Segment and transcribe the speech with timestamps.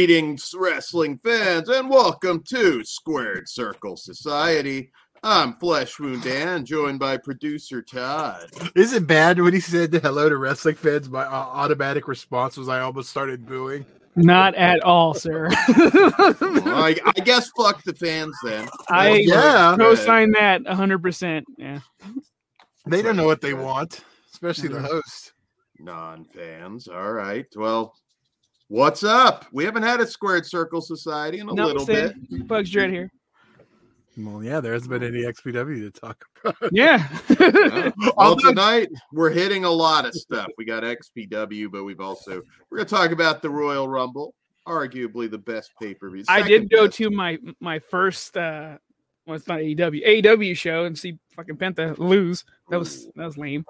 [0.00, 4.90] Greetings, wrestling fans, and welcome to Squared Circle Society.
[5.22, 8.46] I'm Flesh Wound Dan, joined by producer Todd.
[8.74, 11.10] Is it bad when he said hello to wrestling fans?
[11.10, 13.84] My uh, automatic response was I almost started booing.
[14.16, 15.50] Not at all, sir.
[15.68, 18.70] Well, I, I guess fuck the fans then.
[18.88, 19.74] I yeah.
[19.76, 21.42] co-sign that 100%.
[21.58, 21.80] Yeah.
[22.86, 25.34] They don't know what they want, especially the host.
[25.78, 26.88] Non fans.
[26.88, 27.44] All right.
[27.54, 27.94] Well,
[28.70, 29.44] what's up?
[29.52, 32.14] We haven't had a Squared Circle Society in a No, little bit.
[32.46, 33.10] Bugs Dread here.
[34.16, 36.56] Well, yeah, there hasn't been any XPW to talk about.
[36.72, 37.06] Yeah.
[37.38, 37.90] Yeah.
[37.98, 40.48] Well, Although- tonight we're hitting a lot of stuff.
[40.58, 44.34] We got XPW, but we've also we're gonna talk about the Royal Rumble,
[44.66, 46.24] arguably the best pay per view.
[46.28, 48.76] I did go to my my first uh
[49.26, 52.44] well it's not AEW AEW show and see fucking Penta lose.
[52.68, 53.64] That was that was lame.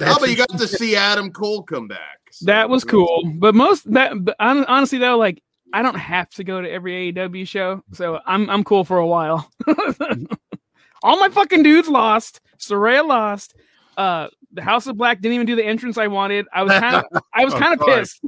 [0.00, 2.18] Oh, but you got to see Adam Cole come back.
[2.30, 3.32] so- That was cool.
[3.36, 7.46] But most that but honestly though, like I don't have to go to every AEW
[7.48, 9.50] show, so I'm I'm cool for a while.
[11.02, 12.40] All my fucking dudes lost.
[12.58, 13.54] Soraya lost.
[13.96, 16.46] Uh, the House of Black didn't even do the entrance I wanted.
[16.52, 18.00] I was kind of I was Oh, kind of sorry.
[18.00, 18.20] pissed.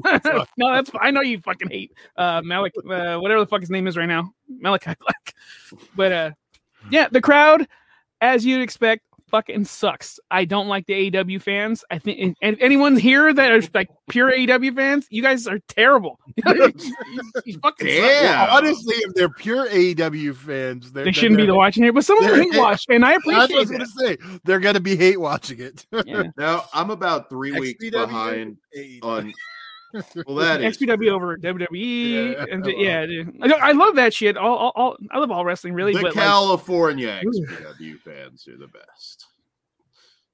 [0.58, 3.86] no, that's I know you fucking hate uh Malik uh, whatever the fuck his name
[3.86, 5.34] is right now, Malakai Black.
[5.96, 6.30] But uh,
[6.90, 7.66] yeah, the crowd,
[8.20, 10.18] as you'd expect, fucking sucks.
[10.30, 11.84] I don't like the AEW fans.
[11.90, 16.18] I think and anyone here that are like pure AEW fans, you guys are terrible.
[16.36, 16.44] you,
[17.44, 18.04] you fucking suck.
[18.04, 18.50] Damn.
[18.50, 22.18] Honestly, if they're pure AEW fans, they're, They shouldn't be they're- watching it, but some
[22.18, 24.18] of them they're- hate watch, and I That's what I was appreciate going it.
[24.24, 24.38] to say.
[24.44, 25.86] They're going to be hate watching it.
[26.06, 26.24] Yeah.
[26.36, 28.98] Now I'm about three weeks XPW, behind AEW.
[29.04, 29.34] on.
[30.26, 32.44] Well, that is XPW over WWE, Yeah.
[32.50, 33.37] and yeah, dude.
[33.43, 34.37] I, I love that shit.
[34.37, 35.93] All, all, all, I love all wrestling, really.
[35.94, 37.31] the but California Ooh.
[37.31, 39.26] XPW fans are the best.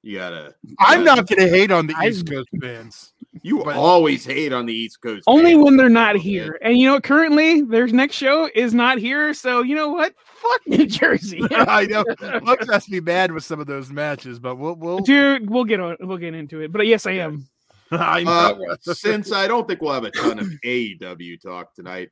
[0.03, 0.55] You gotta.
[0.81, 3.13] I'm not going to hate on the I- East Coast fans.
[3.43, 5.25] You but- always hate on the East Coast.
[5.27, 5.65] only fans.
[5.65, 6.59] when they're not here.
[6.63, 10.15] And you know, currently their next show is not here, so you know what?
[10.27, 12.05] Fuck New Jersey, I know.
[12.43, 14.99] Looks has to be mad with some of those matches, but we'll we'll.
[14.99, 15.49] dude.
[15.49, 15.97] We'll get on.
[16.01, 16.71] We'll get into it.
[16.71, 17.49] But yes, I am.
[18.01, 18.77] I Uh, know.
[18.95, 22.11] since I don't think we'll have a ton of AEW talk tonight,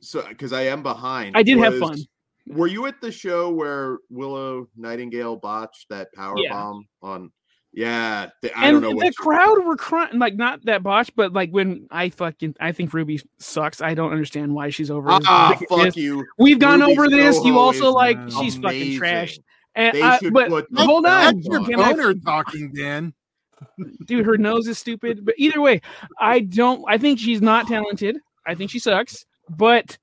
[0.00, 1.36] so because I am behind.
[1.36, 1.98] I did have fun.
[2.46, 6.52] Were you at the show where Willow Nightingale botched that power Yeah.
[6.52, 7.30] bomb on?
[7.74, 11.34] Yeah, th- I and don't know the crowd were crying, like not that botch, but
[11.34, 13.82] like when I fucking I think Ruby sucks.
[13.82, 15.10] I don't understand why she's over.
[15.10, 16.24] Ah, big as fuck you.
[16.38, 17.44] We've gone Ruby over this.
[17.44, 18.42] You also like amazing.
[18.42, 19.36] she's fucking trash.
[19.76, 23.12] They And I, should but put hold on, That's your Can boner talking, Dan.
[24.04, 25.24] Dude, her nose is stupid.
[25.24, 25.80] But either way,
[26.18, 26.84] I don't.
[26.88, 28.18] I think she's not talented.
[28.46, 29.24] I think she sucks.
[29.50, 29.96] But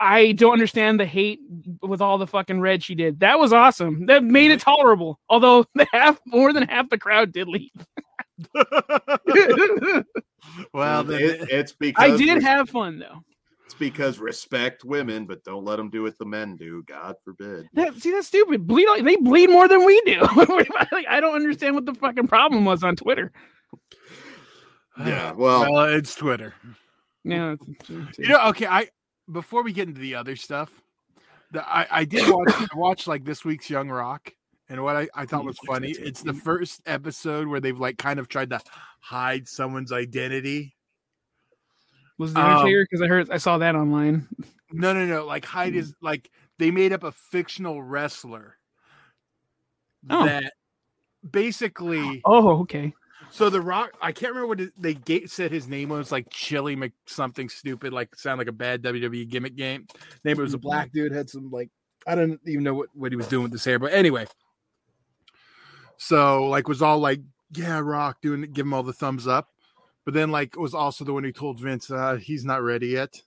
[0.00, 1.40] I don't understand the hate
[1.80, 3.20] with all the fucking red she did.
[3.20, 4.06] That was awesome.
[4.06, 5.18] That made it tolerable.
[5.28, 7.70] Although the half more than half the crowd did leave.
[10.72, 13.22] well, It- it's because I did have fun though.
[13.72, 16.82] It's because respect women, but don't let them do what the men do.
[16.86, 17.66] God forbid.
[17.72, 18.66] That, see, that's stupid.
[18.66, 18.86] Bleed.
[19.02, 20.20] They bleed more than we do.
[20.92, 23.32] Like, I don't understand what the fucking problem was on Twitter.
[24.98, 26.52] Yeah, well, well, it's Twitter.
[27.24, 28.66] Yeah, it's- it's- You know, okay.
[28.66, 28.88] I
[29.32, 30.70] before we get into the other stuff,
[31.50, 34.32] the, I I did watch I watched like this week's Young Rock,
[34.68, 38.18] and what I, I thought was funny, it's the first episode where they've like kind
[38.20, 38.60] of tried to
[39.00, 40.74] hide someone's identity.
[42.18, 42.86] Was the Um, Undertaker?
[42.90, 44.28] Because I heard I saw that online.
[44.70, 45.26] No, no, no.
[45.26, 48.56] Like hide is like they made up a fictional wrestler
[50.10, 50.24] Oh.
[50.24, 50.52] that
[51.28, 52.20] basically.
[52.24, 52.92] Oh, okay.
[53.30, 56.92] So the Rock, I can't remember what they said his name was, like Chili Mc
[57.06, 59.86] something stupid, like sound like a bad WWE gimmick game.
[60.24, 61.70] Name it was a black dude, had some like
[62.06, 64.26] I don't even know what, what he was doing with his hair, but anyway.
[65.96, 67.20] So like was all like,
[67.52, 69.48] yeah, Rock doing give him all the thumbs up,
[70.04, 73.22] but then like was also the one who told Vince uh, he's not ready yet.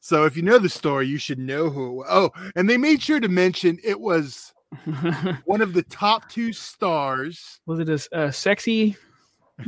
[0.00, 2.04] So if you know the story, you should know who.
[2.08, 4.54] Oh, and they made sure to mention it was
[5.44, 7.60] one of the top two stars.
[7.66, 8.96] was it a, sexy?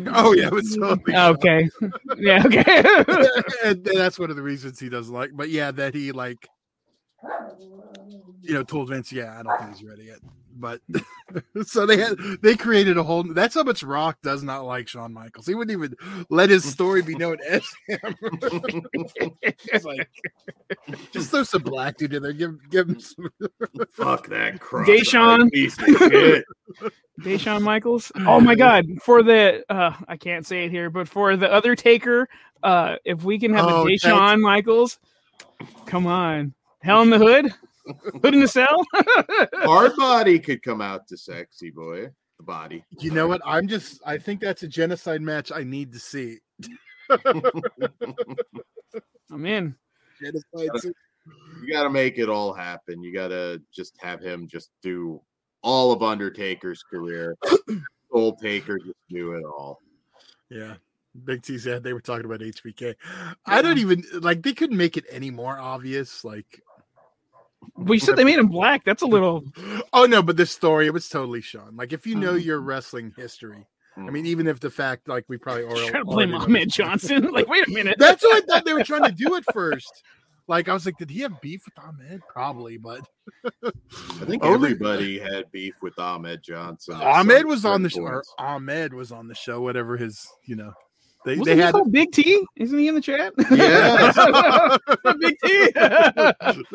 [0.06, 1.68] Oh yeah, it was totally Okay.
[2.16, 2.42] yeah.
[2.46, 2.82] Okay.
[3.62, 5.30] and that's one of the reasons he doesn't like.
[5.34, 6.48] But yeah, that he like,
[8.40, 10.20] you know, told Vince, yeah, I don't think he's ready yet.
[10.62, 10.80] But
[11.66, 13.24] so they had they created a whole.
[13.24, 15.46] That's how much Rock does not like Shawn Michaels.
[15.46, 15.96] He wouldn't even
[16.30, 18.16] let his story be known as him.
[19.42, 20.08] It's like,
[21.12, 22.32] just throw some black dude in there.
[22.32, 23.28] Give give him some.
[23.90, 24.86] fuck that crap.
[24.86, 25.50] Deshaun.
[25.50, 25.76] Piece.
[27.20, 28.12] Deshaun Michaels.
[28.16, 28.86] Oh my God!
[29.02, 32.28] For the uh, I can't say it here, but for the other taker,
[32.62, 34.98] uh, if we can have Oh, a that's- Deshaun Michaels,
[35.86, 37.52] come on, Hell in the Hood,
[37.86, 38.84] Hood in the Cell.
[39.64, 42.10] Hard body could come out to sexy boy.
[42.38, 42.84] The body.
[42.98, 43.40] You know what?
[43.44, 44.00] I'm just.
[44.06, 45.50] I think that's a genocide match.
[45.52, 46.38] I need to see.
[49.30, 49.74] I'm in.
[50.20, 53.02] You got to make it all happen.
[53.02, 55.20] You got to just have him just do
[55.62, 57.36] all of Undertaker's career.
[58.12, 59.78] Soul Taker just do it all.
[60.50, 60.74] Yeah.
[61.24, 62.94] Big T said they were talking about HBK.
[63.44, 66.24] I don't even like they couldn't make it any more obvious.
[66.24, 66.62] Like,
[67.76, 68.84] We said they made him black.
[68.84, 69.44] That's a little.
[69.92, 71.76] oh no, but this story it was totally Shawn.
[71.76, 72.44] Like, if you know Mhm.
[72.44, 73.66] your wrestling history,
[73.96, 77.28] I mean, even if the fact like we probably are Trying to blame Ahmed Johnson.
[77.32, 77.96] Like, wait a minute.
[77.98, 80.02] That's what I thought they were trying to do at first.
[80.48, 82.20] Like, I was like, did he have beef with Ahmed?
[82.28, 83.00] Probably, but
[83.64, 86.94] I think Only- everybody had beef with Ahmed Johnson.
[86.94, 87.96] Ahmed was on the show.
[87.96, 88.34] certain Or points.
[88.38, 89.60] Ahmed was on the show.
[89.60, 90.72] Whatever his, you know,
[91.24, 91.72] they Wasn't they he had.
[91.72, 92.44] called Big T?
[92.56, 93.32] Isn't he in the chat?
[93.50, 94.76] Yeah.
[95.18, 95.72] Big T.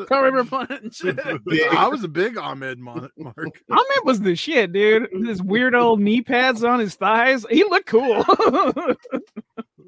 [0.06, 1.02] Power River Punch.
[1.06, 3.12] I was a big Ahmed mark.
[3.18, 5.08] Ahmed was the shit, dude.
[5.26, 7.46] His weird old knee pads on his thighs.
[7.50, 8.24] He looked cool.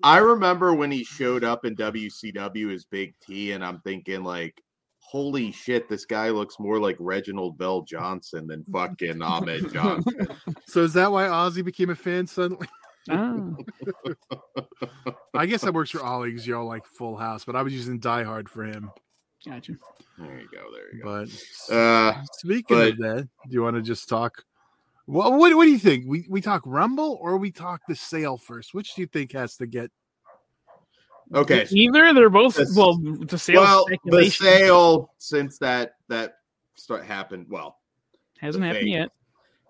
[0.03, 4.61] I remember when he showed up in WCW as Big T, and I'm thinking like,
[4.99, 10.27] holy shit, this guy looks more like Reginald VelJohnson than fucking Ahmed Johnson.
[10.67, 12.67] So is that why Ozzy became a fan suddenly?
[13.09, 13.51] Ah.
[15.33, 17.73] I guess that works for Ollie because you're all like Full House, but I was
[17.73, 18.91] using Die Hard for him.
[19.45, 19.73] Gotcha.
[20.17, 20.65] There you go.
[20.71, 21.25] There you go.
[21.69, 24.43] But Uh, speaking of that, do you want to just talk?
[25.07, 26.05] Well, what what do you think?
[26.07, 28.73] We we talk Rumble or we talk the sale first?
[28.73, 29.91] Which do you think has to get?
[31.33, 31.65] okay.
[31.71, 36.35] Either they're both This- well the sales Well, the sale since that that
[36.75, 37.47] start happened.
[37.49, 37.77] Well,
[38.39, 39.09] hasn't happened yet.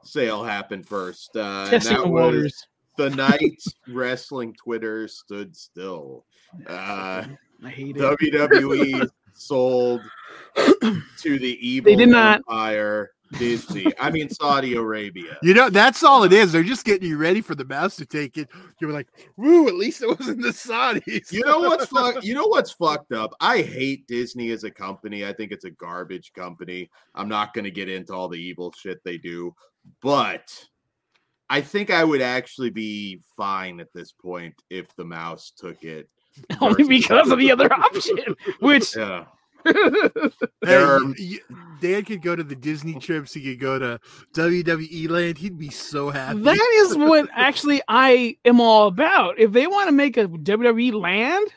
[0.03, 1.35] sale happened first.
[1.37, 2.67] Uh, Testing that was waters.
[2.99, 6.25] The night wrestling Twitter stood still.
[6.67, 7.23] Uh,
[7.63, 8.01] I hate it.
[8.01, 10.01] WWE sold
[10.57, 12.39] to the evil They did not.
[12.39, 13.85] empire Disney.
[14.01, 15.37] I mean Saudi Arabia.
[15.41, 16.51] You know, that's all it is.
[16.51, 18.49] They're just getting you ready for the mouse to take it.
[18.81, 19.07] You're like,
[19.37, 21.31] "Woo!" At least it wasn't the Saudis.
[21.31, 23.33] You know what's fuck, you know what's fucked up?
[23.39, 25.25] I hate Disney as a company.
[25.25, 26.89] I think it's a garbage company.
[27.15, 29.55] I'm not going to get into all the evil shit they do,
[30.01, 30.51] but
[31.49, 36.07] I think I would actually be fine at this point if the mouse took it.
[36.61, 38.17] Only because of the other option,
[38.59, 39.25] which Yeah.
[40.61, 43.33] There are- y- y- Dan could go to the Disney trips.
[43.33, 43.99] He could go to
[44.35, 45.37] WWE land.
[45.37, 46.39] He'd be so happy.
[46.41, 49.39] that is what actually I am all about.
[49.39, 51.47] If they want to make a WWE land,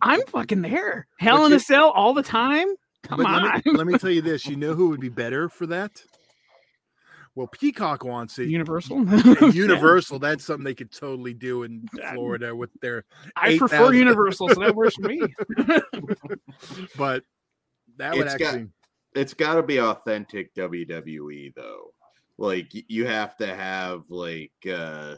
[0.00, 1.06] I'm fucking there.
[1.18, 2.66] Hell But in you- a cell all the time.
[3.02, 3.42] Come But on.
[3.44, 4.46] Let me, let me tell you this.
[4.46, 6.02] You know who would be better for that?
[7.34, 8.48] Well, Peacock wants it.
[8.48, 8.98] Universal.
[9.08, 13.04] And Universal, that's something they could totally do in Florida with their.
[13.36, 13.96] I prefer 8,000.
[13.98, 15.22] Universal, so that works for me.
[16.96, 17.24] But
[17.96, 18.68] that would It's got- actually.
[19.14, 21.92] It's got to be authentic WWE though.
[22.38, 25.16] Like you have to have like uh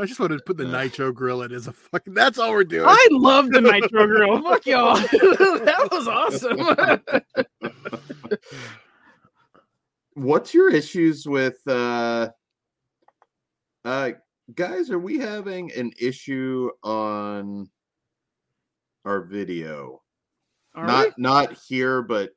[0.00, 0.82] I just wanted to put the Uh.
[0.82, 2.14] Nitro Grill in as a fucking.
[2.14, 2.84] That's all we're doing.
[2.86, 4.40] I love the Nitro Girl.
[4.42, 4.94] Fuck y'all.
[4.96, 6.58] that was awesome.
[10.16, 12.26] What's your issues with uh
[13.84, 14.10] uh
[14.54, 17.68] guys are we having an issue on
[19.04, 20.00] our video
[20.74, 21.12] Are not we?
[21.18, 22.30] not here but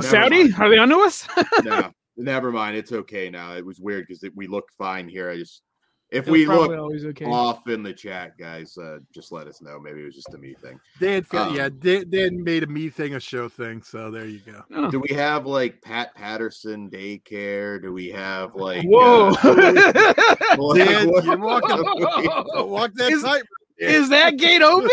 [0.00, 0.44] Saudi?
[0.44, 0.54] mind.
[0.58, 1.28] Are they onto us?
[1.62, 5.36] no never mind it's okay now it was weird because we looked fine here i
[5.36, 5.62] just
[6.10, 7.24] if It we probably look always okay.
[7.26, 10.38] off in the chat guys uh just let us know maybe it was just a
[10.38, 13.82] me thing Dan, fe- Um, yeah, Dan, Dan made a me thing a show thing.
[13.82, 14.62] So there you go.
[14.74, 14.90] Oh.
[14.90, 19.30] do we have like pat patterson daycare do we have like Whoa.
[19.42, 19.52] uh,
[20.74, 21.84] Dan, what- you're walking-.
[22.70, 23.42] Walk that Is- tight.
[23.80, 24.90] Is that gate open?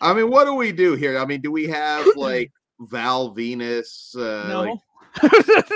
[0.00, 1.16] I mean, what do we do here?
[1.18, 4.16] I mean, do we have like Val Venis?
[4.16, 4.60] Uh, no.
[4.62, 4.78] like,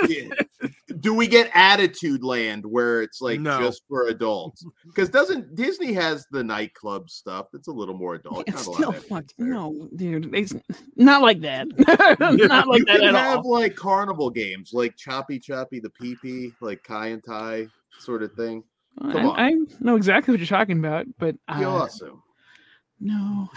[0.07, 0.29] yeah.
[0.99, 3.59] do we get Attitude Land where it's like No.
[3.59, 4.65] just for adults?
[4.85, 8.47] Because doesn't Disney has the nightclub stuff that's a little more adult?
[8.47, 9.33] it's Not still fucked.
[9.37, 10.33] No, dude.
[10.33, 10.53] It's
[10.95, 11.67] not like that.
[12.19, 13.51] not like you that can at have all.
[13.51, 17.67] like carnival games, like Choppy Choppy the Pee Pee, like Kai En Tai
[17.99, 18.63] sort of thing.
[19.01, 19.39] I, come on.
[19.39, 22.23] I know exactly what you're talking about, but Be uh, awesome.
[23.01, 23.49] no.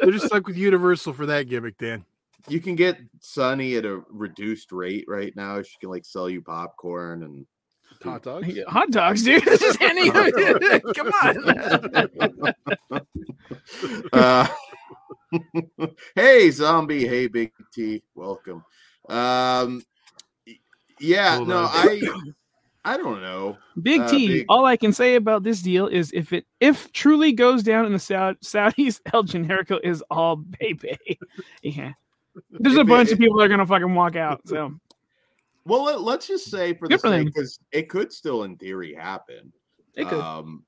[0.00, 2.04] They're just stuck with Universal for that gimmick, Dan.
[2.48, 5.60] You can get Sunny at a reduced rate right now.
[5.62, 7.46] She can like sell you popcorn and
[8.04, 8.48] Hot dogs.
[8.68, 9.44] Hot dogs, dude.
[9.44, 10.10] Just any-
[10.94, 12.54] Come on.
[14.12, 14.46] uh,
[16.16, 18.64] hey zombie hey big t welcome
[19.08, 19.80] um
[20.98, 21.68] yeah Hold no on.
[21.72, 22.00] i
[22.84, 24.28] i don't know Big Uh, T.
[24.28, 27.86] big- All I can say about this deal is if it if truly goes down
[27.86, 30.98] in the Saud- Saudis, El Generico is all baby.
[31.62, 31.92] yeah.
[32.50, 34.40] There's a If it- bunch of people that are gonna fucking walk out.
[34.46, 34.74] So
[35.64, 38.94] well let, let's just say for Good the sake because it could still in theory
[38.94, 39.52] happen
[39.94, 40.18] it could.
[40.20, 40.64] um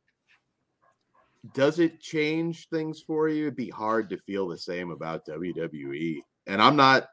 [1.54, 3.42] does it change things for you?
[3.46, 6.20] It'd be hard to feel the same about WWE.
[6.46, 7.08] And I'm not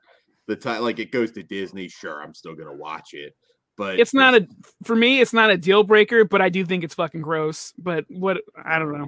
[0.46, 1.88] the type like it goes to Disney.
[1.88, 3.36] Sure, I'm still gonna watch it,
[3.76, 4.48] but It's not a
[4.84, 5.20] for me.
[5.20, 7.74] It's not a deal breaker, but I do think it's fucking gross.
[7.78, 9.08] But what I don't know.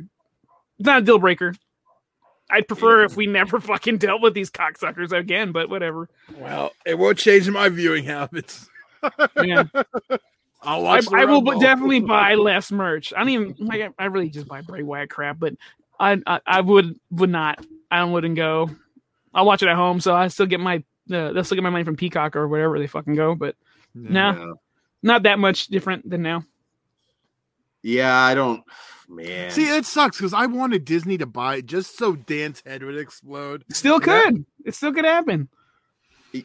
[0.79, 1.53] It's not a deal breaker.
[2.51, 5.51] I'd prefer if we never fucking dealt with these cocksuckers again.
[5.51, 6.10] But whatever.
[6.38, 8.67] Well, it won't change my viewing habits.
[9.43, 9.63] Yeah.
[10.63, 11.08] I'll watch.
[11.08, 11.60] the I will Rumble.
[11.60, 13.13] definitely buy less merch.
[13.15, 13.81] I don't even like.
[13.81, 15.55] I- I really just buy Bray Wyatt crap, but
[16.00, 17.65] I, I I would would not.
[17.89, 18.70] I wouldn't go.
[19.34, 20.84] I'll watch it at home, so I still get my.
[21.12, 23.55] Uh, they'll still get my money from Peacock or wherever they fucking go, but
[23.96, 24.10] Yeah.
[24.10, 24.53] no, Yeah.
[25.01, 26.43] not that much different than now.
[27.81, 28.63] Yeah, I don't.
[29.11, 32.81] Man, See, it sucks because I wanted Disney to buy it just so Dan's head
[32.81, 33.65] would explode.
[33.71, 34.23] Still Yeah.
[34.23, 34.45] could.
[34.65, 35.49] It still could happen.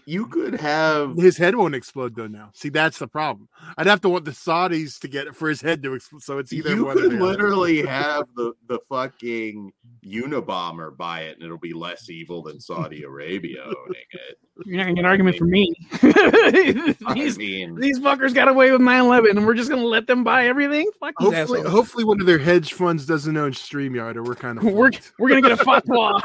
[0.04, 1.16] You could have.
[1.16, 2.26] His head won't explode though.
[2.26, 3.48] Now, see, that's the problem.
[3.76, 6.22] I'd have to want the Saudis to get it for his head to explode.
[6.22, 9.72] So it's either You one or could the literally have the the fucking
[10.04, 14.38] Unabomber buy it, and it'll be less evil than Saudi Arabia owning it.
[14.64, 15.74] You're not gonna get an argument from me.
[16.02, 20.24] I these, mean, these fuckers got away with 9/11, and we're just gonna let them
[20.24, 20.90] buy everything.
[20.98, 21.74] Fuck these Hopefully, assholes.
[21.74, 25.28] hopefully, one of their hedge funds doesn't own Streamyard, or we're kind of We're we're
[25.28, 26.20] gonna get a fatwa.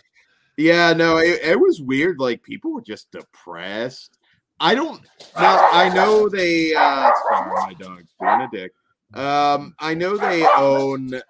[0.60, 2.18] Yeah, no, it, it was weird.
[2.18, 4.18] Like people were just depressed.
[4.60, 5.00] I don't
[5.34, 5.68] now.
[5.72, 6.74] I know they.
[6.74, 8.72] uh Sorry, my dog's being a dick.
[9.14, 11.20] Um, I know they own You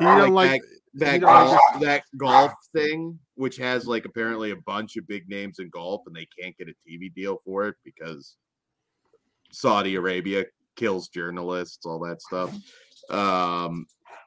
[0.00, 0.62] don't like,
[0.94, 5.06] that, that don't like golf that golf thing, which has like apparently a bunch of
[5.08, 8.36] big names in golf, and they can't get a TV deal for it because
[9.50, 10.44] Saudi Arabia
[10.76, 12.54] kills journalists, all that stuff.
[13.10, 13.86] Um,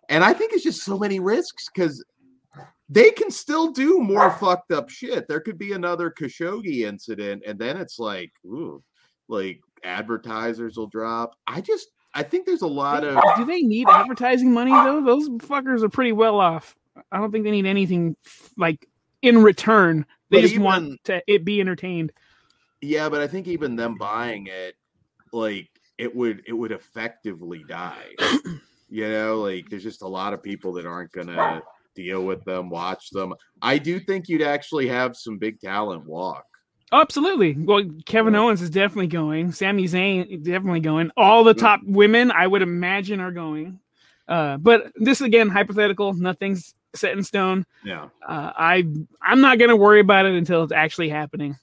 [0.09, 2.03] and I think it's just so many risks because
[2.89, 5.27] they can still do more fucked up shit.
[5.27, 8.83] There could be another Khashoggi incident, and then it's like, ooh,
[9.27, 11.35] like advertisers will drop.
[11.45, 15.03] I just, I think there's a lot of Do they need advertising money though?
[15.03, 16.75] Those fuckers are pretty well off.
[17.11, 18.15] I don't think they need anything
[18.57, 18.87] like
[19.21, 20.05] in return.
[20.31, 22.11] They just even- want to it be entertained.
[22.81, 24.75] Yeah, but I think even them buying it,
[25.31, 28.05] like it would it would effectively die.
[28.89, 31.61] you know, like there's just a lot of people that aren't gonna
[32.03, 33.33] deal with them, watch them.
[33.61, 36.45] I do think you'd actually have some big talent walk.
[36.91, 37.55] Oh, absolutely.
[37.57, 39.51] Well, Kevin Owens is definitely going.
[39.51, 41.11] Sami Zayn definitely going.
[41.15, 43.79] All the top women, I would imagine, are going.
[44.27, 46.13] Uh, but this again, hypothetical.
[46.13, 47.65] Nothing's set in stone.
[47.83, 48.05] Yeah.
[48.27, 48.87] uh, I
[49.21, 51.55] I'm not gonna worry about it until it's actually happening.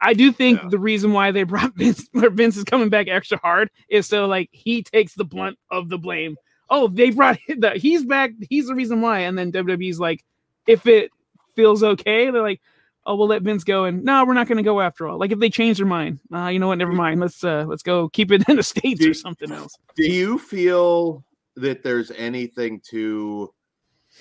[0.00, 0.68] I do think Yeah.
[0.70, 4.48] the reason why they brought Vince, Vince is coming back extra hard, is so like
[4.52, 6.36] he takes the blunt of the blame.
[6.68, 8.32] Oh, they brought the, he's back.
[8.48, 9.20] He's the reason why.
[9.20, 10.24] And then WWE's like,
[10.66, 11.10] if it
[11.54, 12.60] feels okay, they're like,
[13.04, 13.84] oh, we'll let Vince go.
[13.84, 15.18] And no, we're not gonna go after all.
[15.18, 16.78] Like if they change their mind, uh, you know what?
[16.78, 17.20] Never mind.
[17.20, 19.76] Let's uh, let's go keep it in the states or something else.
[19.94, 23.52] Do you feel that there's anything to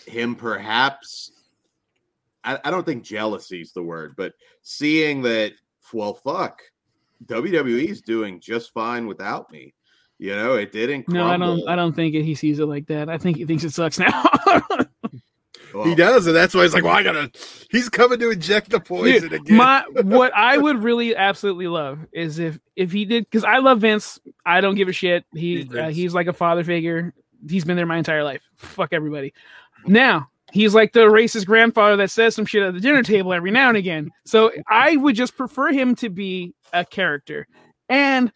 [0.06, 1.32] him perhaps
[2.46, 5.54] I, I don't think jealousy is the word, but seeing that
[5.92, 6.62] well fuck,
[7.26, 9.74] WWE's doing just fine without me.
[10.18, 11.68] You know, it didn't No, I don't.
[11.68, 13.10] I don't think he sees it like that.
[13.10, 14.24] I think he thinks it sucks now.
[15.76, 17.30] Well, he does, and that's why he's like, "Well, I gotta."
[17.70, 19.58] He's coming to inject the poison Dude, again.
[19.58, 23.82] My what I would really absolutely love is if if he did because I love
[23.82, 24.20] Vince.
[24.46, 25.26] I don't give a shit.
[25.34, 27.14] He He's uh, he's like a father figure.
[27.48, 28.42] He's been there my entire life.
[28.56, 29.34] Fuck everybody.
[29.86, 33.52] Now he's like the racist grandfather that says some shit at the dinner table every
[33.52, 34.12] now and again.
[34.24, 37.48] So I would just prefer him to be a character,
[37.90, 38.32] and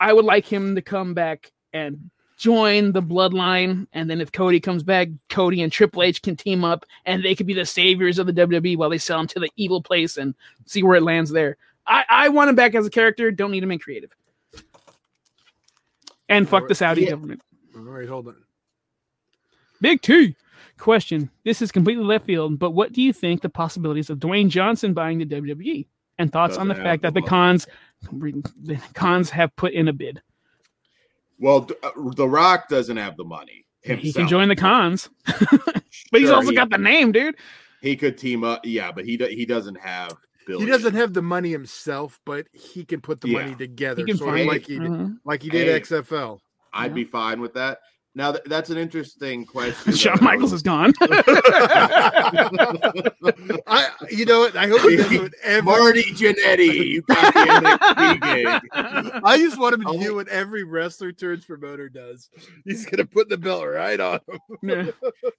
[0.00, 3.86] I would like him to come back and join the bloodline.
[3.92, 7.34] And then if Cody comes back, Cody and Triple H can team up, and they
[7.34, 10.16] could be the saviors of the WWE while they sell him to the evil place
[10.16, 10.34] and
[10.66, 11.56] see where it lands there.
[11.86, 13.30] I, I want him back as a character.
[13.30, 14.14] Don't need him in creative.
[16.28, 17.10] And fuck the Saudi Yeah.
[17.10, 17.40] government.
[17.74, 18.36] All right, hold on.
[19.80, 20.34] Big T.
[20.78, 21.30] Question.
[21.44, 24.92] This is completely left field, but what do you think the possibilities of Dwayne Johnson
[24.94, 25.86] buying the WWE?
[26.18, 27.66] And thoughts on the fact that the the cons
[28.12, 30.20] the cons have put in a bid.
[31.38, 33.64] Well, uh, The Rock doesn't have the money.
[33.82, 35.82] He can join the cons, but
[36.12, 37.36] he's Sure, also he, got the name, dude.
[37.80, 38.60] he could team up.
[38.64, 40.16] Yeah, but he do, he doesn't have.
[40.46, 43.40] He doesn't have the money himself, but he can put the Yeah.
[43.42, 45.18] money together, He can sort of like he did, Mhm.
[45.24, 45.74] like he did Hey.
[45.80, 46.40] XFL.
[46.72, 46.94] I'd Yeah.
[46.94, 47.78] be fine with that.
[48.18, 49.92] Now th- that's an interesting question.
[49.94, 50.92] Shawn Michaels is gone.
[51.00, 51.10] I,
[54.10, 54.56] you know what?
[54.56, 55.62] I hope he does it every.
[55.62, 58.60] Marty Jannetty, you got the NXT gig.
[59.24, 60.00] I just want him to Oh.
[60.02, 62.28] do what every wrestler turns promoter does.
[62.64, 64.18] He's gonna put the belt right on
[64.62, 64.92] him.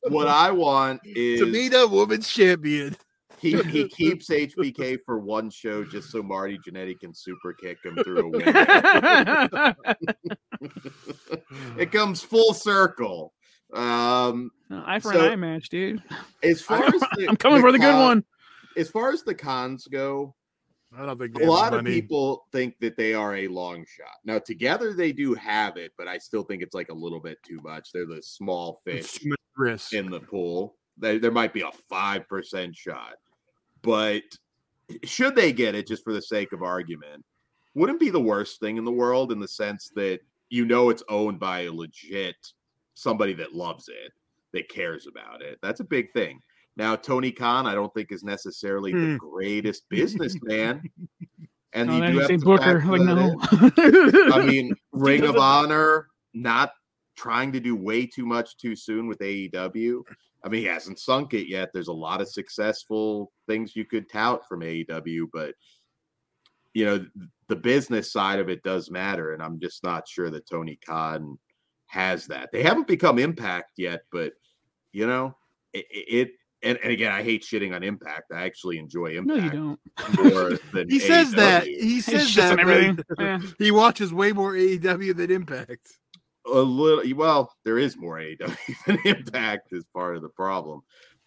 [0.08, 2.96] What I want is Tamina, women's champion.
[3.40, 7.96] He, he keeps HBK for one show just so Marty Jannetty can super kick him
[8.04, 9.74] through a window.
[11.78, 13.34] it comes full circle.
[13.74, 16.02] Um, No, eye for So- an eye match, dude.
[16.44, 18.24] as far as the, I'm coming for the good con- one.
[18.78, 20.36] As far as the cons go,
[20.98, 23.86] I don't think a they have lot of people think that they are a long
[23.86, 24.16] shot.
[24.26, 27.38] Now together they do have it, but I still think it's like a little bit
[27.46, 27.92] too much.
[27.94, 29.20] They're the small fish
[29.56, 29.94] risk.
[29.94, 30.76] in the pool.
[30.98, 33.16] There, there might be a five percent shot,
[33.82, 34.24] but
[35.04, 37.24] should they get it just for the sake of argument,
[37.76, 40.20] wouldn't be the worst thing in the world in the sense that
[40.50, 42.36] you know it's owned by a legit
[42.96, 44.12] somebody that loves it,
[44.54, 45.58] that cares about it.
[45.62, 46.42] That's a big thing.
[46.76, 49.14] Now Tony Khan, I don't think is necessarily Hmm.
[49.14, 50.82] the greatest businessman,
[51.74, 52.84] and Oh, you do have to Booker.
[52.86, 53.36] Like, no.
[54.34, 56.72] I mean, Ring of Honor not
[57.16, 60.02] trying to do way too much too soon with AEW.
[60.44, 61.70] I mean, he hasn't sunk it yet.
[61.74, 65.54] There's a lot of successful things you could tout from AEW, but
[66.74, 67.06] you know,
[67.48, 71.38] the business side of it does matter, and I'm just not sure that Tony Khan
[71.88, 72.50] has that.
[72.52, 74.34] They haven't become Impact yet, but
[74.94, 75.36] you know,
[75.74, 75.86] it.
[75.92, 76.32] it
[76.62, 78.34] and, and again, I hate shitting on Impact.
[78.34, 79.80] I actually enjoy no, you don't.
[80.18, 81.64] more than He says that.
[81.64, 81.68] AEW.
[81.68, 82.60] He He says that.
[82.60, 83.00] everything.
[83.18, 83.40] Yeah.
[83.58, 85.88] He watches way more AEW than Impact.
[86.52, 90.82] A little well there is more AEW than Impact is part of the problem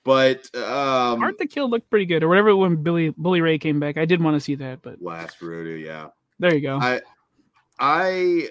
[0.05, 3.79] but um Art the Kill looked pretty good, or whatever when Billy Bully Ray came
[3.79, 3.97] back.
[3.97, 6.09] I did want to see that, but last Rudu yeah
[6.39, 6.79] there you go.
[6.81, 7.01] I
[7.79, 8.49] I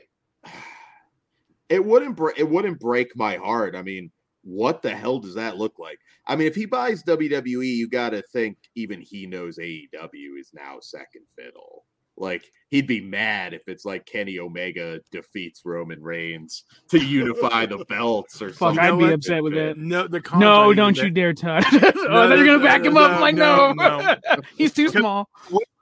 [1.69, 4.11] it wouldn't break it wouldn't break my heart I mean
[4.43, 8.09] what the hell does that look like I mean if he buys WWE you got
[8.09, 11.85] to think even he knows AEW is now second fiddle
[12.17, 17.83] like he'd be mad if it's like Kenny Omega defeats Roman Reigns to unify the
[17.85, 18.79] belts or Fuck, something.
[18.79, 19.13] I'd be what?
[19.13, 19.77] upset with that.
[19.77, 21.65] No, the No, don't you that- dare touch.
[21.73, 23.11] oh, then you're gonna back him up.
[23.13, 24.15] no, like, no, no, no.
[24.57, 25.29] he's too small.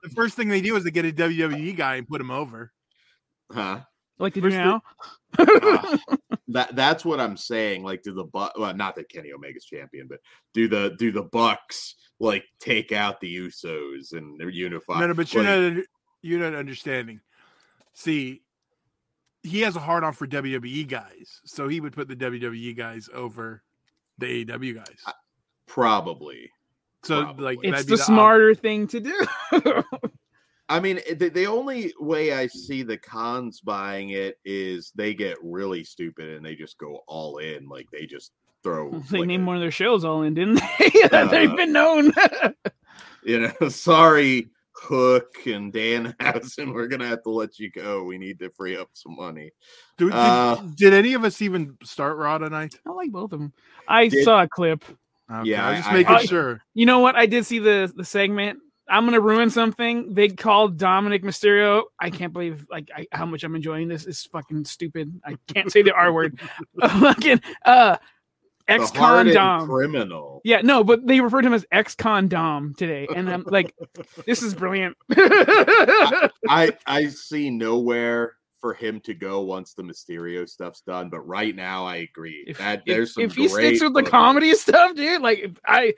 [0.03, 2.71] The first thing they do is they get a WWE guy and put him over.
[3.51, 3.81] Huh?
[4.17, 4.81] Like to do First now.
[5.39, 5.97] Ah,
[6.49, 7.83] that that's what I'm saying.
[7.83, 10.19] Like, do the but well, not that Kenny Omega's champion, but
[10.53, 14.99] do the do the Bucks like take out the Usos and they're unified?
[15.01, 15.83] No, no, but you're Like, not under-
[16.21, 17.21] you're not understanding.
[17.93, 18.41] See,
[19.43, 23.09] he has a hard on for WWE guys, so he would put the WWE guys
[23.13, 23.63] over
[24.17, 25.13] the AEW guys.
[25.67, 26.51] probably.
[27.03, 27.43] So probably.
[27.45, 29.25] like It's that'd be the op- smarter thing to do.
[30.69, 35.37] I mean, the, the only way I see the cons buying it is they get
[35.41, 37.67] really stupid and they just go all in.
[37.67, 38.91] Like they just throw.
[39.09, 40.89] they like, named a- one of their shows all in, didn't they?
[41.11, 42.11] They've Uh, been known.
[43.23, 44.49] you know, sorry,
[44.81, 48.03] Hook and Danhausen, we're gonna have to let you go.
[48.03, 49.51] We need to free up some money.
[49.97, 52.75] Dude, did, uh, did any of us even start Raw tonight?
[52.87, 53.53] I like both of them.
[53.87, 54.83] I Did- saw a clip.
[55.31, 56.61] Okay, Yeah, I was just I- making I- sure.
[56.73, 57.15] You know what?
[57.15, 58.59] I did see the the segment.
[58.87, 60.13] I'm gonna ruin something.
[60.15, 61.83] They called Dominic Mysterio.
[61.99, 64.07] I can't believe like I, how much I'm enjoying this.
[64.07, 65.21] It's fucking stupid.
[65.23, 66.39] I can't say the R word.
[66.81, 67.97] Fucking uh,
[68.69, 69.67] ex the con Dom.
[69.67, 70.41] criminal.
[70.43, 73.75] Yeah, no, but they referred to him as ex con Dom today, and I'm like,
[74.25, 74.95] this is brilliant.
[75.11, 81.09] I I see nowhere for him to go once the Mysterio stuff's done.
[81.09, 84.53] But right now, I agree if, that there's some if he sticks with the comedy
[84.55, 85.93] stuff, dude, like I,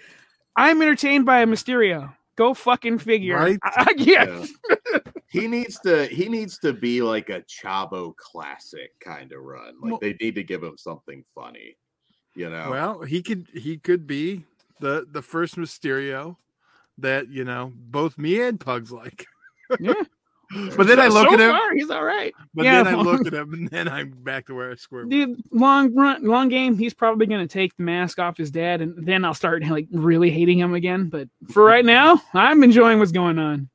[0.56, 2.14] I'm entertained by a Mysterio.
[2.38, 3.36] Go fucking figure.
[3.36, 3.60] Right?
[3.64, 4.46] I- I- yeah.
[4.62, 5.00] Yeah.
[5.28, 9.76] he needs to he needs to be like a Chavo classic kind of run.
[9.82, 11.78] Like Well- they need to give him something funny.
[12.36, 14.46] You know, Well, he could he could be
[14.80, 16.38] the the first Mysterio
[16.98, 19.26] that you know both me and Pugs like.
[19.80, 19.94] Yeah.
[20.76, 22.34] But then I look so at him, far, he's all right.
[22.54, 22.84] but Yeah.
[22.84, 25.06] then I look at him, and then I'm back to where I square.
[25.06, 26.78] Dude, long run, long game.
[26.78, 30.30] He's probably gonna take the mask off his dad, and then I'll start like really
[30.30, 31.08] hating him again.
[31.08, 33.70] But for right now, I'm enjoying what's going on.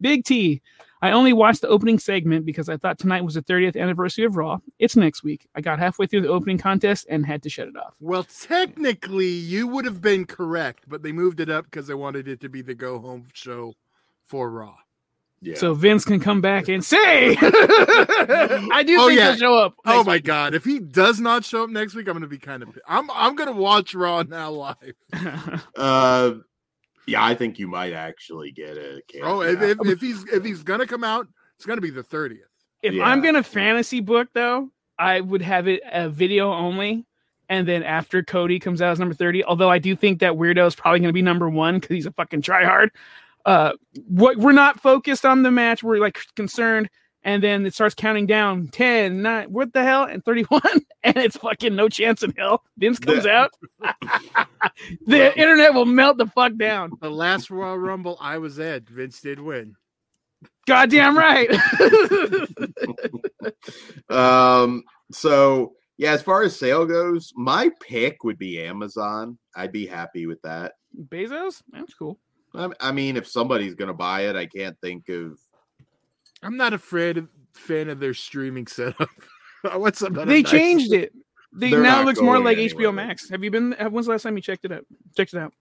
[0.00, 0.62] Big T.
[1.02, 4.36] I only watched the opening segment because I thought tonight was the 30th anniversary of
[4.36, 4.58] Raw.
[4.78, 5.46] It's next week.
[5.54, 7.94] I got halfway through the opening contest and had to shut it off.
[8.00, 12.28] Well, technically, you would have been correct, but they moved it up because they wanted
[12.28, 13.74] it to be the go home show
[14.26, 14.76] for Raw.
[15.40, 15.54] yeah.
[15.56, 19.30] So Vince can come back and say, I do Oh, think yeah.
[19.30, 19.74] he'll show up.
[19.86, 20.24] Oh my week.
[20.24, 20.54] god!
[20.54, 22.78] If he does not show up next week, I'm going to be kind of.
[22.86, 24.94] I'm I'm going to watch Raw now live.
[25.76, 26.32] uh,
[27.06, 29.02] yeah, I think you might actually get a.
[29.22, 31.90] Oh, if, if, if he's if he's going to come out, it's going to be
[31.90, 32.46] the thirtieth.
[32.82, 33.04] If Yeah.
[33.04, 37.04] I'm gonna fantasy book though, I would have it a video only,
[37.48, 39.44] and then after Cody comes out as number thirty.
[39.44, 42.12] Although I do think that weirdo is probably gonna be number one because he's a
[42.12, 42.88] fucking tryhard.
[43.44, 43.72] Uh,
[44.06, 45.82] what we're not focused on the match.
[45.82, 46.88] We're like concerned,
[47.22, 50.60] and then it starts counting down 10, 9, what the hell, and 31,
[51.02, 52.62] and it's fucking no chance in hell.
[52.78, 53.50] Vince comes The- out,
[55.06, 56.92] the internet will melt the fuck down.
[57.00, 58.88] The last Royal Rumble, I was at.
[58.88, 59.76] Vince did win.
[60.66, 61.50] Goddamn right.
[64.08, 69.38] um, so Yeah, as far as sale goes, my pick would be Amazon.
[69.54, 70.72] I'd be happy with that.
[71.08, 72.18] Bezos, that's cool.
[72.54, 75.38] I, I mean, if somebody's gonna buy it, I can't think of.
[76.42, 79.08] I'm not afraid of fan of their streaming setup.
[79.74, 81.12] What's about a They nice- changed it.
[81.52, 82.92] They They're now not looks more like anywhere.
[82.92, 83.28] HBO Max.
[83.28, 83.72] Have you been?
[83.72, 84.86] When's the last time you checked it out?
[85.16, 85.52] Checked it out.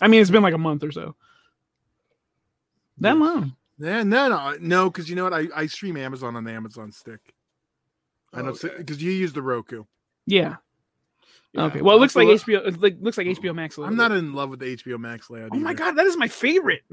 [0.00, 1.16] I mean, it's been like a month or so.
[2.98, 3.56] That long?
[3.78, 5.32] Yeah, no, no, no, because you know what?
[5.32, 7.20] I, I stream Amazon on the Amazon stick.
[8.34, 8.68] I know Okay.
[8.76, 9.84] because you use the Roku.
[10.26, 10.56] Yeah.
[11.54, 11.64] Yeah.
[11.64, 11.80] Okay.
[11.80, 12.66] Well, it looks like uh, HBO.
[12.66, 13.76] It like, looks like HBO Max.
[13.76, 15.48] A little I'm not in love with the HBO Max layout.
[15.52, 16.82] Oh my god, that is my favorite.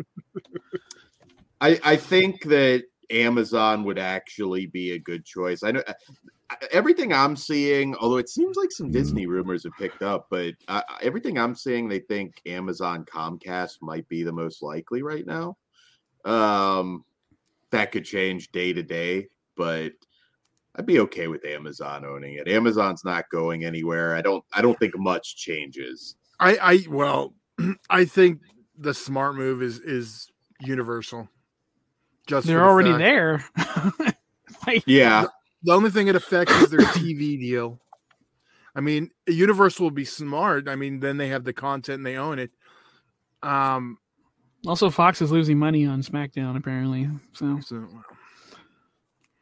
[1.62, 5.64] I I think that Amazon would actually be a good choice.
[5.64, 5.84] I know
[6.72, 10.82] everything I'm seeing, although it seems like some Disney rumors have picked up, but uh,
[11.02, 15.58] everything I'm seeing, they think Amazon Comcast might be the most likely right now.
[16.26, 17.04] Um,
[17.72, 19.92] that could change day to day, but
[20.76, 22.48] I'd be okay with Amazon owning it.
[22.48, 24.16] Amazon's not going anywhere.
[24.16, 24.44] I don't.
[24.54, 26.16] I don't think much changes.
[26.40, 27.34] I, I well,
[27.90, 28.42] I think
[28.78, 31.30] the smart move is is Universal.
[32.28, 33.00] Just They're the already fact-
[34.06, 34.14] there.
[34.68, 35.26] like, Yeah,
[35.64, 37.80] The only thing it affects is their TV deal.
[38.76, 40.68] I mean, Universal will be smart.
[40.68, 42.52] I mean, then they have the content and they own it.
[43.42, 43.98] Um,
[44.68, 47.10] also, Fox is losing money on SmackDown apparently.
[47.34, 47.88] So so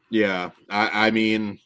[0.10, 1.60] Yeah, I, I mean,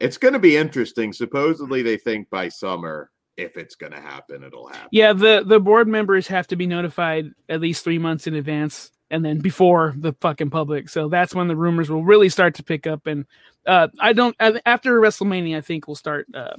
[0.00, 1.12] it's going to be interesting.
[1.12, 4.88] Supposedly, they think by summer, if it's going to happen, it'll happen.
[4.92, 8.90] yeah, the the board members have to be notified at least three months in advance,
[9.14, 10.88] and then before the fucking public.
[10.88, 13.06] So that's when the rumors will really start to pick up.
[13.06, 13.24] And
[13.64, 16.56] uh, I don't after WrestleMania, I think we'll start uh,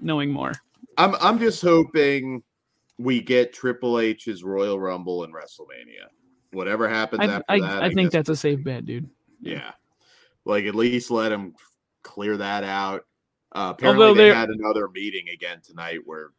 [0.00, 0.52] knowing more.
[0.98, 2.42] I'm, I'm just hoping
[2.98, 6.08] we get Triple H's Royal Rumble and WrestleMania.
[6.52, 9.08] Whatever happens I after I, that, I think that's a safe bet, dude.
[9.40, 9.72] yeah.
[10.44, 11.54] Like at least let him
[12.02, 13.04] clear that out.
[13.52, 16.30] Uh, apparently, they had another meeting again tonight where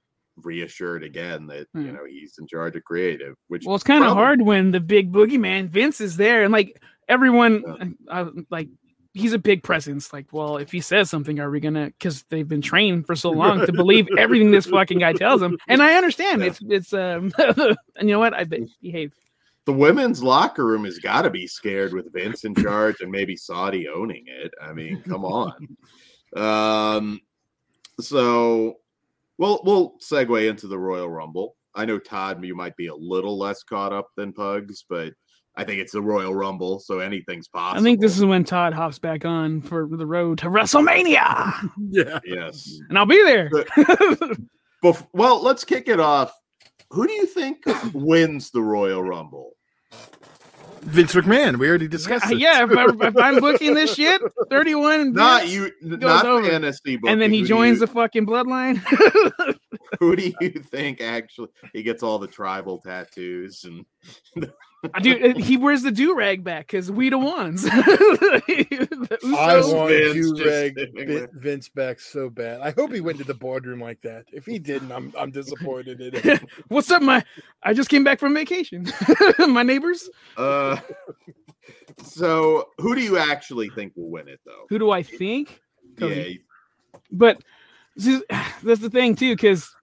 [0.43, 1.93] reassured again that you Hmm.
[1.93, 3.35] know he's in charge of creative.
[3.47, 6.81] Which Well, it's kind of hard when the big boogeyman Vince is there, and like
[7.07, 8.69] everyone, uh, like
[9.13, 10.13] he's a big presence.
[10.13, 11.87] Like, well, if he says something, are we gonna?
[11.87, 15.57] Because they've been trained for so long to believe everything this fucking guy tells them,
[15.67, 16.47] and I understand Yeah.
[16.47, 17.75] it's it's um, and
[18.07, 18.33] you know what?
[18.33, 19.13] I behave.
[19.65, 23.35] the women's locker room has got to be scared with Vince in charge and maybe
[23.35, 24.51] Saudi owning it.
[24.61, 25.53] I mean, come on.
[26.35, 27.21] Um,
[28.01, 28.75] so
[29.37, 31.55] we'll we'll segue into the Royal Rumble.
[31.75, 35.13] I know Todd, you might be a little less caught up than Pugs, but
[35.55, 37.79] I think it's the Royal Rumble, so anything's possible.
[37.79, 42.19] I think this is when Todd hops back on for the road to WrestleMania, yeah,
[42.25, 42.79] yes.
[42.89, 43.49] and I'll be there.
[44.83, 46.31] Bef- well, let's kick it off.
[46.91, 47.57] Who do you think
[47.93, 49.53] wins the Royal Rumble?
[50.87, 51.57] Vince McMahon.
[51.57, 52.27] We already discussed.
[52.27, 55.13] Uh, yeah, yeah, if, I, if I'm booking this shit, 31.
[55.13, 56.47] Not you, not over.
[56.47, 56.97] fantasy.
[57.05, 58.77] And then he Who joins you- the fucking bloodline.
[59.99, 63.85] Who do you think actually he gets all the tribal tattoos and
[65.01, 67.63] Dude, he wears the do rag back because we the ones.
[69.07, 71.29] The I Usos- want do rag sitting Vin- there.
[71.33, 72.61] Vince back so bad.
[72.61, 74.25] I hope he went to the boardroom like that.
[74.31, 76.39] If he didn't, I'm I'm disappointed in him.
[76.67, 77.23] What's up, my?
[77.63, 78.85] I just came back from vacation.
[79.47, 80.09] my neighbors.
[80.37, 80.77] uh
[82.03, 84.65] so who do you actually think will win it though?
[84.69, 85.59] Who do I think?
[85.97, 86.23] Yeah,
[87.11, 87.41] But
[87.95, 88.23] this- is,
[88.63, 89.73] that's the thing too, because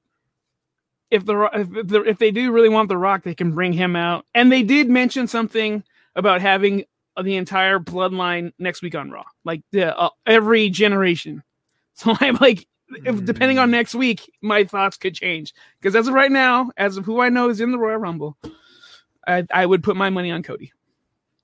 [1.14, 3.94] if the if, the if they do really want the Rock, they can bring him
[3.94, 4.27] out.
[4.35, 5.85] And they did mention something
[6.16, 6.85] about having
[7.22, 11.42] the entire bloodline next week on Raw, like the uh, every generation.
[11.96, 12.66] So I'm like,
[13.05, 15.55] if depending on next week, my thoughts could change.
[15.81, 18.37] Because as of right now, as of who I know is in the Royal Rumble,
[19.29, 20.72] I, I would put my money on Cody.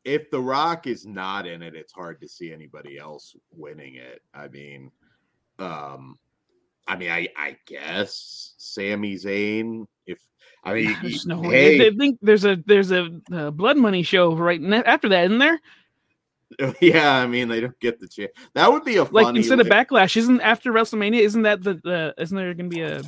[0.05, 4.23] if The Rock is not in it, it's hard to see anybody else winning it.
[4.35, 4.91] I mean,
[5.61, 6.19] um,
[6.91, 9.87] I mean, I I guess Sami Zayn.
[10.07, 10.19] If
[10.65, 11.87] I mean, There's no hey, way.
[11.87, 15.39] I think there's a there's a, uh Blood Money show right ne- after that, isn't
[15.39, 15.61] there?
[16.81, 18.33] yeah, I mean, they don't get the chance.
[18.55, 21.21] That would be a Like instead of Backlash, isn't after WrestleMania?
[21.21, 23.03] Isn't that the, the isn't there going to be a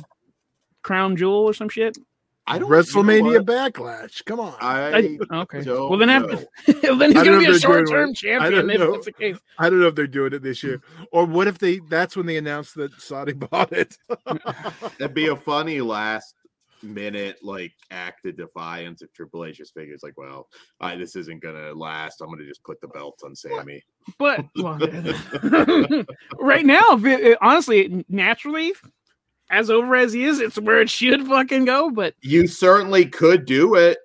[0.81, 1.97] crown jewel or some shit?
[2.45, 3.45] I don't you know WrestleMania what?
[3.45, 4.25] Backlash.
[4.25, 4.55] Come on.
[4.59, 5.63] I I Okay.
[5.63, 6.35] don't Well, then after
[6.83, 6.97] know.
[6.97, 8.11] then he's going to be a short-term it.
[8.11, 8.91] I champion don't if know.
[8.91, 9.37] that's the case.
[9.59, 11.79] I don't know if they're doing it this year, or what if they?
[11.89, 13.97] That's when they announced that Saudi bought it.
[14.99, 16.35] That'd be a funny last
[16.81, 20.49] minute like act of defiance if Triple H just figures like, well,
[20.81, 22.19] I, this isn't gonna last.
[22.21, 23.81] I'm gonna just put the belt on Sami.
[24.19, 24.77] But well,
[26.39, 26.99] right now,
[27.41, 28.73] honestly, naturally,
[29.49, 31.89] as over as he is, it's where it should fucking go.
[31.89, 33.99] But You certainly could do it.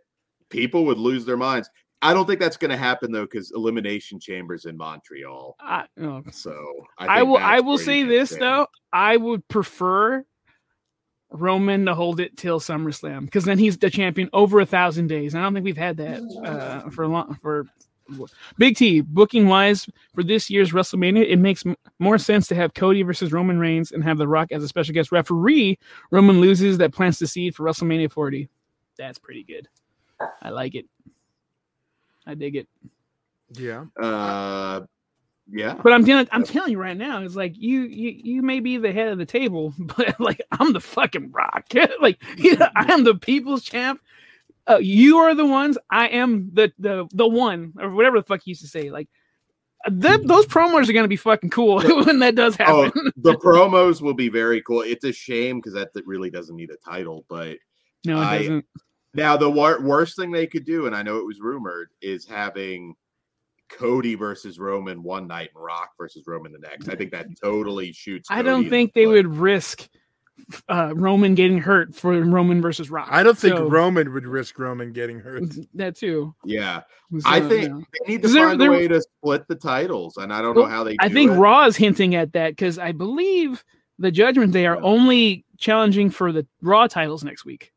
[0.50, 1.68] People would lose their minds.
[2.00, 5.56] I don't think that's going to happen though, because Elimination Chambers in Montreal.
[5.60, 6.54] I, oh, So
[6.96, 7.38] I, I will.
[7.38, 8.68] I will say this though.
[8.92, 10.24] I would prefer
[11.30, 15.34] Roman to hold it till SummerSlam because then he's the champion over a thousand days.
[15.34, 17.66] I don't think we've had that uh, for a long for
[18.58, 21.28] Big T booking wise for this year's WrestleMania.
[21.28, 24.52] It makes m- more sense to have Cody versus Roman Reigns and have The Rock
[24.52, 25.78] as a special guest referee.
[26.10, 28.48] Roman loses, that plants the seed for WrestleMania 40.
[28.96, 29.68] That's pretty good.
[30.42, 30.86] I like it.
[32.26, 32.68] I dig it.
[33.54, 33.84] Yeah.
[33.98, 34.82] Uh,
[35.50, 35.74] yeah.
[35.82, 38.76] But I'm telling, I'm telling you right now, it's like you, you, you may be
[38.76, 41.66] the head of the table, but like I'm the fucking rock.
[42.00, 42.22] like
[42.76, 44.00] I am the people's champ.
[44.68, 45.78] Uh, you are the ones.
[45.90, 48.90] I am the the the one, or whatever the fuck he used to say.
[48.90, 49.08] Like
[49.88, 52.74] th- those promos are gonna be fucking cool when that does happen.
[52.74, 53.12] Oh, happen.
[53.16, 54.82] the promos will be very cool.
[54.82, 57.24] It's a shame because that really doesn't need a title.
[57.28, 57.56] But
[58.04, 58.64] no, it I- doesn't.
[59.14, 62.26] now the wor- worst thing they could do, and I know it was rumored, is
[62.26, 62.94] having
[63.70, 66.88] Cody versus Roman one night and Rock versus Roman the next.
[66.88, 68.28] I think that totally shoots.
[68.30, 69.88] I don't think the they would risk
[70.68, 73.08] uh, Roman getting hurt for Roman versus Rock.
[73.10, 75.42] I don't think So, Roman would risk Roman getting hurt.
[75.74, 76.34] that too.
[76.44, 76.82] Yeah,
[77.26, 77.68] I think yeah.
[78.06, 80.40] they need to 'Cause there- find there- a way to split the titles, and I
[80.42, 80.96] don't Well, know how they.
[81.00, 81.34] I think it.
[81.34, 83.64] Raw is hinting at that because I believe
[83.98, 84.82] the Judgment Day are Yeah.
[84.82, 87.72] only challenging for the Raw titles next week.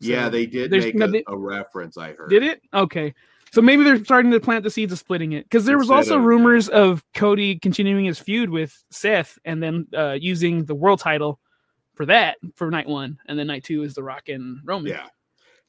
[0.00, 1.96] Yeah, they did make no, a, they- a reference.
[1.96, 2.28] I heard.
[2.30, 2.60] Did it?
[2.74, 3.14] Okay.
[3.52, 5.96] So maybe they're starting to plant the seeds of splitting it because there was Instead
[5.98, 10.74] also of- rumors of Cody continuing his feud with Seth and then uh, using the
[10.74, 11.38] world title
[11.94, 14.90] for that for night one, and then night two is The Rock and Roman.
[14.92, 15.06] Yeah.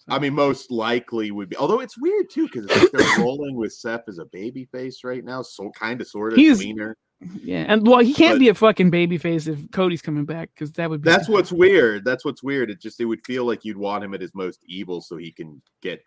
[0.09, 1.55] I mean, most likely would be.
[1.57, 5.23] Although it's weird too, because like they're rolling with Seth as a baby face right
[5.23, 6.93] now, so kind of, sort of He's- tweener.
[7.41, 10.71] yeah, and well, he can't But- be a fucking babyface if Cody's coming back because
[10.73, 12.03] that would be That's what's weird.
[12.05, 12.69] That's what's weird.
[12.69, 15.31] It just it would feel like you'd want him at his most evil, so he
[15.31, 16.01] can get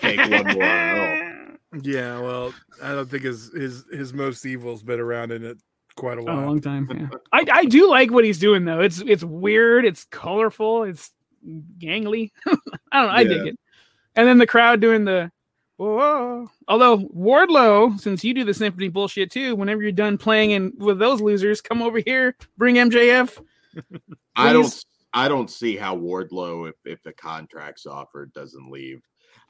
[0.00, 0.40] take one more.
[0.42, 1.78] in a row.
[1.82, 5.58] Yeah, well, I don't think his his his most evil's been around in it
[5.96, 6.46] quite a Oh, a while.
[6.46, 6.86] long time.
[6.90, 7.08] Yeah.
[7.32, 8.80] I, I do like what he's doing though.
[8.80, 9.84] It's it's weird.
[9.86, 10.82] It's colorful.
[10.84, 11.10] It's
[11.78, 12.30] gangly.
[12.46, 13.08] I don't know.
[13.08, 13.50] I dig Yeah.
[13.52, 13.58] it.
[14.16, 15.30] And then the crowd doing the
[15.78, 16.46] whoa.
[16.68, 20.98] Although Wardlow, since you do the symphony bullshit too, whenever you're done playing in with
[20.98, 23.42] those losers, come over here, bring MJF.
[24.36, 24.84] I don't.
[25.14, 29.02] I don't see how Wardlow, if if the contract's offered, doesn't leave.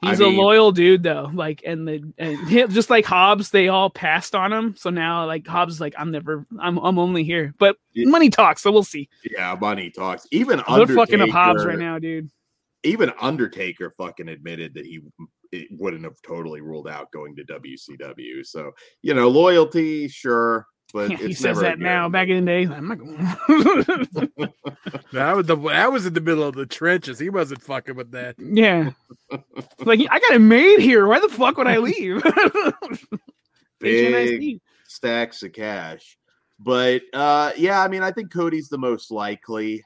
[0.03, 1.29] I He's mean- a loyal dude though.
[1.33, 4.75] Like and the and just like Hobbs, they all passed on him.
[4.77, 7.53] So now like Hobbs is like, I'm never I'm I'm only here.
[7.57, 9.09] But money talks, so we'll see.
[9.23, 10.27] Yeah, money talks.
[10.31, 12.29] Even They're Undertaker, fucking up Hobbs right now, dude.
[12.83, 14.99] Even Undertaker fucking admitted that he
[15.51, 18.45] it wouldn't have totally ruled out going to WCW.
[18.45, 22.07] So you know, loyalty, sure, but Yeah, it's he says never a that now.
[22.07, 24.49] Back in the day, I'm not going.
[25.11, 27.19] That was the that was in the middle of the trenches.
[27.19, 28.35] He wasn't fucking with that.
[28.39, 28.91] yeah,
[29.79, 31.05] like I got it made here.
[31.07, 32.23] Why the fuck would I leave?
[33.79, 36.17] big stacks of cash.
[36.59, 39.83] But uh yeah, I mean, I think Cody's the most likely.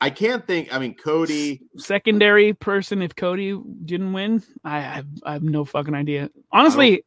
[0.00, 0.72] I can't think.
[0.72, 1.60] I mean, Cody.
[1.76, 6.30] Secondary person, if Cody didn't win, I, I, have, I have no fucking idea.
[6.52, 7.04] Honestly,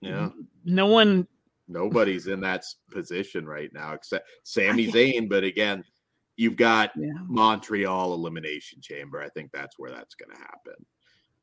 [0.00, 0.30] Yeah,
[0.64, 1.28] no one.
[1.68, 5.28] Nobody's in that position right now except Sami Zayn.
[5.28, 5.84] But again,
[6.36, 7.10] you've got Yeah.
[7.26, 9.20] Montreal Elimination Chamber.
[9.20, 10.86] I think that's where that's going to happen.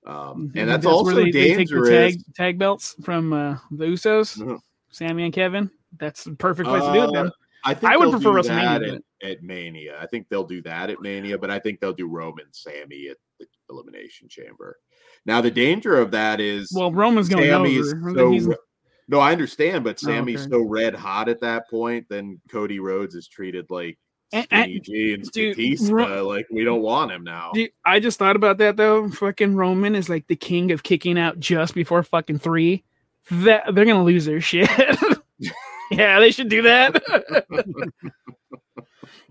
[0.06, 0.60] Um, Mhm.
[0.62, 1.90] and that's, where also they, they take the dangerous.
[1.90, 4.60] tag, tag belts from uh, the Usos, Mhm.
[4.92, 5.70] Sami and Kevin.
[5.98, 7.12] That's the perfect place to do it.
[7.14, 7.28] Then.
[7.28, 7.32] Uh,
[7.66, 9.98] I think I would prefer WrestleMania, At, at Mania.
[10.02, 13.18] I think they'll do that at Mania, but I think they'll do Roman Sami at
[13.40, 14.78] the Elimination Chamber.
[15.26, 18.14] Now the danger of that is Well, Roman's going Sami's over.
[18.16, 18.56] so
[19.08, 20.52] no, I understand, but Oh, Sami's okay.
[20.52, 22.08] so red hot at that point.
[22.10, 23.98] Then Cody Rhodes is treated like
[24.32, 25.94] And- dude, Batista.
[25.94, 27.52] Ro- like we don't want him now.
[27.54, 29.10] Dude, I just thought about that though.
[29.10, 32.84] Fucking Roman is like the king of kicking out just before fucking three.
[33.32, 34.70] That they're gonna lose their shit.
[35.92, 37.02] yeah, they should do that.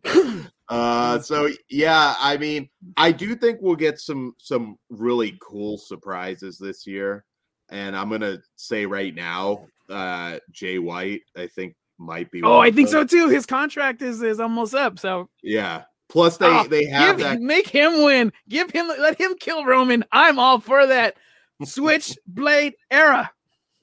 [0.69, 6.57] Uh, so yeah, I mean, I do think we'll get some some really cool surprises
[6.57, 7.27] this year,
[7.73, 12.43] and I'm gonna say right now, uh, Jay White, I think might be.
[12.43, 13.29] Oh, I think so too.
[13.29, 14.99] His contract is is almost up.
[14.99, 15.83] So Yeah.
[16.09, 17.41] Plus, they Oh, they have give, that.
[17.41, 18.33] make him win.
[18.49, 20.05] Give him let him kill Roman.
[20.13, 21.17] I'm all for that.
[21.65, 23.31] Switchblade era.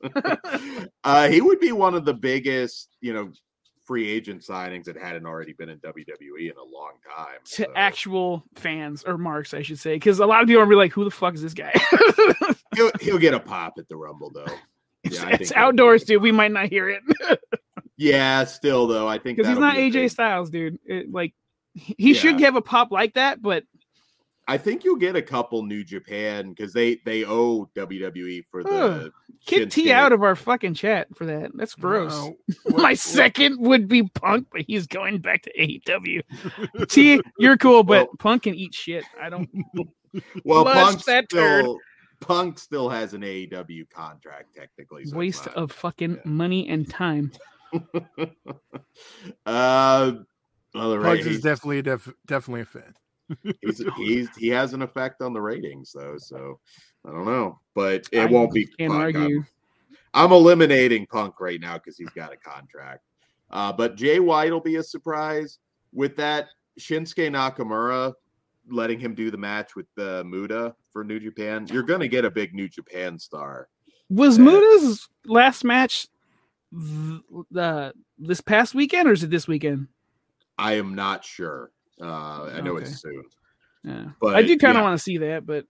[1.04, 3.32] uh, he would be one of the biggest, you know,
[3.89, 7.39] free agent signings that hadn't already been in WWE in a long time.
[7.43, 7.73] to so.
[7.75, 10.91] actual fans or marks, I should say, because a lot of people are be like,
[10.93, 11.73] "Who the fuck is this guy?"
[12.75, 14.45] he'll he'll get a pop at the Rumble though.
[15.04, 16.21] it's Yeah, I it's outdoors, dude.
[16.21, 17.02] We might not hear it
[17.97, 20.78] Yeah, still though, I think because he's not AJ big- Styles, dude.
[20.86, 21.34] It, like
[21.73, 22.45] he he should Yeah.
[22.45, 23.63] have a pop like that, but
[24.47, 29.12] I think you'll get a couple New Japan because they they owe WWE for the.
[29.45, 29.91] Kick T Shinsuke.
[29.91, 31.52] out of our fucking chat for that.
[31.56, 32.12] That's gross.
[32.12, 32.36] No.
[32.78, 36.21] My second would be Punk, but he's going back to AEW.
[36.89, 39.04] T, you're cool, but Well- Punk can eat shit.
[39.21, 39.49] I don't.
[40.43, 41.62] Well, Punk that turd.
[41.65, 41.78] still
[42.19, 45.06] Punk still has an AEW contract technically.
[45.06, 46.21] so Waste not- of fucking yeah.
[46.25, 47.32] money and time.
[49.45, 50.12] uh,
[50.73, 52.93] well, the Pugs rate, is definitely def- definitely a fan.
[53.62, 56.60] he's, he's he has an effect on the ratings though, so
[57.05, 58.65] I don't know, but it I won't be.
[58.65, 59.15] Can't Punk.
[59.15, 59.47] I'm-
[60.15, 63.03] I'm eliminating Punk right now because he's got a contract.
[63.51, 65.59] Uh, but Jay White will be a surprise
[65.93, 66.47] with that
[66.79, 68.13] Shinsuke Nakamura
[68.71, 71.67] letting him do the match with the Muta for New Japan.
[71.71, 73.67] You're gonna get a big New Japan star.
[74.09, 74.39] Was.
[74.39, 76.07] Muta's last match
[77.55, 79.88] uh, this past weekend, or is it this weekend?
[80.57, 81.71] I am not sure.
[82.01, 82.85] Uh, I know Okay.
[82.85, 83.23] it's soon.
[83.83, 84.88] Yeah, But I do kind of yeah.
[84.89, 85.65] want to see that, but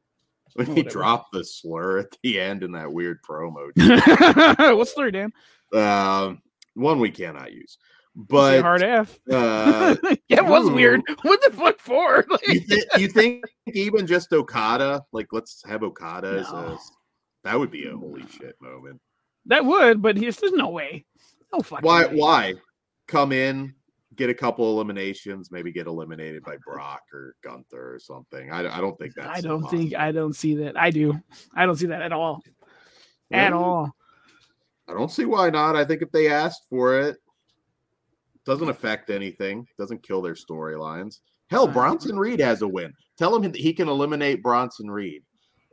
[0.56, 0.90] When he whatever.
[0.90, 3.70] dropped the slur at the end in that weird promo,
[4.78, 5.32] what's the Dan?
[5.74, 6.42] um,
[6.74, 7.78] one we cannot use.
[8.16, 9.18] But hard F.
[9.32, 9.96] uh,
[10.28, 10.74] yeah, it was ooh.
[10.74, 11.02] weird.
[11.22, 12.26] What the fuck for?
[12.30, 16.78] Like- you, th- you think even just Okada, like let's have Okada as a
[17.44, 19.00] that would be a holy shit moment.
[19.46, 21.06] that would, but he's, there's no way.
[21.54, 22.08] No fucking Why?
[22.08, 22.16] way.
[22.16, 22.54] Why
[23.08, 23.74] come in,
[24.16, 28.52] get a couple eliminations, maybe get eliminated by Brock or Gunther or something?
[28.52, 29.38] I, I don't think that's.
[29.38, 29.96] I don't think.
[29.96, 30.78] I don't see that.
[30.78, 31.20] I do.
[31.56, 32.42] I don't see that at all.
[33.32, 33.96] At all.
[34.88, 35.76] I don't see why not.
[35.76, 37.18] I think if they asked for it,
[38.46, 39.68] doesn't affect anything.
[39.78, 41.20] Doesn't kill their storylines.
[41.50, 42.94] Hell, Bronson Reed has a win.
[43.18, 45.24] Tell him that he can eliminate Bronson Reed,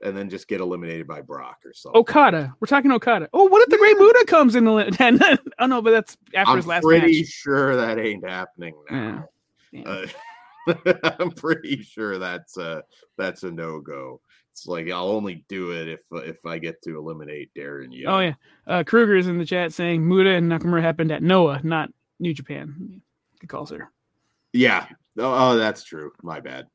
[0.02, 1.98] and then just get eliminated by Brock or something.
[1.98, 2.54] Okada.
[2.60, 3.28] We're talking Okada.
[3.32, 4.72] Oh, what if the Great Muta comes in the?
[4.72, 7.28] Li- oh no, but that's after I'm his last pretty match.
[7.28, 9.28] sure that ain't happening now.
[9.72, 9.82] Yeah.
[9.88, 10.06] Uh,
[11.18, 12.82] I'm pretty sure that's a
[13.16, 14.20] that's a no go.
[14.52, 18.12] It's like I'll only do it if if I get to eliminate Darren Young.
[18.12, 18.34] Oh yeah.
[18.66, 23.00] Uh, is in the chat saying Muta and Nakamura happened at Noah, not New Japan.
[23.40, 23.90] Good calls there.
[24.52, 24.86] yeah.
[25.18, 26.12] Oh, oh, that's true.
[26.22, 26.66] My bad.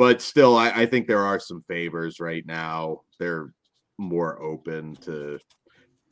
[0.00, 3.02] But still, I, I think there are some favors right now.
[3.18, 3.52] They're
[3.98, 5.38] more open to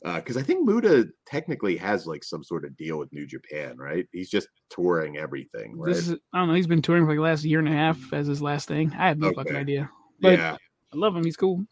[0.05, 3.77] uh, because I think Muta technically has like some sort of deal with New Japan,
[3.77, 4.07] right?
[4.11, 5.95] He's just touring everything, right?
[5.95, 6.53] Is I don't know.
[6.53, 8.93] He's been touring for like the last year and a half as his last thing.
[8.95, 9.89] I have no fucking idea.
[10.21, 10.55] but- yeah.
[10.93, 11.23] I love him.
[11.23, 11.65] He's cool.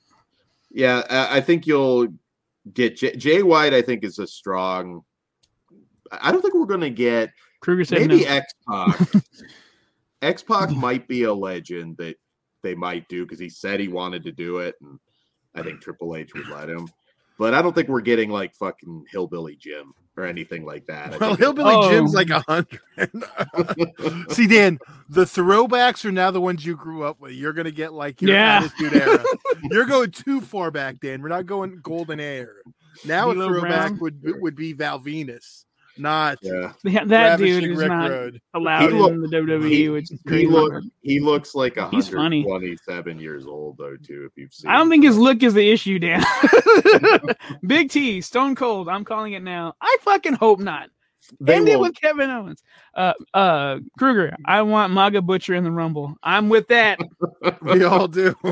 [0.71, 2.07] Yeah, I I think you'll
[2.73, 3.75] get J- Jay White.
[3.75, 5.01] I think is a strong.
[6.11, 7.29] I don't think we're going to get
[7.61, 8.31] Kruger said maybe no.
[8.31, 8.99] X Pac.
[10.21, 12.15] X Pac might be a legend that
[12.63, 14.99] they might do because he said he wanted to do it, and
[15.55, 16.87] I think Triple H would let him.
[17.39, 21.13] But I don't think we're getting like fucking Hillbilly Jim or anything like that.
[21.13, 21.89] I Well, Hillbilly Oh.
[21.91, 22.79] Jim's like a hundred.
[24.33, 27.33] See, Dan, the throwbacks are now the ones you grew up with.
[27.33, 28.63] You're gonna get like your Yeah.
[28.65, 29.23] attitude era.
[29.69, 31.21] You're going too far back, Dan.
[31.21, 32.53] We're not going golden era.
[33.05, 33.99] Now a throwback Brown?
[33.99, 35.65] would would be Val Venis,
[35.99, 38.41] not yeah, Yeah, that dude is Rick not Road.
[38.53, 40.47] allowed He look- in the WWE, he- which is he crazy.
[40.47, 42.43] look he looks like a He's funny.
[42.43, 44.25] 27 years old though too.
[44.29, 44.89] If you've seen, I don't him.
[44.91, 46.23] think his look is the issue, Dan.
[47.67, 48.89] Big T, Stone Cold.
[48.89, 49.73] I'm calling it now.
[49.81, 50.89] I fucking hope not.
[51.39, 52.63] They End won't- with Kevin Owens.
[52.95, 54.35] Uh, uh, Kruger.
[54.45, 56.15] I want Maga Butcher in the Rumble.
[56.23, 56.99] I'm with that.
[57.61, 58.35] We all do.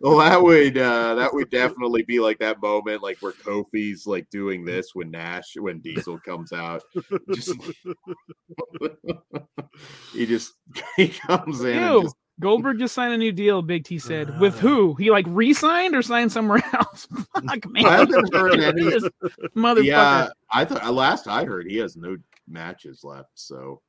[0.00, 4.28] Well, that would uh that would definitely be like that moment, like where Kofi's like
[4.30, 6.82] doing this when Nash when Diesel comes out.
[7.32, 7.54] Just
[10.12, 10.54] he just
[10.96, 13.62] he comes in and just Goldberg just signed a new deal.
[13.62, 14.40] Big T said.
[14.40, 14.94] With who?
[14.94, 17.06] He like re-signed or signed somewhere else?
[17.34, 17.86] Fuck, man.
[17.86, 18.82] I haven't heard any.
[19.56, 19.84] Motherfucker.
[19.84, 22.16] Yeah, I thought last I heard he has no
[22.48, 23.30] matches left.
[23.34, 23.80] So,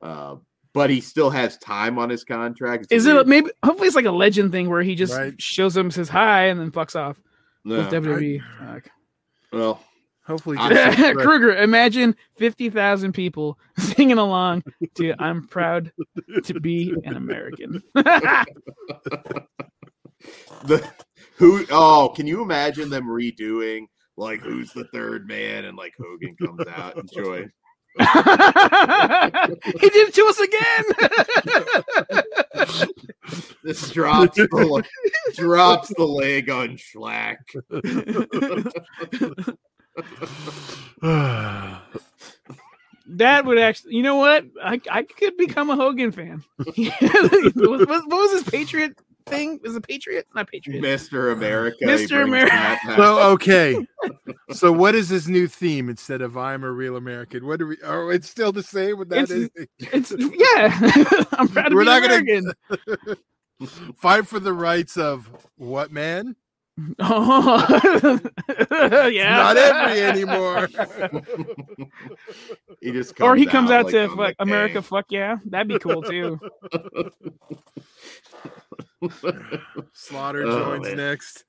[0.00, 0.36] uh,
[0.72, 2.84] but he still has time on his contract.
[2.84, 3.50] It's Is weird- it maybe?
[3.64, 5.40] Hopefully, it's like a legend thing where he just Right.
[5.42, 7.16] shows them says hi and then fucks off
[7.64, 7.78] No.
[7.78, 8.40] with WWE.
[8.60, 8.88] Fuck.
[9.52, 9.82] Well,
[10.28, 14.62] Hopefully, I- just some- Kruger, imagine 50,000 people singing along
[14.96, 15.90] to I'm proud
[16.44, 17.82] to be an American.
[17.94, 18.46] the
[21.36, 21.64] who?
[21.70, 23.86] Oh, can you imagine them redoing
[24.18, 27.50] like who's the third man and like Hogan comes out and join?
[27.98, 28.04] he
[29.88, 30.84] did it to us again.
[33.64, 34.84] This drops the
[35.34, 37.38] drops the leg on Schlack.
[43.06, 44.44] That would actually, you know what?
[44.62, 46.44] I, I could become a Hogan fan.
[46.56, 46.76] what,
[47.54, 49.60] what- what was his Patriot thing?
[49.62, 50.26] Was it Patriot?
[50.34, 50.82] Not Patriot.
[50.82, 51.32] Mr.
[51.32, 51.84] America.
[51.84, 52.26] Mr.
[52.28, 52.94] brings America.
[52.96, 53.86] so okay.
[54.52, 57.46] So what is this new theme instead of "I'm a real American"?
[57.46, 57.76] What do we?
[57.84, 59.30] Oh, it's still the same with that.
[59.30, 61.24] It's- It's yeah.
[61.38, 62.52] I'm proud to We're be not gonna- American.
[63.96, 66.36] Fight for the rights of what man?
[67.00, 68.18] Oh,
[69.08, 69.36] yeah.
[69.36, 70.68] Not every anymore.
[72.80, 74.74] he just Or he comes out like to on fuck America.
[74.74, 74.82] gang.
[74.82, 76.38] Fuck yeah, that'd be cool too.
[79.92, 80.96] Slaughter Oh, joins man.
[80.96, 81.44] next.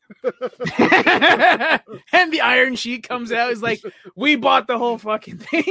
[2.13, 3.49] and the Iron Sheik comes out.
[3.49, 3.81] He's like,
[4.15, 5.63] "We bought the whole fucking thing."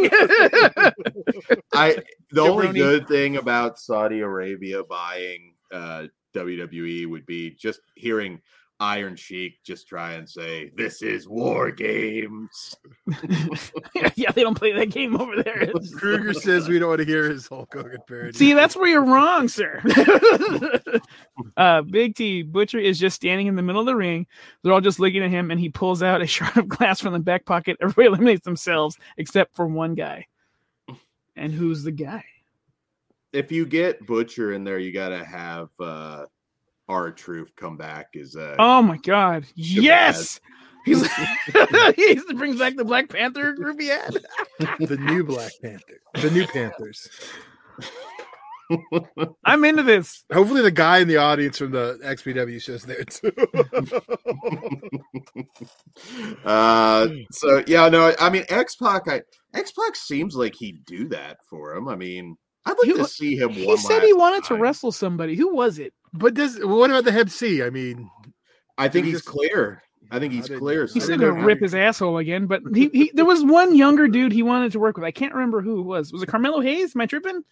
[1.73, 1.99] I
[2.33, 8.41] the only good thing about Saudi Arabia buying uh, WWE would be just hearing
[8.81, 12.77] Iron Sheik just try and say, "This is War Games."
[14.15, 15.63] yeah, they don't play that game over there.
[15.63, 18.39] It's- Kruger says we don't want to hear his Hulk Hogan parody.
[18.39, 19.83] See, that's where you're wrong, sir.
[21.57, 24.27] uh, Big T Butcher is just standing in the middle of the ring.
[24.63, 27.13] They're all just looking at him, and he pulls out a shard of glass from
[27.15, 27.79] the back pocket.
[27.81, 30.27] Everybody eliminates themselves except for one guy.
[31.35, 32.25] And who's the guy?
[33.33, 36.25] If you get Butcher in there, you got to have uh,
[36.89, 39.47] our Truth come back as uh, Oh my god!
[39.55, 40.41] Yes,
[40.85, 41.07] he's
[41.97, 44.19] he brings back the Black Panther group he had.
[44.59, 47.09] the new Black Panther, the new Panthers.
[49.45, 50.25] I'm into this.
[50.33, 53.33] Hopefully, the guy in the audience from the XPW show's there too.
[56.45, 59.21] uh so yeah no i mean x-pac i
[59.55, 62.37] x-pac seems like he'd do that for him i mean
[62.71, 65.35] i'd like He- to see him He one said he last wanted to wrestle somebody.
[65.37, 65.93] Who was it?
[66.13, 67.63] but does what about the Hep C?
[67.63, 68.09] I mean,
[68.79, 71.45] i think he's just- clear i think he's didn't- clear I He's so- still gonna
[71.45, 72.47] rip his asshole again.
[72.47, 75.05] But he, he there was one younger dude he wanted to work with.
[75.05, 76.13] I can't remember who it was.
[76.13, 76.95] Was it Carmelo Hayes?
[76.97, 77.43] Am I tripping?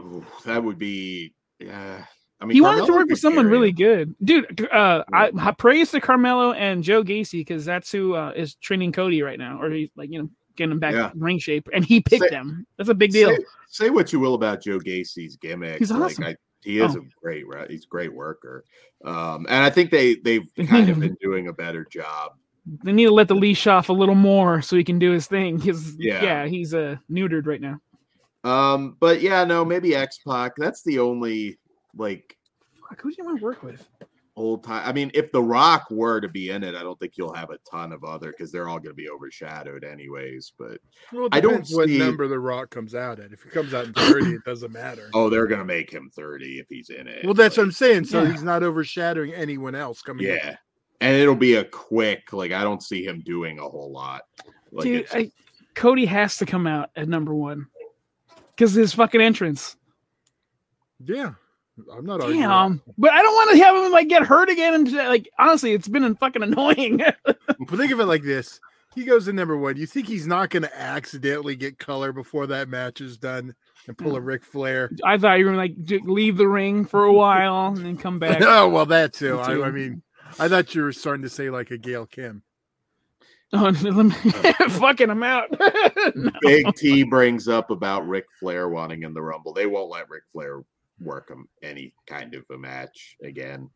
[0.00, 2.04] Ooh, that would be yeah
[2.40, 4.68] i mean he wanted to work with someone carry really good, dude.
[4.70, 8.92] Uh, I, I praise to Carmelo and Joe Gacy because that's who uh, is training
[8.92, 11.10] Cody right now, or he's like you know getting him back Yeah.
[11.14, 12.66] ring shape, and he picked Say- them.
[12.76, 13.30] That's a big deal.
[13.30, 16.20] say, say what you will about joe gacy's gimmick He's like.
[16.20, 17.00] I, he is Oh.
[17.00, 18.64] a great re- he's a great worker
[19.04, 22.32] um and i think they they've kind of been doing a better job
[22.84, 25.26] They need to let the leash off a little more so he can do his
[25.26, 25.56] thing.
[25.58, 26.22] Because Yeah.
[26.22, 26.46] yeah.
[26.46, 27.78] he's uh, neutered right now.
[28.44, 31.58] um but yeah no maybe x-pac that's the only
[31.96, 32.36] like
[32.88, 33.86] Fuck, who do you want to work with?
[34.38, 34.82] Old time.
[34.86, 37.50] I mean, if The Rock were to be in it, I don't think you'll have
[37.50, 40.52] a ton of other because they're all going to be overshadowed anyways.
[40.58, 40.78] But
[41.12, 43.32] well, I don't depends what see- number the Rock comes out at.
[43.32, 45.10] If he comes out in thirty, it doesn't matter.
[45.14, 47.24] oh, they're going to make him thirty if he's in it.
[47.24, 48.04] Well, that's what I'm saying.
[48.04, 48.32] So Yeah.
[48.32, 50.26] he's not overshadowing anyone else coming.
[50.26, 50.34] in.
[50.34, 50.56] yeah,
[51.00, 52.32] and it'll be a quick.
[52.32, 54.22] Like I don't see him doing a whole lot.
[54.72, 55.30] Like Dude, I,
[55.74, 57.66] Cody has to come out at number one
[58.50, 59.76] because his fucking entrance.
[61.04, 61.32] yeah.
[61.92, 62.42] I'm not arguing.
[62.42, 64.74] Damn, but I don't want to have him like get hurt again.
[64.74, 67.02] And like honestly, it's been fucking annoying.
[67.60, 68.60] But think of it like this:
[68.94, 69.76] he goes in number one.
[69.76, 73.54] You think he's not going to accidentally get color before that match is done
[73.86, 74.90] and pull a Ric Flair?
[75.04, 75.74] I thought you were like
[76.04, 78.40] leave the ring for a while and then come back.
[78.42, 79.34] oh well, that too.
[79.36, 79.64] Me I, too.
[79.64, 80.02] I mean,
[80.38, 82.42] I thought you were starting to say like a Gail Kim.
[83.52, 84.12] Oh, let me-
[84.68, 85.48] fucking him out.
[86.14, 86.30] No.
[86.42, 89.52] Big T brings up about Ric Flair wanting in the Rumble.
[89.52, 90.62] They won't let Ric Flair
[91.00, 93.70] work him any kind of a match again.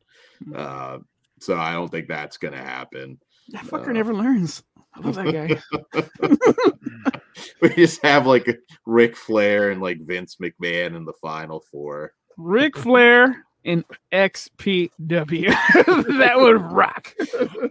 [0.45, 0.55] Hmm.
[0.57, 0.99] Uh,
[1.41, 3.19] so I don't think that's going to happen.
[3.49, 4.63] That fucker Uh, never learns.
[4.95, 5.61] I love that
[5.93, 7.13] guy.
[7.61, 8.47] we just have like
[8.87, 12.13] Ric Flair and like Vince McMahon in the final four.
[12.37, 14.91] Ric Flair in XPW.
[16.19, 17.15] that would rock.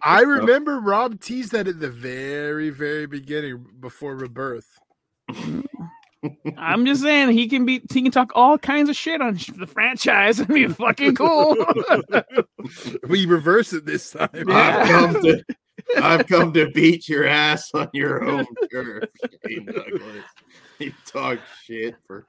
[0.04, 4.68] I remember Rob teased that at the very, very beginning before Rebirth.
[6.57, 9.67] I'm just saying he can be he can talk all kinds of shit on the
[9.67, 11.55] franchise and be fucking cool.
[13.07, 14.30] We reverse it this time.
[14.34, 15.43] I've come to
[15.97, 19.09] I've come to beat your ass on your own turf,
[19.45, 20.24] Shane Douglas.
[20.78, 22.26] You talk shit for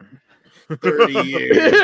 [0.69, 1.83] 30 years.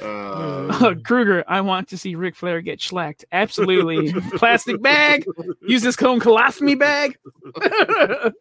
[0.00, 3.24] Uh, Kruger, I want to see Ric Flair get schlacked.
[3.32, 4.12] Absolutely.
[4.36, 5.24] Plastic bag.
[5.62, 7.16] Use this cone colostomy bag.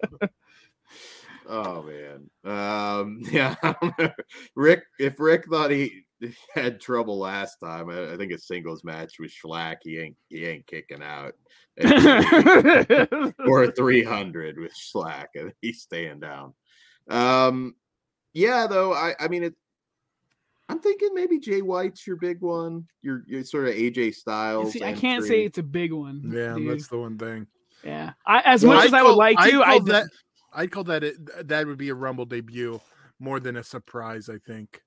[1.48, 2.30] oh man.
[2.44, 4.12] Um yeah, I don't know.
[4.56, 6.04] Rick if Rick thought he
[6.56, 10.46] had trouble last time, I, I think a singles match with Schlack, he ain't he
[10.46, 11.34] ain't kicking out.
[13.48, 16.54] or 300 with Schlack, and he's staying down.
[17.10, 17.76] Um,
[18.34, 19.54] yeah, though I, I mean, it.
[20.70, 22.88] I'm thinking maybe Jay White's your big one.
[23.02, 24.72] Your your sort of AJ Styles.
[24.74, 26.32] See, I can't say it's a big one.
[26.34, 26.72] Yeah, dude.
[26.72, 27.48] that's the one thing.
[27.84, 28.14] yeah.
[28.26, 30.06] I, as Well, much as I'd I would call- like I'd to, call I that.
[30.54, 32.80] I'd call that it, that would be a Rumble debut
[33.20, 34.30] more than a surprise.
[34.30, 34.82] I think.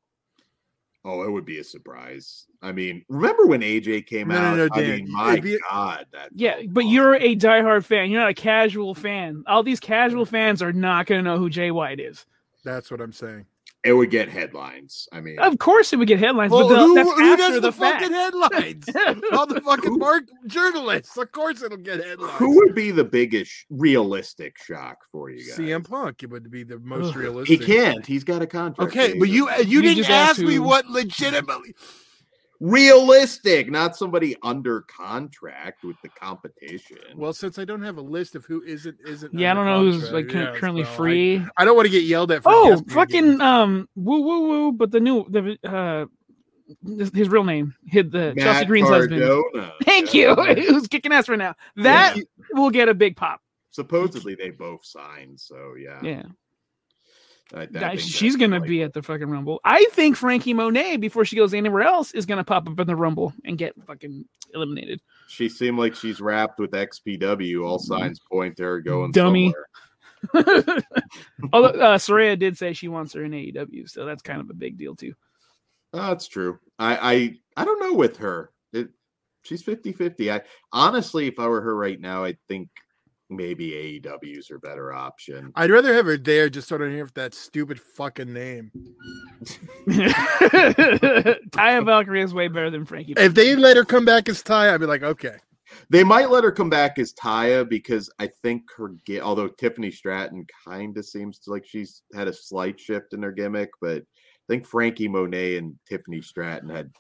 [1.09, 2.47] Oh, it would be a surprise.
[2.63, 4.57] I mean, remember when AJ came No, no, out?
[4.57, 6.93] no, I Dan, mean, my be- God, that Yeah, but awesome.
[6.93, 8.11] you're a diehard fan.
[8.11, 9.45] You're not a casual fan.
[9.47, 12.27] All these casual fans are not going to know who Jay White is.
[12.65, 13.47] That's what I'm saying.
[13.87, 15.09] It would get headlines.
[15.13, 17.37] I mean, Of course, it would get headlines, Well, but the, who, that's who after
[17.37, 18.03] does the, the, fact.
[18.03, 18.85] fucking headlines?
[19.33, 21.17] All the fucking mark journalists.
[21.17, 22.33] Of course, it'll get headlines.
[22.35, 25.59] who would be the biggest realistic shock for you guys?
[25.59, 27.47] CM Punk it would be the most Ugh.
[27.47, 28.05] He can't.
[28.05, 28.91] He's got a contract.
[28.91, 31.75] Okay, but you uh, you, You didn't ask asked me what legitimately.
[32.61, 36.99] Realistic, not somebody under contract with the competition.
[37.15, 39.35] Well, since I don't have a list of who isn't isn't.
[39.35, 41.45] Yeah, I don't under know who's like yeah, currently so free.
[41.57, 42.43] I, don't want to get yelled at.
[42.43, 43.41] For Oh, fucking again.
[43.41, 44.73] um, woo woo woo!
[44.73, 46.07] But the new the uh,
[46.85, 49.23] his, his real name, hid the Chelsea Matt Green's husband.
[49.85, 50.35] Thank Yeah.
[50.41, 50.55] you.
[50.73, 51.55] Who's kicking ass right now?
[51.77, 52.23] That Yeah.
[52.53, 53.41] will get a big pop.
[53.71, 56.01] Supposedly they both signed, so yeah.
[56.03, 56.23] Yeah,
[57.55, 59.61] I, I she's gonna like- be at the fucking Rumble.
[59.65, 62.97] I think Frankie Monet, before she goes anywhere else, is gonna pop up in the
[62.97, 64.25] Rumble and get fucking
[64.55, 65.01] eliminated.
[65.29, 67.65] She seemed like she's wrapped with XPW.
[67.65, 69.55] All signs point to her going Dummy.
[70.35, 74.55] Although uh, Saraya did say she wants her in AEW, so that's kind of a
[74.55, 75.15] big deal too.
[75.93, 76.59] Oh, that's true.
[76.79, 76.97] I,
[77.57, 78.51] I I don't know with her.
[78.73, 78.89] It
[79.43, 80.33] she's 50-50.
[80.33, 80.43] I
[80.73, 82.69] honestly, if I were her right now, I think
[83.29, 85.53] maybe AEW's her better option.
[85.55, 88.71] I'd rather have her there just so I don't hear that stupid fucking name.
[91.51, 93.15] Taya Valkyrie is way better than Frankie.
[93.17, 95.37] If they let her come back as Ty, I'd be like, okay.
[95.91, 99.91] They might let her come back as Taya because I think her gi- although Tiffany
[99.91, 103.99] Stratton kind of seems to like she's had a slight shift in her gimmick, but
[103.99, 106.91] I think Frankie Monet and Tiffany Stratton had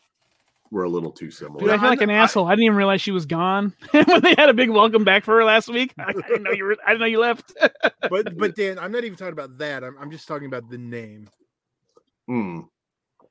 [0.71, 1.61] were a little too similar.
[1.61, 2.47] Dude, I feel like an I- asshole.
[2.47, 5.37] I didn't even realize she was gone when they had a big welcome back for
[5.37, 5.95] her last week.
[5.99, 6.77] I didn't know you were.
[6.85, 7.53] I didn't know you left.
[8.09, 9.83] But but Dan, I'm not even talking about that.
[9.83, 11.29] I'm, I'm just talking about the name,
[12.29, 12.61] Hmm,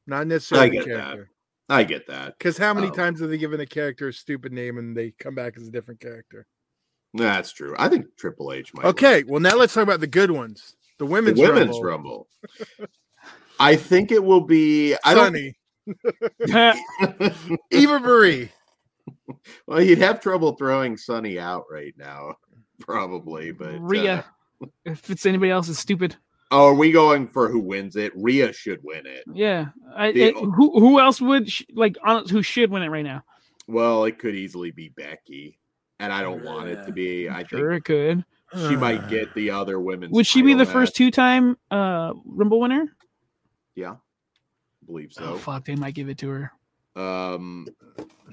[0.06, 0.98] not necessarily the get that.
[0.98, 1.30] character.
[1.70, 2.38] I get that.
[2.38, 2.92] Because how many Oh.
[2.92, 5.72] times have they given a character a stupid name and they come back as a
[5.72, 6.46] different character?
[7.14, 7.74] That's true.
[7.80, 8.86] I think Triple H might.
[8.86, 10.76] Okay, well now let's talk about the good ones.
[11.00, 12.28] The the women's, women's rumble.
[12.80, 12.88] rumble.
[13.60, 14.96] I think it will be.
[15.06, 15.36] I don't.
[16.48, 16.82] Sunny,
[17.72, 18.50] Eva Marie.
[19.68, 22.36] well, you'd have trouble throwing Sunny out right now,
[22.80, 23.52] probably.
[23.52, 24.22] But uh,
[24.86, 26.16] If it's anybody else, it's stupid.
[26.52, 28.12] oh, are we going for who wins it?
[28.16, 29.24] Rhea should win it.
[29.34, 29.68] Yeah.
[29.96, 33.04] I, The- it- who who else would sh- like on who should win it right
[33.06, 33.24] now?
[33.68, 35.58] Well, it could easily be Becky,
[36.00, 37.28] and I don't want it to be.
[37.30, 38.26] I Sure, think it could.
[38.70, 40.12] she might get the other women.
[40.12, 42.96] Would she be the title first two-time uh Rumble winner?
[43.74, 43.96] Yeah,
[44.86, 45.38] believe Oh so.
[45.38, 46.52] fuck, they might give it to her.
[46.96, 47.68] Um,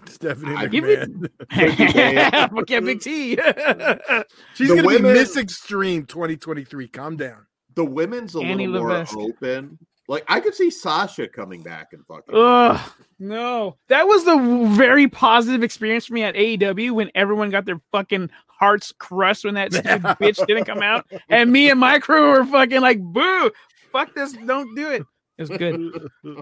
[0.07, 1.11] Stephanie I- Give it-
[1.51, 2.51] McMahon.
[2.57, 3.37] Fuck yeah, Big T.
[4.55, 6.89] She's The gonna be women- Miss Extreme 2023.
[6.89, 7.47] Calm down.
[7.75, 9.79] the women's a Annie little more open.
[10.09, 12.35] Like I could see Sasha coming back and fucking.
[12.35, 12.81] Ugh,
[13.19, 13.79] no.
[13.89, 18.29] That was the very positive experience for me at AEW when everyone got their fucking
[18.47, 21.07] hearts crushed when that stupid bitch didn't come out.
[21.29, 23.51] And me and my crew were fucking like, boo,
[23.93, 25.03] fuck this, don't do it.
[25.39, 26.09] It was good.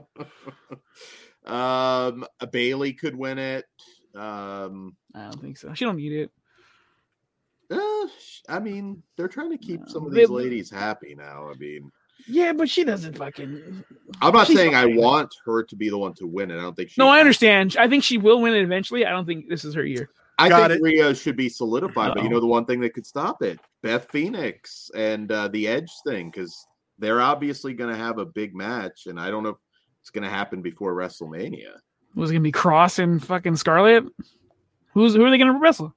[1.47, 3.65] um, a Bayley could win it.
[4.15, 5.73] Um, I don't think so.
[5.75, 6.31] She don't need it.
[7.71, 8.07] uh,
[8.49, 11.49] I mean, they're trying to keep No, some of they- these ladies happy now.
[11.49, 11.91] I mean,
[12.27, 13.85] Yeah, but she doesn't fucking.
[14.21, 16.59] I'm not She's saying I want her to be the one to win it.
[16.59, 16.91] I don't think.
[16.91, 17.77] She No, I understand.
[17.79, 19.07] I think she will win it eventually.
[19.07, 20.11] I don't think this is her year.
[20.39, 20.83] I Got think it.
[20.83, 24.09] Rhea should be solidified, but you know the one thing that could stop it, Beth
[24.11, 26.67] Phoenix and uh, the Edge thing, because
[27.01, 29.57] they're obviously going to have a big match, and I don't know if
[30.01, 31.73] it's going to happen before WrestleMania.
[32.15, 34.05] Was it gonna be Kross and fucking Scarlett?
[34.95, 35.95] Who's who are they gonna wrestle?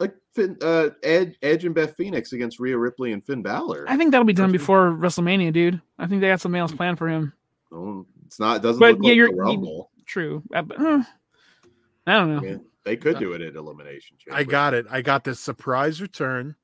[0.00, 3.84] Like Finn, uh, Edge, Edge and Beth Phoenix against Rhea Ripley and Finn Balor.
[3.88, 5.80] I think that'll be done before WrestleMania, dude.
[5.96, 7.32] I think they got something else planned for him.
[7.70, 8.56] Oh, it's not.
[8.56, 9.90] It doesn't But look yeah, like you're- the you- Rumble.
[10.06, 10.42] True.
[10.52, 11.02] Uh, but, uh,
[12.06, 12.38] I don't know.
[12.38, 14.38] I mean, they could do it at Elimination Chamber.
[14.38, 14.86] I got it.
[14.90, 16.56] I got the surprise return.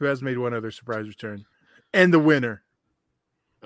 [0.00, 1.44] Who has made one other surprise return?
[1.92, 2.64] And the winner.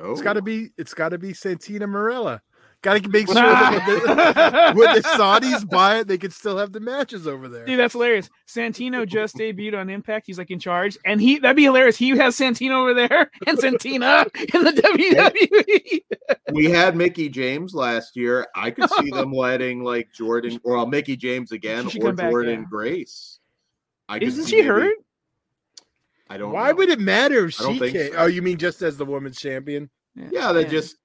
[0.01, 0.71] Oh, It's got to be.
[0.79, 2.41] It's got to be Santina Marella.
[2.83, 6.71] Got to make sure that when the, the Saudis buy it, they can still have
[6.73, 7.67] the matches over there.
[7.67, 8.31] Dude, that's hilarious.
[8.47, 10.27] Santino just debuted on Impact.
[10.29, 11.97] He's like in charge, and he that'd be hilarious.
[11.97, 16.53] He has Santino over there and Santina in the WWE.
[16.53, 18.47] we had Mickie James last year.
[18.55, 22.33] I could see them letting like Jordynne or uh, Mickie James again or come back,
[22.33, 22.65] Jordynne yeah.
[22.71, 23.41] Grace.
[24.09, 24.95] I could Isn't see she maybe- hurt?
[26.31, 26.53] I don't.
[26.53, 26.77] Why know.
[26.77, 28.13] would it matter if I don't she think came?
[28.13, 28.19] so.
[28.19, 29.91] Oh, you mean just as the women's champion?
[30.31, 30.97] Yeah, they just.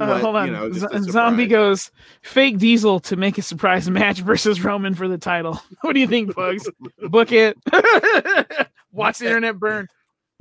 [0.00, 0.46] Uh, let- hold on.
[0.46, 1.90] You know, just Z- a Zombie goes
[2.22, 5.60] fake Diesel to make a surprise match versus Roman for the title.
[5.82, 6.68] What do you think, Bugs?
[7.10, 7.58] Book it.
[8.92, 9.88] Watch the internet burn.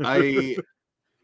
[0.04, 0.58] I,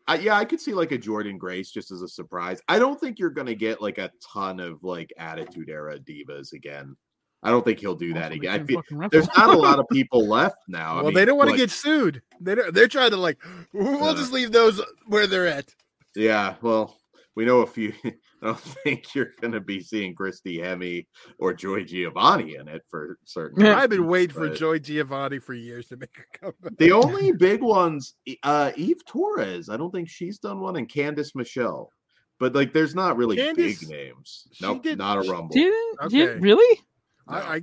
[0.07, 2.61] I, yeah, I could see like a Jordynne Grace just as a surprise.
[2.67, 6.95] I don't think you're gonna get like a ton of like Attitude Era divas again.
[7.43, 8.61] I don't think he'll do that Somebody again.
[8.61, 10.97] I feel there's not a lot of people left now.
[10.99, 12.21] I well, they don't want to get sued.
[12.41, 13.37] They don't, they're trying to like.
[13.73, 14.15] We'll Uh.
[14.15, 15.73] just leave those where they're at.
[16.15, 16.97] Yeah, well,
[17.35, 17.93] we know a few.
[18.03, 21.05] I don't think you're going to be seeing Christy Hemme
[21.39, 23.59] or Joy Giovanni in it for certain.
[23.65, 23.77] Yeah.
[23.77, 26.77] I've been waiting for Joy Giovanni for years to make a comeback.
[26.77, 28.13] The only big ones,
[28.43, 29.69] uh, Eve Torres.
[29.69, 31.91] I don't think she's done one, and Candice Michelle.
[32.39, 34.47] But like, there's not really Candice- big names.
[34.53, 35.53] she Nope, not a rumble.
[35.53, 36.39] Didn't did- Okay.
[36.39, 36.79] really?
[37.27, 37.61] I, I,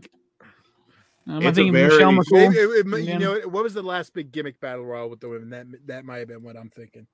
[1.26, 2.54] I'm It's a thinking very- Michelle it, McCool.
[2.54, 3.12] it- it- Yeah.
[3.14, 5.48] you know, what was the last big gimmick battle royal with the women?
[5.50, 7.06] That that might have been what I'm thinking.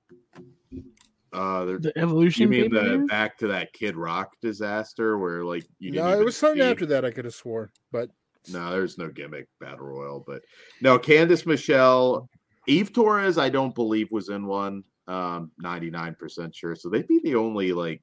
[1.33, 2.49] Uh, there- The you evolution.
[2.51, 3.07] mean the pay-per-view?
[3.07, 6.61] back to that Kid Rock disaster where like you didn't No, it even was something
[6.61, 7.05] after that.
[7.05, 8.11] I could have swore, but
[8.51, 10.43] No, there's no gimmick battle royal, but
[10.81, 12.29] no, Candice Michelle,
[12.67, 14.83] Eve Torres, I don't believe was in one.
[15.07, 16.75] Um, 99% sure.
[16.77, 18.03] So they'd be the only like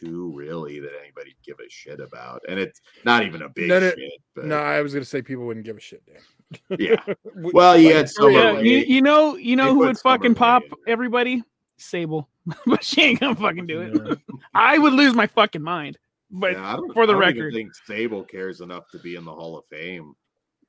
[0.00, 2.42] two really that anybody give a shit about.
[2.48, 3.98] And it's not even a big No, no, shit,
[4.34, 6.02] but no, I was gonna say people wouldn't give a shit.
[6.06, 6.78] Dan.
[6.78, 6.96] yeah.
[7.34, 8.62] Well, you had Summer Yeah, Rae.
[8.64, 11.42] you, you know, you know They who would fucking pop everybody?
[11.78, 12.28] Sable,
[12.66, 13.94] but she ain't gonna fucking do it.
[14.04, 14.14] Yeah.
[14.54, 15.98] I would lose my fucking mind.
[16.30, 17.54] But Yeah, I don't, for the I don't record.
[17.54, 20.14] think Sable cares enough to be in the Hall of Fame.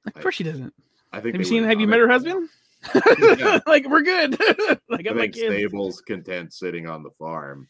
[0.05, 0.73] of course she doesn't.
[1.11, 1.63] I think Have you seen?
[1.63, 2.49] would've you met it her husband?
[3.39, 3.59] Yeah.
[3.67, 4.39] like we're good.
[4.39, 5.11] like now.
[5.11, 5.53] I'm I like, think kids.
[5.55, 7.67] Stable's content sitting on the farm.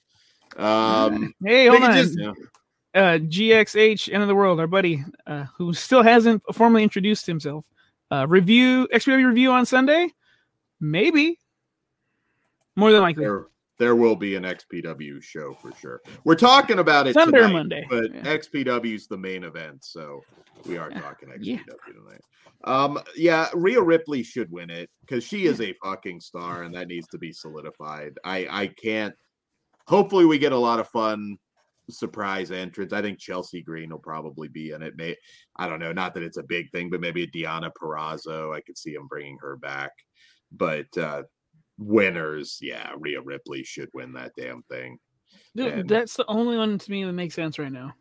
[0.57, 1.93] Um, hey, hold on.
[1.93, 2.33] just- Yeah.
[2.95, 7.65] uh, GXH, end of the world, our buddy, uh, who still hasn't formally introduced himself.
[8.11, 10.09] Uh, review, XPW review on Sunday?
[10.79, 11.39] Maybe.
[12.75, 13.23] More than likely.
[13.23, 13.45] there
[13.77, 16.01] there will be an XPW show for sure.
[16.25, 18.23] We're talking about it Sunday or tonight, Monday, but yeah.
[18.23, 20.21] XPW's the main event, so
[20.65, 20.99] we are Yeah.
[20.99, 21.93] talking XPW Yeah.
[21.93, 22.21] tonight.
[22.65, 26.87] Um, yeah, Rhea Ripley should win it because she is a fucking star, and that
[26.89, 28.17] needs to be solidified.
[28.25, 29.15] I I can't.
[29.89, 31.37] Hopefully, we get a lot of fun
[31.89, 32.93] surprise entrance.
[32.93, 34.95] I think Chelsea Green will probably be in it.
[34.95, 35.15] May
[35.57, 35.91] I don't know.
[35.91, 38.55] Not that it's a big thing, but maybe a Deonna Purrazzo.
[38.55, 39.91] I could see him bringing her back.
[40.51, 41.23] But uh
[41.79, 44.99] winners, yeah, Rhea Ripley should win that damn thing.
[45.55, 47.93] Dude, and- That's the only one to me that makes sense right now.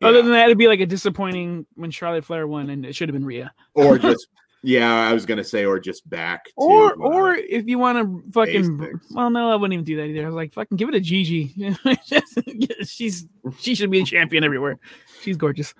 [0.00, 0.08] Yeah.
[0.08, 3.08] Other than that, it'd be like a disappointing when Charlotte Flair won, and it should
[3.08, 3.52] have been Rhea.
[3.74, 4.28] or just
[4.64, 7.98] yeah, I was gonna say, or just back to, Or, uh, or if you want
[7.98, 9.06] to fucking, basics.
[9.12, 10.22] well, no, I wouldn't even do that either.
[10.22, 11.54] I was like, fucking give it to Gigi.
[12.86, 13.26] She's
[13.58, 14.78] she should be a champion everywhere.
[15.22, 15.74] She's gorgeous.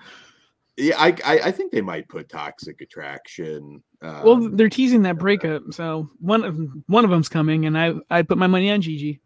[0.76, 3.82] yeah, I, I I think they might put Toxic Attraction.
[4.02, 7.94] Um, Well, they're teasing that breakup, so one of one of them's coming, and I
[8.10, 9.20] I put my money on Gigi.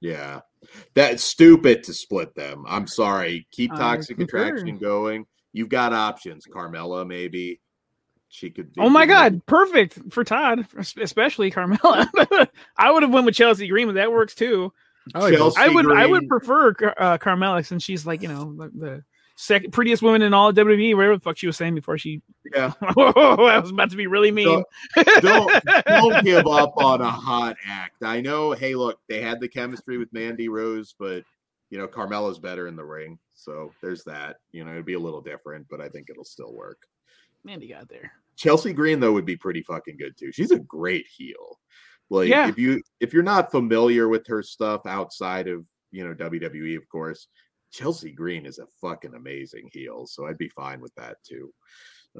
[0.00, 0.40] yeah,
[0.94, 2.64] that's stupid to split them.
[2.68, 3.46] I'm sorry.
[3.52, 4.18] Keep Toxic.
[4.20, 5.26] Attraction going.
[5.52, 6.46] You've got options.
[6.46, 7.60] Carmella, maybe
[8.28, 8.70] she could.
[8.78, 10.66] Oh my maybe- god, perfect for Todd,
[10.98, 12.08] especially Carmella.
[12.76, 14.72] I would have went with Chelsea Green, but that works too.
[15.14, 18.54] I like Chelsea- I would I would prefer uh, Carmella since she's like you know
[18.54, 19.04] the, the
[19.38, 20.94] second prettiest woman in all of WWE.
[20.94, 22.20] Whatever the fuck she was saying before she.
[22.52, 22.72] Yeah.
[22.82, 24.62] I was about to be really mean.
[25.20, 28.02] don't don't give up on a hot act.
[28.02, 28.52] I know.
[28.52, 31.22] Hey, look, they had the chemistry with Mandy Rose, but
[31.70, 34.36] you know Carmella's better in the ring, so there's that.
[34.52, 36.78] You know, it'd be a little different, but I think it'll still work.
[37.44, 38.12] Mandy got there.
[38.36, 40.30] Chelsea Green though would be pretty fucking good too.
[40.32, 41.58] She's a great heel.
[42.10, 42.48] Like Yeah.
[42.48, 46.88] if you if you're not familiar with her stuff outside of you know WWE, of
[46.88, 47.28] course,
[47.72, 50.06] Chelsea Green is a fucking amazing heel.
[50.06, 51.52] So I'd be fine with that too.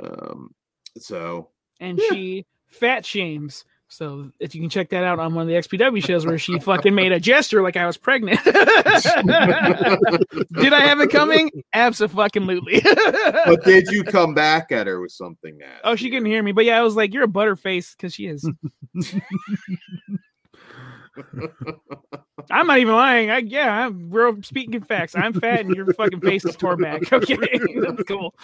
[0.03, 0.51] Um,
[0.99, 1.51] so
[1.81, 2.09] and Yeah.
[2.11, 3.65] she fat shames.
[3.89, 6.59] So if you can check that out on one of the XPW shows where she
[6.59, 8.39] fucking made a gesture like I was pregnant.
[8.45, 8.55] Did
[10.73, 11.51] I have it coming?
[11.73, 12.81] Absolutely.
[13.47, 15.81] but did you come back at her with something that?
[15.85, 18.27] oh, she couldn't hear me, but yeah, I was like, "You're a butterface," because she
[18.27, 18.49] is.
[22.51, 23.31] I'm not even lying.
[23.31, 25.15] I yeah, I'm, we're speaking facts.
[25.17, 27.03] I'm fat and your fucking face is tore back.
[27.13, 27.37] Okay,
[27.81, 28.35] that's cool.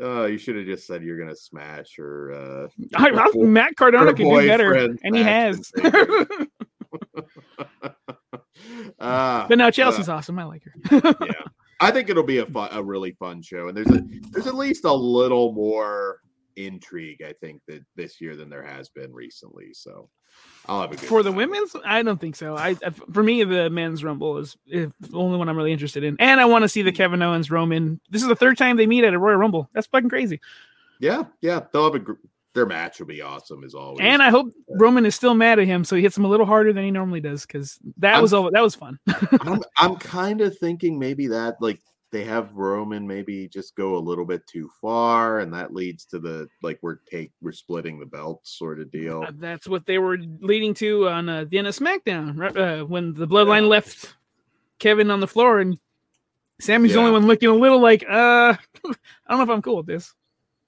[0.00, 2.32] Oh, you should have just said you're gonna smash her.
[2.32, 5.70] Uh, I, Matt Cardona can do better, and he has.
[9.00, 10.38] Ah, but no, Chelsea's awesome.
[10.38, 11.14] I like her.
[11.20, 11.42] yeah,
[11.80, 14.54] I think it'll be a fun, a really fun show, and there's a there's at
[14.54, 16.18] least a little more
[16.56, 19.72] intrigue, I think, that this year than there has been recently.
[19.72, 20.08] So
[20.66, 22.56] I'll have a good For the women's, I don't think so.
[22.56, 26.04] I, I for me, the men's rumble is, is the only one I'm really interested
[26.04, 26.96] in, and I want to see the hmm.
[26.96, 28.00] Kevin Owens Roman.
[28.10, 29.68] This is the third time they meet at a Royal Rumble.
[29.74, 30.40] That's fucking crazy.
[31.00, 32.12] Yeah, yeah, they'll have a gr-
[32.54, 34.00] their match will be awesome as always.
[34.02, 36.46] And I hope Roman is still mad at him, so he hits him a little
[36.46, 38.98] harder than he normally does, because that I'm- was all that was fun.
[39.40, 41.80] I'm I'm kind of thinking maybe that like
[42.12, 46.18] they have Roman maybe just go a little bit too far, and that leads to
[46.18, 49.24] the like we're take we're splitting the belt sort of deal.
[49.26, 52.56] Uh, That's what they were leading to on uh, the end of SmackDown, right?
[52.56, 54.14] Uh, when the Bloodline left
[54.78, 55.78] Kevin on the floor, and
[56.60, 58.56] Sami's the only one looking a little like, uh, I
[59.30, 60.14] don't know if I'm cool with this.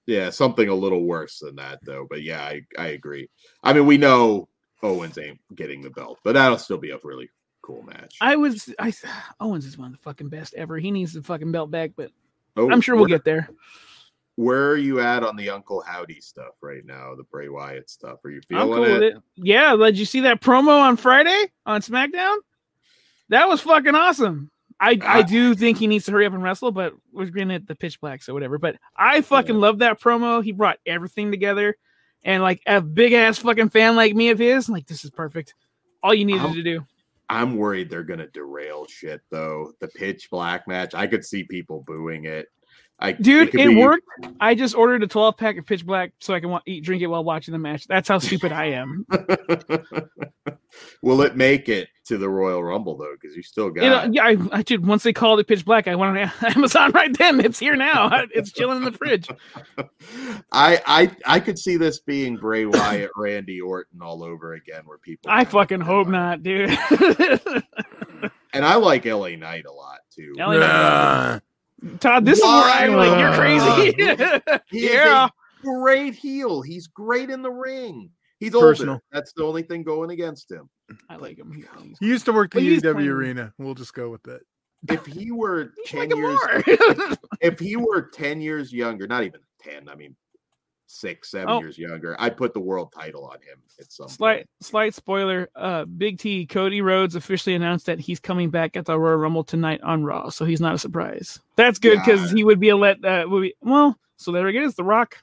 [0.07, 2.07] Yeah, something a little worse than that though.
[2.09, 3.29] But yeah, I I agree.
[3.63, 4.49] I mean, we know
[4.83, 7.29] Owens ain't getting the belt, but that'll still be a really
[7.65, 8.17] cool match.
[8.21, 8.93] I was I
[9.41, 10.79] Owens is one of the fucking best ever.
[10.79, 12.11] He needs the fucking belt back, but
[12.57, 13.49] Oh, I'm sure we'll get there.
[14.37, 17.15] Where are you at on the Uncle Howdy stuff right now?
[17.15, 18.25] The Bray Wyatt stuff?
[18.25, 19.03] Are you feeling cool it?
[19.03, 19.17] it.
[19.37, 22.37] Yeah, did you see that promo on Friday on SmackDown?
[23.31, 24.51] That was fucking awesome.
[24.81, 25.23] I, I Ah.
[25.23, 28.01] do think he needs to hurry up and wrestle, but we're gonna hit the pitch
[28.01, 28.59] black, so whatever.
[28.59, 29.61] But I fucking Yeah.
[29.61, 30.43] love that promo.
[30.45, 31.77] He brought everything together,
[32.25, 35.55] and like a big ass fucking fan like me of his, like this is perfect.
[36.03, 36.85] All you needed I'm- to do.
[37.29, 39.73] I'm worried they're gonna derail shit though.
[39.81, 42.49] The pitch black match, I could see people booing it.
[42.99, 44.07] I Dude, could it, be- worked.
[44.41, 47.03] I just ordered a 12 pack of pitch black so I can wa- eat, drink
[47.03, 47.87] it while watching the match.
[47.87, 49.05] That's how stupid I am.
[51.03, 53.15] Will it make it to the Royal Rumble though?
[53.21, 54.85] Because you still got You know, yeah, I, I did.
[54.87, 57.41] Once they called it pitch black, I went on Amazon right then.
[57.41, 58.11] It's here now.
[58.35, 59.29] It's chilling in the fridge.
[60.53, 64.99] I I I could see this being Bray Wyatt, Randy Orton all over again, where
[64.99, 65.31] people.
[65.31, 66.11] I fucking hope out.
[66.11, 66.71] not, dude.
[68.53, 70.35] And I like LA Knight a lot too.
[70.39, 71.41] LA Knight.
[72.01, 72.85] Todd, this Why?
[72.87, 74.61] is where I'm like, you're crazy.
[74.71, 75.29] He is yeah.
[75.63, 76.63] great heel.
[76.63, 78.11] He's great in the ring.
[78.41, 79.01] He's Personal.
[79.13, 80.69] That's the only thing going against him.
[81.09, 81.53] I like him.
[81.53, 83.53] He- he's- He used to work the Well, UW playing- arena.
[83.59, 84.41] We'll just go with that.
[84.91, 87.17] If he were ten like years, more.
[87.41, 89.89] if he were ten years younger, not even ten.
[89.89, 90.15] I mean,
[90.95, 91.61] six, seven Oh.
[91.61, 94.49] years younger, I'd put the world title on him at some slight point.
[94.61, 98.99] slight spoiler uh big t cody rhodes officially announced that he's coming back at the
[98.99, 102.37] royal rumble tonight on raw so he's not a surprise that's good because Yeah.
[102.37, 105.17] he would be a let uh would be, well so there it is the rock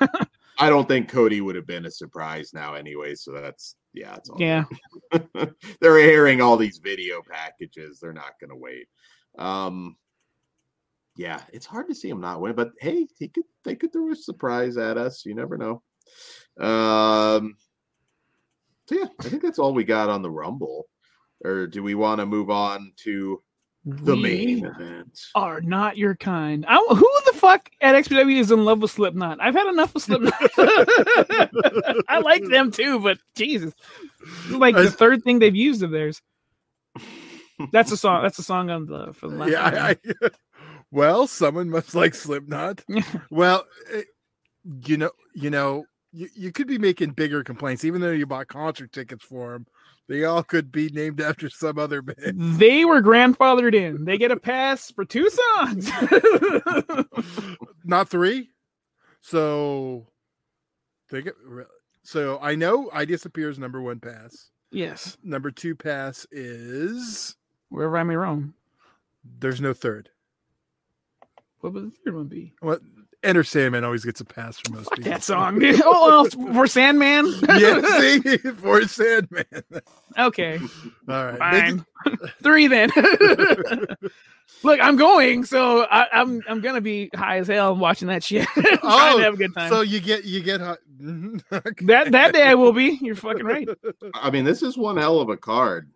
[0.60, 3.14] I don't think Cody would have been a surprise now anyway.
[3.14, 4.64] So that's yeah, it's all yeah.
[5.80, 8.00] They're airing all these video packages.
[8.00, 8.88] They're not going to wait.
[9.38, 9.96] Um,
[11.18, 14.12] yeah, it's hard to see him not win, but hey, he could they could throw
[14.12, 15.26] a surprise at us.
[15.26, 15.82] You never know.
[16.58, 17.56] Um,
[18.86, 20.86] so yeah, I think that's all we got on the Rumble.
[21.44, 23.42] Or do we want to move on to
[23.84, 25.18] the We main event?
[25.34, 29.38] are not your kind I, who the fuck at xpw is in love with slipknot
[29.40, 30.34] i've had enough of slipknot
[32.08, 33.72] i like them too but jesus
[34.50, 36.20] like the third thing they've used of theirs
[37.72, 39.64] that's a song that's a song on the for the last yeah.
[39.64, 39.96] I, I,
[40.90, 42.82] well, someone must like Slipknot.
[43.30, 44.02] well, eh,
[44.86, 48.48] you know, you know, you, you could be making bigger complaints, even though you bought
[48.48, 49.66] concert tickets for them.
[50.08, 52.38] They all could be named after some other band.
[52.58, 54.06] They were grandfathered in.
[54.06, 55.90] They get a pass for two songs.
[57.84, 58.50] Not three.
[59.20, 60.06] So,
[61.10, 61.34] think it.
[62.04, 64.50] So I know I disappears number one pass.
[64.70, 67.36] yes, Number two pass is
[67.68, 68.54] wherever I may roam.
[69.40, 70.08] there's no third.
[71.60, 72.52] What would the third one be?
[72.60, 72.80] What
[73.24, 75.10] Enter Sandman always gets a pass for most Fuck people.
[75.12, 75.58] that song.
[75.58, 75.80] dude.
[75.84, 77.26] oh, well, for Sandman.
[77.48, 79.44] yeah, see, for Sandman.
[80.16, 80.60] okay,
[81.08, 81.32] All right.
[81.32, 81.84] They fine.
[82.42, 82.90] Three then.
[84.62, 88.46] Look, I'm going, so I, I'm I'm gonna be high as hell watching that shit.
[88.48, 89.68] Trying Oh, to have a good time.
[89.68, 90.78] So you get you get hot.
[91.00, 92.98] that that day I will be.
[93.02, 93.68] You're fucking right.
[94.14, 95.90] I mean, this is one hell of a card.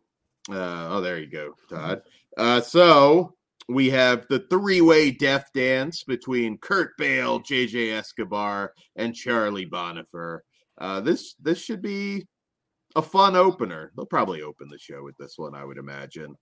[0.51, 2.03] Uh, oh, there you go, Todd.
[2.37, 3.35] Uh, so
[3.75, 10.41] we have the three-way death dance between Kurt Bale, JJ Escobar, and Charlie Bonifer.
[10.79, 12.27] Uh, this this should be
[12.97, 13.93] a fun opener.
[13.97, 16.37] They'll probably open the show with this one, I would imagine.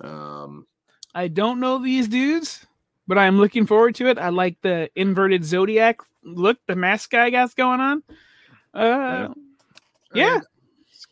[0.00, 0.66] Um,
[1.14, 2.66] I don't know these dudes,
[3.06, 4.18] but I'm looking forward to it.
[4.18, 8.02] I like the inverted zodiac look the mask guy got going on.
[8.72, 9.28] Uh,
[10.14, 10.38] yeah.
[10.38, 10.46] it's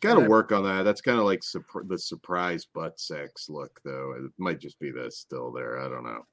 [0.00, 0.82] got to work on that.
[0.82, 4.14] That's kind of like surpr- the surprise butt sex look, though.
[4.18, 5.78] It might just be this still there.
[5.80, 6.26] I don't know.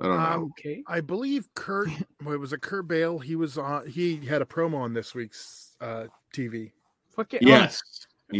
[0.00, 0.26] I don't know.
[0.26, 0.82] Um, okay.
[0.86, 1.88] I believe Kurt.
[2.22, 2.60] What was it?
[2.60, 3.18] Kurt Bale.
[3.18, 3.88] He was on.
[3.88, 6.04] He had a promo on this week's uh,
[6.34, 6.72] TV.
[7.14, 7.42] Fuck it.
[7.42, 7.82] yes.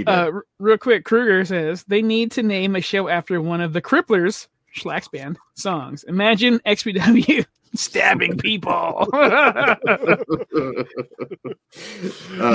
[0.06, 3.72] Uh, r- real quick, Kruger says they need to name a show after one of
[3.72, 6.04] the Cripplers, Schlack's band, songs.
[6.04, 9.08] Imagine XPW stabbing people.
[9.12, 9.76] Uh,
[10.52, 10.84] you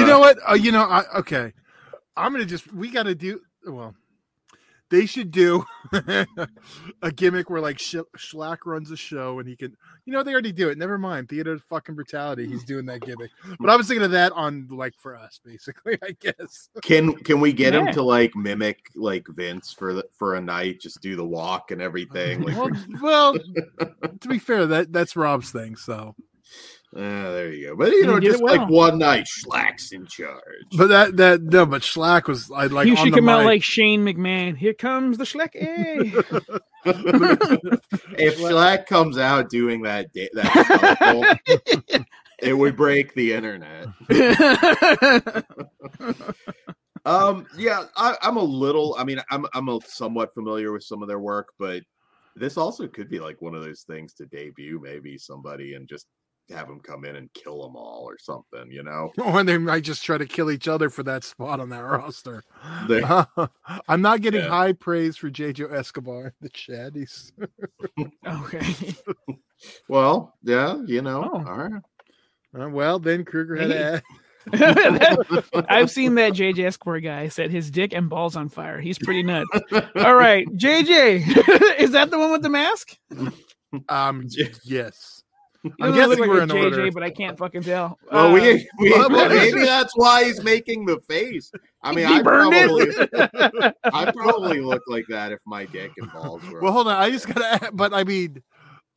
[0.05, 0.37] know what?
[0.47, 0.83] Uh, you know.
[0.83, 1.53] I, okay.
[2.15, 2.71] I'm gonna just.
[2.73, 3.41] We got to do.
[3.65, 3.95] Well,
[4.91, 5.63] they should do
[7.01, 9.75] a gimmick where like Sh- Schlack runs a show and he can.
[10.05, 10.77] You know they already do it.
[10.77, 11.29] Never mind.
[11.29, 12.45] Theater of fucking brutality.
[12.45, 13.31] He's doing that gimmick.
[13.59, 15.97] But I was thinking of that on like for us, basically.
[16.03, 16.69] I guess.
[16.81, 20.81] Can can we get him to like mimic like Vince for the, for a night?
[20.81, 22.41] Just do the walk and everything.
[22.41, 23.33] Like, well, well,
[24.19, 25.77] to be fair, that that's Rob's thing.
[25.77, 26.15] So,
[26.95, 27.75] ah, there you go.
[27.75, 30.41] But you know, he just it like one night, Schlack's in charge.
[30.77, 33.39] but that that no, but Schlack was I like you on should the come out
[33.39, 33.45] mic.
[33.45, 34.57] like Shane McMahon.
[34.57, 35.51] Here comes the Schlack.
[35.53, 36.11] Hey.
[38.17, 41.39] if Schlack comes out doing that da- that
[41.87, 42.03] shuffle,
[42.39, 43.87] it would break the internet.
[47.05, 48.95] Um, yeah, I, I'm a little.
[48.97, 51.81] I mean, I'm I'm a somewhat familiar with some of their work, but
[52.35, 56.05] this also could be like one of those things to debut maybe somebody and just
[56.51, 59.11] have them come in and kill them all or something, you know?
[59.23, 62.43] Or they might just try to kill each other for that spot on that roster.
[62.87, 63.03] They-
[63.87, 64.49] I'm not getting Yeah.
[64.49, 66.93] high praise for JJ Escobar in the chat.
[66.95, 67.31] He's
[68.27, 68.95] Okay.
[69.87, 71.29] well, yeah, you know.
[71.33, 71.37] Oh.
[71.49, 71.81] All right.
[72.59, 74.01] uh, well, then Kruger had Hey.
[74.01, 74.01] a
[75.69, 78.81] I've seen that JJ Esquire guy set his dick and balls on fire.
[78.81, 79.47] He's pretty nuts.
[79.95, 82.97] All right, JJ, is that the one with the mask?
[83.87, 84.25] um
[84.63, 85.20] yes.
[85.63, 86.91] You I'm doesn't look guessing like we're a in JJ, order.
[86.91, 87.99] but I can't fucking tell.
[88.11, 91.51] Well, Uh, we, we well, well, maybe that's why he's making the face.
[91.83, 93.75] I mean, he I burned probably, it.
[93.83, 96.61] I probably look like that if my dick and balls were.
[96.61, 96.95] Well, hold on.
[96.95, 98.41] I just gotta but I mean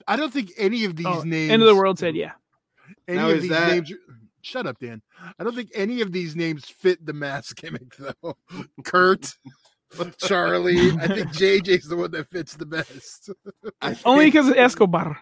[0.09, 2.33] I don't think any of these Oh, names End of the world said yeah.
[3.09, 3.93] any Now, of these that- names
[4.43, 5.01] shut up, Dan.
[5.39, 8.37] I don't think any of these names fit the mask gimmick though.
[8.85, 9.35] Kurt,
[10.18, 10.90] Charlie.
[10.92, 13.30] I think JJ's the one that fits the best.
[13.82, 15.18] I Only because of Escobar.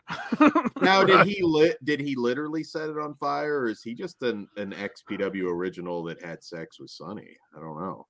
[0.80, 1.82] now did he lit?
[1.84, 6.02] Did he literally set it on fire, or is he just an an XPW original
[6.04, 7.36] that had sex with Sonny?
[7.56, 8.06] I don't know.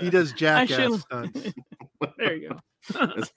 [0.00, 1.52] He does jackass shouldn't- stunts.
[2.18, 2.56] there you go.
[3.16, 3.30] Is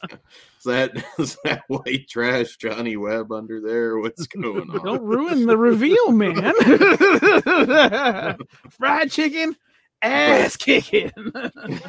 [0.65, 3.99] that is that white trash Johnny Webb under there?
[3.99, 4.83] What's going on?
[4.85, 6.53] Don't ruin the reveal, man.
[8.71, 9.55] Fried chicken,
[10.03, 11.11] ass kicking.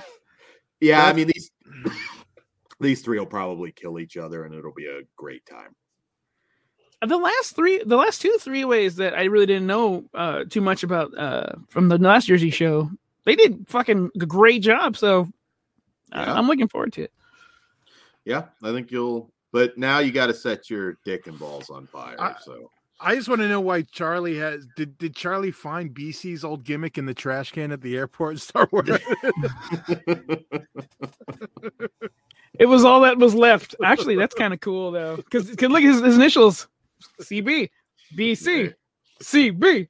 [0.80, 1.50] Yeah, I mean these
[2.80, 5.74] these three will probably kill each other, and it'll be a great time.
[7.06, 10.60] the last three, the last two three ways that I really didn't know uh, too
[10.60, 12.90] much about uh, from the last Jersey show,
[13.24, 14.96] they did fucking great job.
[14.96, 15.22] So
[16.12, 16.34] uh, Yeah.
[16.34, 17.12] I'm looking forward to it.
[18.26, 19.32] Yeah, I think you'll.
[19.52, 22.16] But now you got to set your dick and balls on fire.
[22.20, 22.70] I- so
[23.01, 26.97] I just want to know why Charlie has did did Charlie find BC's old gimmick
[26.97, 28.99] in the trash can at the airport and start wearing
[29.88, 30.42] it?
[32.59, 33.74] It was all that was left.
[33.82, 36.68] Actually, that's kind of cool though, because look at his, his initials:
[37.20, 37.68] CB,
[38.16, 38.74] BC,
[39.22, 39.88] CB.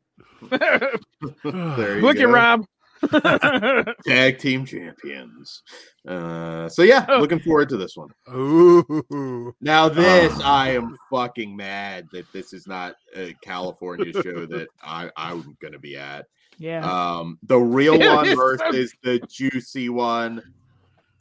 [0.50, 2.22] there you look go.
[2.22, 2.66] at Rob.
[4.06, 5.62] tag team champions.
[6.06, 7.18] Uh, so yeah, Oh.
[7.18, 8.10] looking forward to this one.
[8.34, 9.54] Ooh.
[9.60, 15.10] Now this, I am fucking mad that this is not a California show that I
[15.16, 16.26] I'm gonna be at.
[16.58, 16.84] yeah.
[16.84, 20.42] Um, the real Yeah, one it's so- versus the juicy one.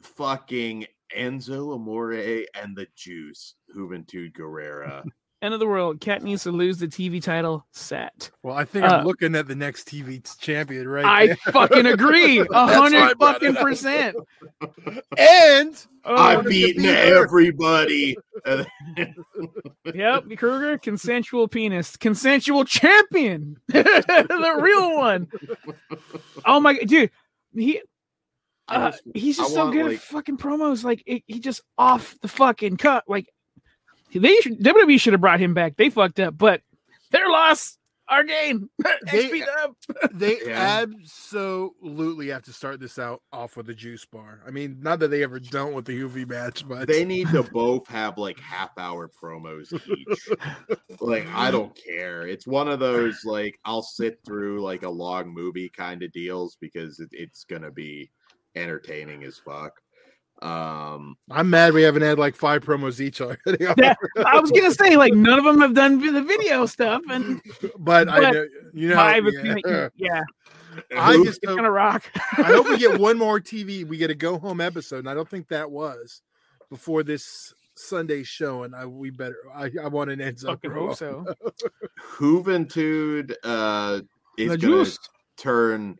[0.02, 2.12] Fucking Enzo Amore
[2.54, 5.02] and the Juice, Juventud Guerrera.
[5.44, 6.00] End of the world.
[6.00, 7.66] Cat needs to lose the TV title.
[7.70, 8.30] Set.
[8.42, 11.36] Well, I think Uh, I'm looking at the next TV champion right I there.
[11.52, 12.38] fucking agree.
[12.50, 14.16] A hundred fucking percent.
[15.18, 18.16] and Oh, I've beaten be everybody.
[19.94, 25.28] Yep, Kruger, consensual penis, consensual champion, the real one.
[26.46, 27.10] Oh my god, dude,
[27.54, 27.82] he
[28.68, 30.84] uh, he's just I so good like- at fucking promos.
[30.84, 33.04] Like it, he just off the fucking cut.
[33.08, 33.28] Like
[34.14, 35.76] they should, WWE should have brought him back.
[35.76, 36.60] They fucked up, but
[37.10, 37.76] their loss,
[38.08, 38.68] our gain.
[39.10, 39.74] They- XP dub.
[40.12, 40.82] they Yeah.
[40.82, 44.40] absolutely have to start this out off with a juice bar.
[44.46, 47.42] I mean, not that they ever don't with the UV match, but they need to
[47.42, 50.28] both have like half hour promos each.
[51.00, 52.26] like I don't care.
[52.26, 56.56] It's one of those like I'll sit through like a long movie kind of deals
[56.60, 58.10] because it, it's gonna be
[58.56, 59.80] entertaining as fuck.
[60.42, 63.38] Um, I'm mad we haven't had like five promos each already.
[63.78, 63.94] Yeah.
[64.26, 67.40] I was gonna say like none of them have done the video stuff, and
[67.78, 69.56] but I know you know five, yeah.
[69.64, 70.22] yeah, yeah,
[70.98, 72.04] I just it's hope, gonna rock.
[72.36, 73.86] I hope we get one more TV.
[73.86, 76.20] We get a go home episode, and I don't think that was
[76.68, 78.64] before this Sunday show.
[78.64, 80.46] And I we better I, I want an Enzo.
[80.46, 80.88] fucking promo.
[80.88, 81.24] hope so.
[82.16, 84.00] Juventud uh,
[84.36, 84.98] is The gonna juice.
[85.36, 85.98] turn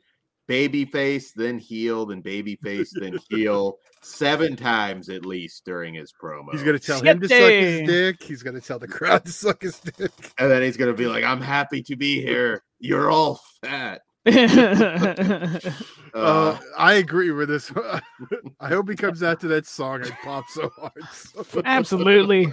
[0.49, 6.53] babyface, then heel, then babyface, then heel seven times at least during his promo.
[6.53, 8.23] He's gonna tell him to suck his dick.
[8.23, 10.11] He's gonna tell the crowd to suck his dick.
[10.39, 12.63] and then he's gonna be like, "I'm happy to be here.
[12.79, 14.03] You're all fat."
[16.15, 17.73] Uh, Uh, I agree with this.
[18.61, 21.65] I hope he comes out to that song and pop so hard.
[21.65, 22.47] Absolutely.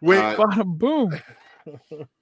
[0.00, 1.12] Wait, Uh, boom.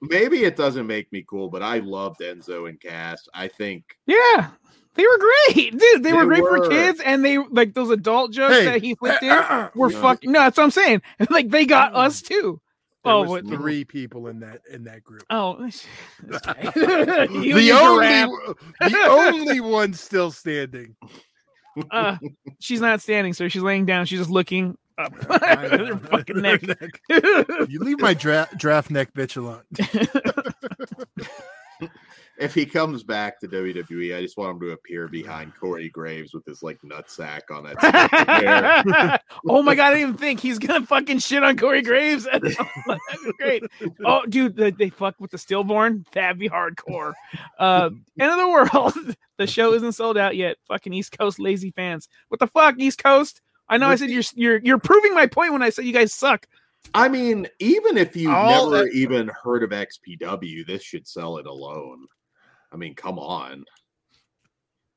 [0.01, 3.27] Maybe it doesn't make me cool, but I loved Enzo and Cass.
[3.33, 4.49] I think Yeah.
[4.93, 6.03] They were great, dude.
[6.03, 6.57] They, were great were.
[6.65, 9.89] for kids, and they like those adult jokes Hey, that he flipped in uh, were
[9.89, 10.01] Yeah.
[10.01, 10.31] fucking.
[10.33, 11.01] No, that's what I'm saying.
[11.29, 12.59] Like they got us too.
[13.05, 13.47] there Oh, was what?
[13.47, 15.23] three people in that in that group.
[15.29, 15.87] Oh, this
[16.23, 20.95] the only the only one still standing.
[21.89, 22.17] Uh,
[22.59, 23.47] she's not standing, sir.
[23.47, 24.05] She's laying down.
[24.05, 25.13] She's just looking up.
[25.29, 25.97] I know.
[25.97, 26.61] Fucking neck.
[27.69, 29.63] You leave my dra- draft neck bitch alone.
[32.37, 36.33] if he comes back to WWE, I just want him to appear behind Corey Graves
[36.33, 39.21] with his like nutsack on that.
[39.47, 42.25] oh my god, I didn't even think he's gonna fucking shit on Corey Graves.
[42.25, 42.55] That'd
[43.37, 43.63] great.
[44.03, 46.05] Oh, dude, they, they fuck with the stillborn.
[46.13, 47.13] That'd be hardcore.
[47.59, 47.89] Uh,
[48.19, 49.15] end of the world.
[49.37, 50.57] the show isn't sold out yet.
[50.67, 52.07] Fucking East Coast lazy fans.
[52.29, 53.41] What the fuck, East Coast?
[53.71, 56.13] I know I said you're you're you're proving my point when I said you guys
[56.13, 56.45] suck.
[56.93, 61.37] I mean, even if you've All never that- even heard of XPW, this should sell
[61.37, 62.05] it alone.
[62.71, 63.65] I mean, come on.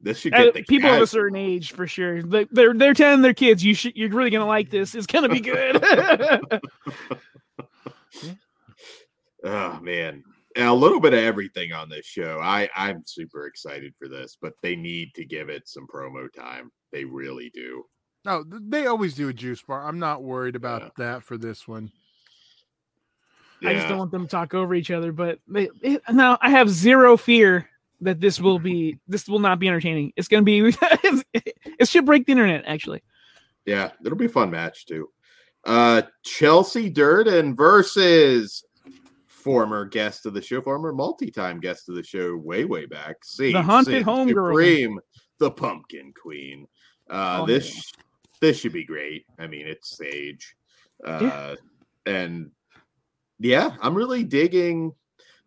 [0.00, 2.22] This should Uh, get the people of a certain age for sure.
[2.22, 4.94] They- They're they're telling their kids you should you're really gonna like this.
[4.94, 5.80] It's gonna be good.
[9.46, 10.22] Oh man,
[10.56, 12.38] And a little bit of everything on this show.
[12.42, 16.70] I I'm super excited for this, but they need to give it some promo time.
[16.92, 17.84] They really do.
[18.24, 19.86] No, th- they always do a juice bar.
[19.86, 20.88] I'm not worried about Yeah.
[20.98, 21.90] that for this one.
[23.62, 25.10] I just don't want them to talk over each other.
[25.12, 27.68] But they, it, now I have zero fear
[28.02, 30.12] that this will be this will not be entertaining.
[30.16, 30.74] It's gonna be
[31.32, 33.02] it should break the internet actually.
[33.64, 35.08] Yeah, it'll be a fun match too.
[35.64, 38.64] Uh Chelsea Durden versus
[39.26, 43.16] former guest of the show, former multi-time guest of the show, way way back.
[43.24, 44.52] See The haunted homegirl.
[44.52, 45.00] Supreme,
[45.38, 46.66] the Pumpkin Queen.
[47.08, 47.92] Uh, Oh, this
[48.40, 49.26] this should be great.
[49.38, 50.56] I mean, it's Sage,
[51.04, 51.56] uh,
[52.06, 52.50] and
[53.38, 54.92] yeah, I'm really digging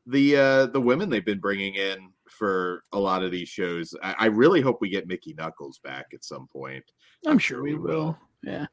[0.06, 3.94] the uh the women they've been bringing in for a lot of these shows.
[4.04, 6.84] I, I really hope we get Mickey Knuckles back at some point.
[7.26, 8.18] I'm sure we will.
[8.44, 8.68] Yeah.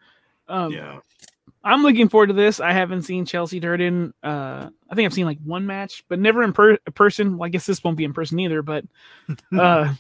[0.49, 0.99] Um, Yeah.
[1.63, 2.61] I'm looking forward to this.
[2.61, 4.13] I haven't seen Chelsea Durden.
[4.23, 7.39] Uh, I think I've seen like one match, but never in per- person.
[7.39, 8.61] Well, I guess this won't be in person either.
[8.61, 8.85] But
[9.59, 9.95] uh,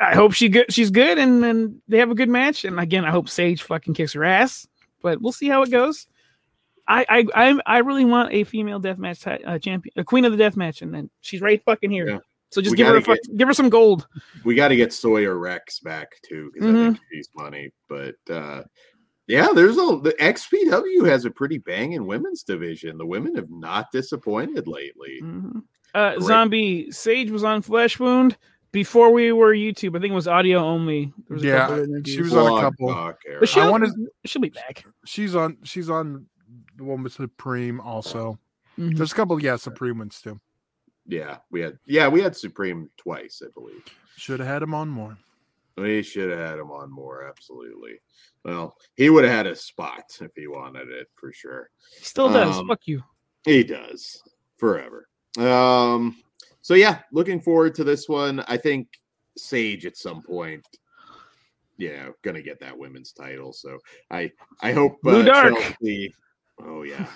[0.00, 0.72] I hope she good.
[0.72, 2.64] She's good, and then they have a good match.
[2.64, 4.66] And again, I hope Sage fucking kicks her ass.
[5.02, 6.06] But we'll see how it goes.
[6.86, 10.36] I I I, I really want a female deathmatch ti- uh, champion, a queen of
[10.36, 12.08] the deathmatch, and then she's right fucking here.
[12.08, 12.18] Yeah.
[12.50, 14.08] So just We give her a fuck, give her some gold.
[14.44, 16.86] we got to get Sawyer Wreck back too because I Mm-hmm.
[16.94, 17.70] think she's money.
[17.88, 18.62] But uh,
[19.26, 22.96] yeah, there's a the XPW has a pretty banging women's division.
[22.96, 25.20] The women have not disappointed lately.
[25.22, 25.62] Mhm.
[25.94, 28.36] Uh, Zombie Sage was on Flesh Wound
[28.72, 29.96] before we were YouTube.
[29.96, 31.12] I think it was audio only.
[31.28, 32.88] There was a Yeah, couple of she was on a couple.
[32.88, 33.18] Talk.
[33.40, 33.92] But she'll, I wanted-
[34.24, 34.84] she'll be back.
[35.04, 35.58] She's on.
[35.64, 36.26] She's on
[36.76, 38.38] the one with Supreme also.
[38.78, 38.96] Mhm.
[38.96, 40.40] There's a couple, yeah, Supreme ones too.
[41.06, 43.82] yeah, we had yeah we had Supreme twice, I believe.
[44.16, 45.16] Should have had him on more.
[45.76, 47.24] We should have had him on more.
[47.28, 48.00] Absolutely.
[48.44, 51.70] Well, he would have had a spot if he wanted it for sure.
[51.98, 52.56] He still does.
[52.58, 53.02] Um, Fuck you.
[53.44, 54.20] He does
[54.56, 55.08] forever.
[55.38, 56.16] Um,
[56.68, 58.40] so yeah, looking forward to this one.
[58.40, 58.88] I think
[59.38, 60.66] Sage at some point,
[61.78, 63.54] you know, gonna get that women's title.
[63.54, 63.78] So
[64.10, 65.22] I I hope uh.
[65.54, 66.14] Chelsea-
[66.62, 67.06] oh yeah,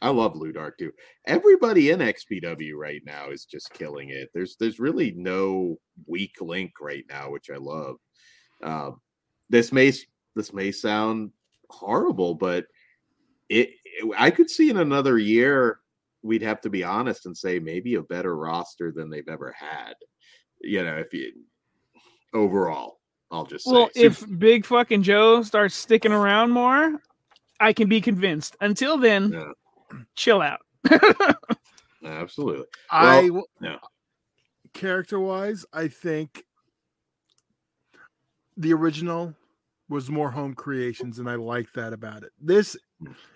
[0.00, 0.92] I love Lou Dark too.
[1.26, 4.30] Everybody in XPW right now is just killing it.
[4.32, 5.76] There's there's really no
[6.06, 7.96] weak link right now, which I love.
[8.62, 9.02] Um,
[9.50, 9.92] this may
[10.34, 11.32] this may sound
[11.68, 12.64] horrible, but
[13.50, 15.80] it, it I could see in another year
[16.26, 19.94] we'd have to be honest and say maybe a better roster than they've ever had.
[20.60, 21.32] You know, if you
[22.34, 22.98] overall,
[23.30, 23.72] I'll just say.
[23.72, 27.00] Well, Sup- if Big fucking Joe starts sticking around more,
[27.60, 28.56] I can be convinced.
[28.60, 29.98] Until then, Yeah.
[30.14, 30.60] chill out.
[32.04, 33.28] absolutely, I
[33.60, 33.78] no.
[34.72, 36.44] character wise, I think
[38.56, 39.34] the original
[39.88, 42.30] was more home creations, and I like that about it.
[42.40, 42.76] This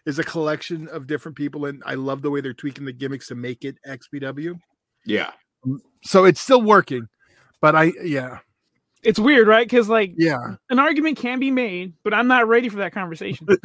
[0.06, 3.28] is a collection of different people, and I love the way they're tweaking the gimmicks
[3.28, 4.58] to make it XPW.
[5.04, 5.32] yeah,
[6.02, 7.06] So it's still working,
[7.61, 8.38] but I yeah
[9.02, 9.66] It's weird, right?
[9.68, 13.46] Because like yeah an argument can be made, but I'm not ready for that conversation.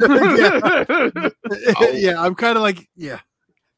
[1.92, 2.20] yeah.
[2.22, 3.20] I'm kind of like yeah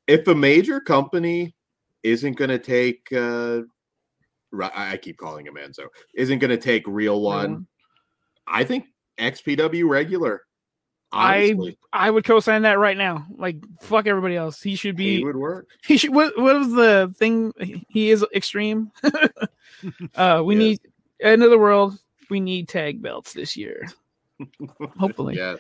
[0.09, 1.55] if a major company
[2.03, 3.61] isn't going to take, uh,
[4.51, 7.67] Ri- I I keep calling him Enzo, isn't going to take real one,
[8.47, 8.87] I think
[9.21, 10.43] XPW regular.
[11.11, 13.27] I- Honestly, I would co-sign that right now.
[13.37, 14.63] Like fuck everybody else.
[14.63, 15.13] He should be.
[15.13, 15.25] he be.
[15.25, 15.69] would work.
[15.87, 16.15] He should.
[16.15, 17.53] What, what was the thing?
[17.89, 18.91] He is extreme.
[20.15, 20.61] uh, we Yes.
[20.61, 20.81] need
[21.21, 21.99] end of the world.
[22.31, 23.89] We need tag belts this year.
[24.99, 25.37] Hopefully.
[25.37, 25.59] yes,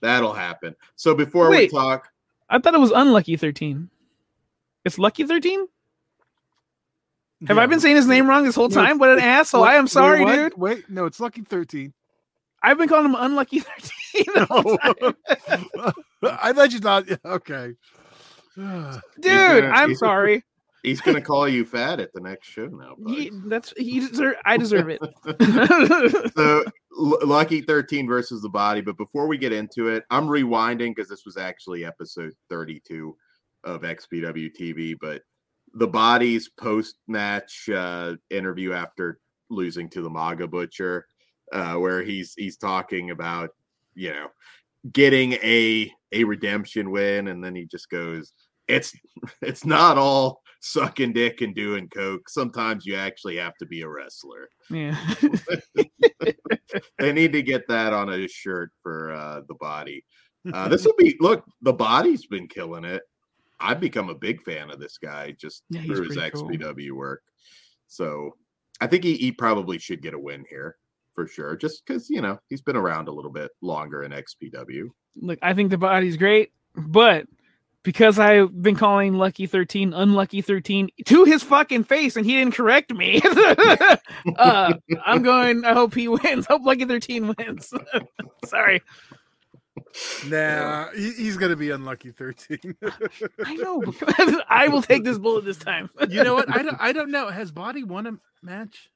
[0.00, 0.76] that'll happen.
[0.94, 1.72] So before Wait.
[1.72, 2.08] we talk,
[2.48, 3.90] I thought it was unlucky thirteen.
[4.84, 5.66] It's lucky thirteen.
[7.48, 8.98] Have I been saying his name wrong this whole No, time?
[8.98, 9.62] What an asshole!
[9.62, 10.34] Wait- I am sorry, what?
[10.36, 10.54] dude.
[10.58, 11.92] Wait, no, it's Lucky Thirteen.
[12.62, 13.90] I've been calling him unlucky thirteen.
[14.34, 15.92] the whole.
[16.42, 17.74] I thought you thought okay.
[18.56, 18.94] Dude,
[19.24, 20.44] gonna- I'm he's- sorry.
[20.82, 22.96] he's going to call you fat at the next show now.
[23.06, 24.36] He, that's he deserve.
[24.46, 25.00] I deserve it.
[26.34, 26.64] so
[26.98, 31.08] L- lucky 13 versus the body but before we get into it i'm rewinding because
[31.08, 33.16] this was actually episode 32
[33.64, 35.22] of xpw tv but
[35.74, 41.06] the Body's post match uh, interview after losing to the Maga Butcher,
[41.52, 43.50] uh, where he's he's talking about
[44.00, 44.28] you know
[44.92, 48.32] getting a a redemption win, and then he just goes,
[48.66, 48.92] "It's
[49.42, 52.28] it's not all sucking dick and doing coke.
[52.28, 54.96] Sometimes you actually have to be a wrestler." Yeah.
[56.98, 60.04] they need to get that on a shirt for uh, the body.
[60.52, 61.44] Uh, this will be look.
[61.60, 63.02] The body's been killing it.
[63.60, 66.48] I've become a big fan of this guy just Yeah, through his pretty cool.
[66.48, 67.22] XPW work.
[67.88, 68.36] So
[68.80, 70.78] I think he, he probably should get a win here
[71.20, 74.88] for sure, just because you know he's been around a little bit longer in XPW.
[75.16, 77.26] Look, I think the body's great, but
[77.82, 82.54] because I've been calling Lucky 13 Unlucky 13 to his fucking face and he didn't
[82.54, 83.20] correct me,
[84.36, 86.46] uh, I'm going, I hope he wins.
[86.48, 87.72] Hope Lucky 13 wins.
[88.46, 88.80] Sorry.
[90.26, 92.76] Nah, he's gonna be unlucky thirteen.
[93.44, 93.82] I know.
[94.48, 95.90] I will take this bullet this time.
[96.08, 96.54] you know what?
[96.54, 96.76] I don't.
[96.78, 97.28] I don't know.
[97.28, 98.12] Has Body won a
[98.42, 98.90] match?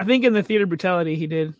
[0.00, 1.54] I think in the theater brutality he did.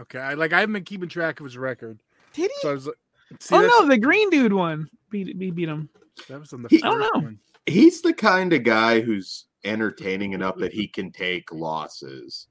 [0.00, 0.52] Okay, I like.
[0.52, 2.00] I haven't been keeping track of his record,
[2.32, 2.56] Did he?
[2.62, 2.96] so I was like,
[3.40, 4.88] see, oh no, the green dude won.
[5.10, 5.88] Beat, beat, beat him.
[6.28, 7.20] that was on the He- first I don't know.
[7.20, 7.38] one.
[7.66, 12.46] He's the kind of guy who's entertaining enough that he can take losses.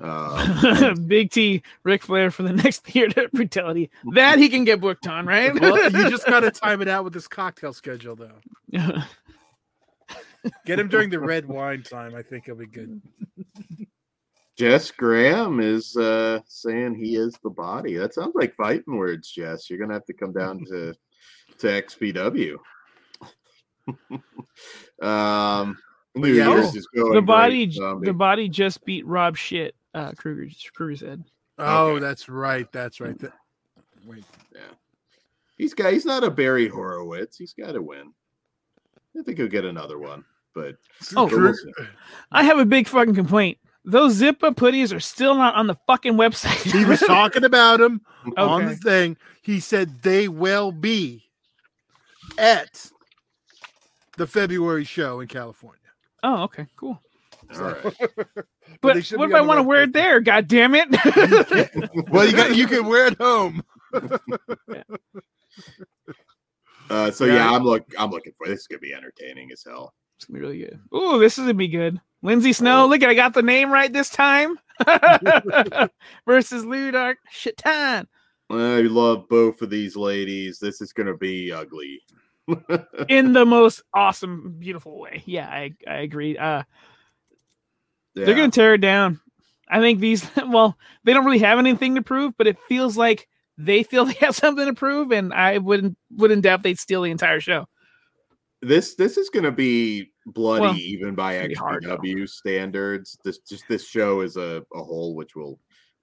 [0.00, 3.90] Um, Big T, Ric Flair for the next theater brutality.
[4.14, 5.52] That he can get booked on, right?
[5.60, 8.32] Well, you just got to time it out with this cocktail schedule, though.
[10.66, 12.14] Get him during the red wine time.
[12.14, 13.00] I think he'll be good.
[14.56, 17.94] Jess Graham is uh, saying he is the body.
[17.96, 19.68] That sounds like fighting words, Jess.
[19.68, 20.94] You're gonna have to come down to
[21.58, 22.56] to XPW.
[25.02, 25.78] um,
[26.14, 26.50] New Yeah.
[26.50, 29.74] Year's Oh, is going the body, the body just beat Rob shit.
[29.92, 31.24] Uh, Kruger, Kruger said.
[31.58, 32.00] Oh, Okay.
[32.00, 32.70] that's right.
[32.72, 33.18] That's right.
[33.18, 33.32] That-
[34.04, 34.24] wait,
[35.56, 35.92] He's got.
[35.92, 37.36] He's not a Barry Horowitz.
[37.36, 38.12] He's got to win.
[39.18, 40.24] I think he'll get another one,
[40.54, 40.74] but
[41.16, 41.54] Oh, but.
[42.32, 43.58] I have a big fucking complaint.
[43.84, 46.62] Those Zippa putties are still not on the fucking website.
[46.72, 48.00] he was talking about him
[48.36, 49.16] on the thing.
[49.42, 51.24] He said they will be
[52.38, 52.90] at
[54.16, 55.80] the February show in California.
[56.22, 56.98] oh, okay, cool.
[57.54, 57.84] all right.
[58.80, 60.20] But they should what be if I want to wear it there?
[60.20, 60.88] God damn it!
[62.10, 63.62] Well, you got you can wear it home.
[66.90, 67.34] Uh, so Yeah.
[67.34, 67.84] yeah, I'm look.
[67.98, 68.60] I'm looking for this.
[68.60, 69.92] Is gonna be entertaining as hell.
[70.16, 70.80] It's gonna be really good.
[70.94, 72.00] Ooh, this is gonna be good.
[72.22, 74.58] Lindsay Snow, look, at I got the name right this time.
[76.26, 78.08] Versus Lou Dark Shaitan.
[78.50, 80.58] I love both of these ladies.
[80.58, 82.00] This is gonna be ugly.
[83.08, 85.22] in the most awesome, beautiful way.
[85.26, 86.36] Yeah, I, I agree.
[86.36, 86.62] Uh,
[88.14, 88.24] Yeah.
[88.26, 89.20] They're gonna tear it down.
[89.68, 90.24] I think these.
[90.46, 93.28] Well, they don't really have anything to prove, but it feels like
[93.58, 97.10] they feel they have something to prove, and I wouldn't wouldn't doubt they'd steal the
[97.10, 97.66] entire show.
[98.62, 101.96] this this is going to be bloody Well, even by gonna be hard, though.
[101.98, 103.18] XPW standards.
[103.24, 105.58] This just this show is a, a whole, which we'll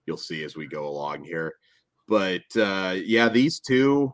[0.06, 1.54] you'll see as we go along here.
[2.08, 4.14] But uh yeah, these two,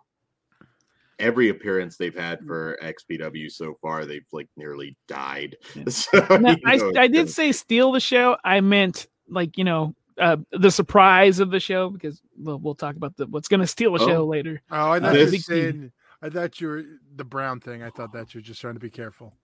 [1.20, 5.58] every appearance they've had for XPW so far, they've like nearly died.
[5.76, 5.84] Yeah.
[5.90, 8.38] So, Now, you I know, I it's did say steal the show.
[8.44, 12.96] I meant like you know uh, the surprise of the show because we'll we'll talk
[12.96, 14.08] about the what's gonna steal the Oh.
[14.08, 14.62] show later.
[14.72, 15.92] Oh, I thought This- you were saying.
[16.20, 16.84] I thought you were
[17.16, 17.84] the brown thing.
[17.84, 19.36] I thought that you were just trying to be careful.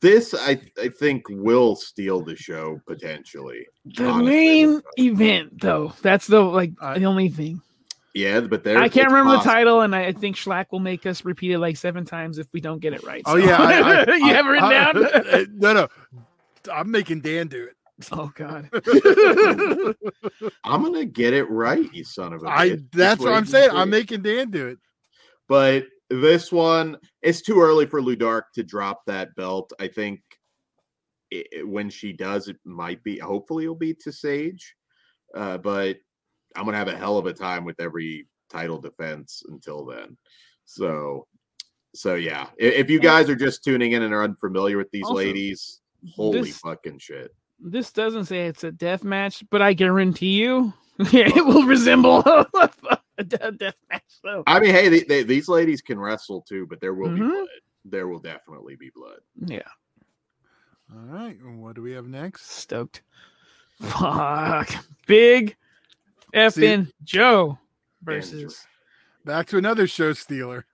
[0.00, 3.66] This I I think will steal the show potentially.
[3.84, 4.30] The Honestly,
[4.66, 7.60] main event though, that's the like Uh, the only thing.
[8.14, 10.80] Yeah, but there I can't it's remember the title, and I I think Schlack will
[10.80, 13.22] make us repeat it like seven times if we don't get it right.
[13.26, 13.72] Oh yeah, I,
[14.12, 14.72] I, you I- have it written I-
[15.44, 15.46] down.
[15.58, 15.88] no, no,
[16.72, 17.76] I'm making Dan do it.
[18.12, 18.68] oh God.
[20.64, 22.68] I'm gonna get it right, you son of a I.
[22.70, 22.76] bitch.
[22.78, 23.70] Just That's what I'm saying.
[23.72, 24.78] I'm making Dan do it.
[25.48, 29.72] But this one, it's too early for Ludark to drop that belt.
[29.80, 30.20] I think
[31.32, 33.18] i i- when she does, it might be.
[33.18, 34.74] Hopefully, it'll be to Sage.
[35.34, 35.96] Uh, but
[36.56, 40.16] I'm gonna have a hell of a time with every title defense until then.
[40.64, 41.28] So,
[41.94, 42.48] so yeah.
[42.60, 45.80] i- If you guys are just tuning in and are unfamiliar with these Also, ladies,
[46.16, 47.32] holy this- fucking shit!
[47.60, 52.24] This doesn't say it's a death match, but I guarantee you it will resemble
[53.22, 54.02] death match.
[54.22, 57.20] So I mean, hey, they, they, these ladies can wrestle too, but there will be
[57.20, 57.30] Mhm.
[57.30, 57.48] blood.
[57.84, 59.20] There will definitely be blood.
[59.46, 59.62] yeah,
[60.92, 61.38] All right.
[61.38, 62.50] and What do we have next?
[62.50, 63.02] stoked.
[63.80, 64.68] Fuck.
[65.06, 65.56] Big
[66.34, 67.58] effing Joe
[68.02, 68.66] versus
[69.24, 70.66] Back to another show stealer.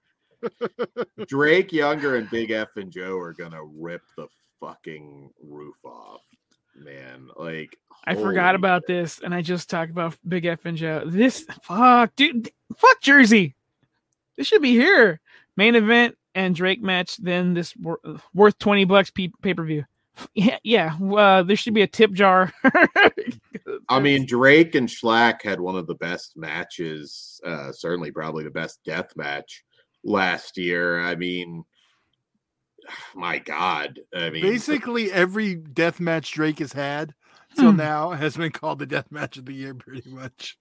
[1.28, 4.26] Drake Younger and Big F and Joe are gonna rip the
[4.60, 6.22] fucking roof off,
[6.78, 7.28] man.
[7.36, 11.02] Like I forgot holy about this, and I just talked about Big F and Joe.
[11.06, 13.54] This fuck, dude, fuck Jersey.
[14.36, 15.20] This should be here.
[15.56, 18.00] Main event: and Drake match, then this wor-
[18.34, 19.84] worth twenty bucks pay per view.
[20.34, 20.96] Yeah, yeah.
[20.96, 22.52] Uh, there should be a tip jar.
[23.88, 28.50] I mean, Drake and Schlack had one of the best matches, uh, certainly probably the
[28.50, 29.64] best death match
[30.04, 31.00] last year.
[31.00, 31.64] I mean,
[33.14, 34.00] my God.
[34.14, 37.14] I mean, Basically, every death match Drake has had
[37.56, 37.76] till Hmm.
[37.78, 40.56] now has been called the death match of the year, pretty much.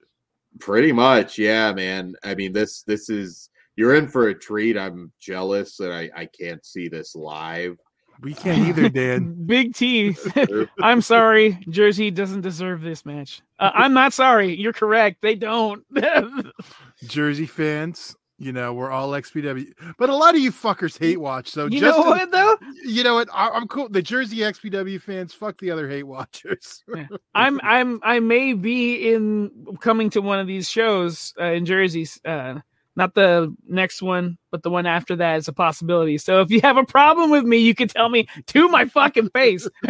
[0.59, 2.15] pretty much, yeah, man.
[2.23, 4.77] I mean, this this is you're in for a treat.
[4.77, 7.77] I'm jealous that I I can't see this live.
[8.21, 9.35] We can't either, Dan.
[9.45, 10.15] Big T.
[10.81, 11.59] I'm sorry.
[11.69, 13.41] Jersey doesn't deserve this match.
[13.59, 14.55] Uh, I'm not sorry.
[14.55, 15.17] You're correct.
[15.21, 15.83] They don't.
[17.03, 21.47] Jersey fans, you know, we're all XPW, but a lot of you fuckers hate watch.
[21.49, 22.57] So you just know what though?
[22.83, 23.29] you know what?
[23.33, 23.87] I, I'm cool.
[23.87, 26.83] The Jersey XPW fans, fuck the other hate watchers.
[27.35, 32.07] I'm I'm I may be in coming to one of these shows uh, in Jersey.
[32.25, 32.59] Uh,
[32.97, 36.17] not the next one, but the one after that is a possibility.
[36.17, 39.29] So if you have a problem with me, you can tell me to my fucking
[39.29, 39.67] face.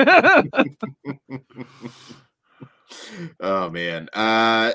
[3.39, 4.09] oh man.
[4.13, 4.73] Uh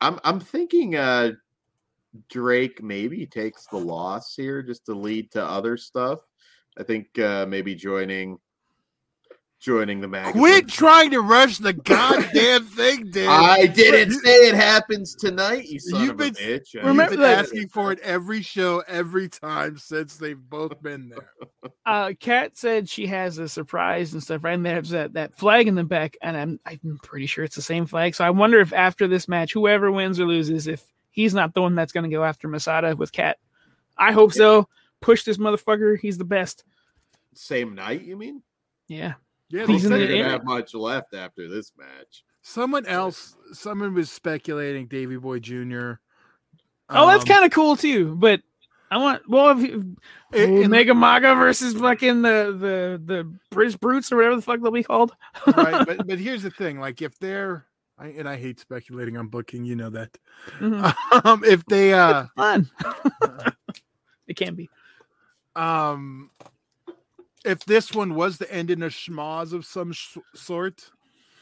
[0.00, 1.32] I'm I'm thinking uh
[2.28, 6.20] Drake maybe takes the loss here just to lead to other stuff.
[6.78, 8.38] I think uh maybe joining
[9.60, 10.40] joining the magazine.
[10.40, 13.28] Quit trying to rush the goddamn thing, Dan.
[13.28, 16.74] I didn't say it happens tonight, you son You've of been- a bitch.
[16.74, 21.10] I You've Remember been asking for it every show, every time since they've both been
[21.10, 21.30] there.
[21.86, 24.54] uh Kat said she has a surprise and stuff, right?
[24.54, 27.62] And there's that, that flag in the back, and I'm I'm pretty sure it's the
[27.62, 28.14] same flag.
[28.14, 31.62] So I wonder if after this match, whoever wins or loses, if he's not the
[31.62, 33.38] one that's gonna go after Masada with Kat.
[33.96, 34.68] I hope so.
[35.00, 35.98] Push this motherfucker.
[35.98, 36.64] He's the best.
[37.34, 38.42] Same night, you mean?
[38.88, 39.14] Yeah.
[39.48, 40.30] Yeah, He's they in They the said didn't air.
[40.30, 42.24] have much left after this match.
[42.42, 45.92] someone else, someone was speculating Davey Boy Jr.
[46.88, 48.14] Oh, that's Um, kind of cool too.
[48.16, 48.40] But
[48.90, 49.96] I want well, if you,
[50.34, 54.60] in- in- Mega Maga versus fucking the the the British Brutes or whatever the fuck
[54.60, 55.14] they'll be called.
[55.56, 57.64] right, but but here's the thing: like if they're,
[58.02, 60.16] I, and I hate speculating on booking, you know that.
[60.58, 60.94] Mhm.
[61.24, 62.68] Um, if they, uh, Fun.
[64.26, 64.68] it can be.
[65.56, 66.30] um,
[67.44, 70.90] if this one was to end in a schmoz of some sh- sort,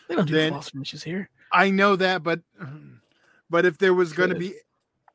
[0.08, 1.30] They don't do Then- false finishes here.
[1.52, 2.40] I know that, but
[3.50, 4.54] but if there was going to be,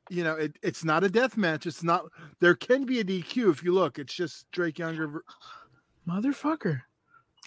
[0.10, 1.66] you know, it, it's not a death match.
[1.66, 2.06] It's not.
[2.40, 3.98] There can be a DQ if you look.
[4.00, 5.24] It's just Drake Younger,
[6.08, 6.82] Motherfucker.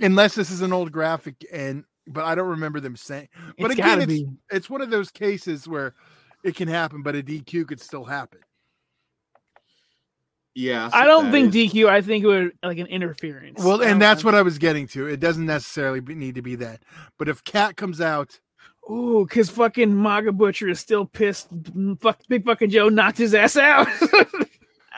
[0.00, 3.28] unless this is an old graphic, and but I don't remember them saying.
[3.58, 5.94] But It's again, it's, it's one of those cases where
[6.44, 8.40] it can happen, but a DQ could still happen.
[10.54, 10.90] Yeah.
[10.92, 11.88] I don't think is- DQ.
[11.88, 13.62] I think it would like an interference.
[13.62, 15.06] Well, and that's think- what I was getting to.
[15.06, 16.82] It doesn't necessarily need to be that.
[17.18, 18.40] But if Kat comes out,
[18.88, 21.48] oh, because fucking Maga Butcher is still pissed.
[22.00, 23.86] Fuck, Big fucking Joe knocked his ass out.
[23.98, 24.08] so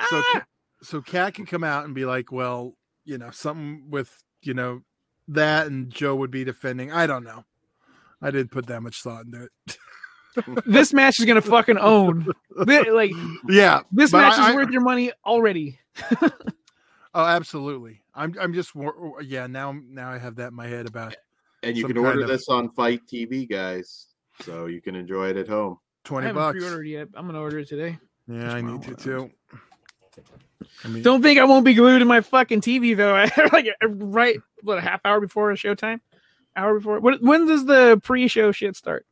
[0.02, 0.44] Ah!
[0.82, 2.74] So Kat can come out and be like, well,
[3.04, 4.10] you know, something with
[4.42, 4.80] you know
[5.34, 6.92] that, and Joe would be defending.
[6.92, 7.44] I don't know.
[8.22, 9.78] I didn't put that much thought into it.
[10.66, 12.26] this match is gonna fucking own.
[12.54, 13.12] Like
[13.48, 15.78] Yeah, this match I- is I- worth your money already.
[17.12, 18.02] Oh, absolutely.
[18.14, 18.70] I'm I'm just
[19.22, 19.48] yeah.
[19.48, 21.16] Now now I have that in my head about
[21.64, 24.06] And you can order of- this on Fight TV, guys.
[24.42, 25.78] So you can enjoy it at home.
[25.82, 26.58] I twenty haven't bucks.
[26.58, 27.08] pre-ordered yet.
[27.14, 27.98] I'm gonna order it today.
[28.28, 29.30] Yeah, I need to too.
[30.84, 33.14] I mean, Don't think I won't be glued to my fucking TV though.
[33.52, 36.00] like right, what a half hour before a showtime,
[36.56, 37.00] hour before.
[37.00, 39.06] What, when does the pre-show shit start?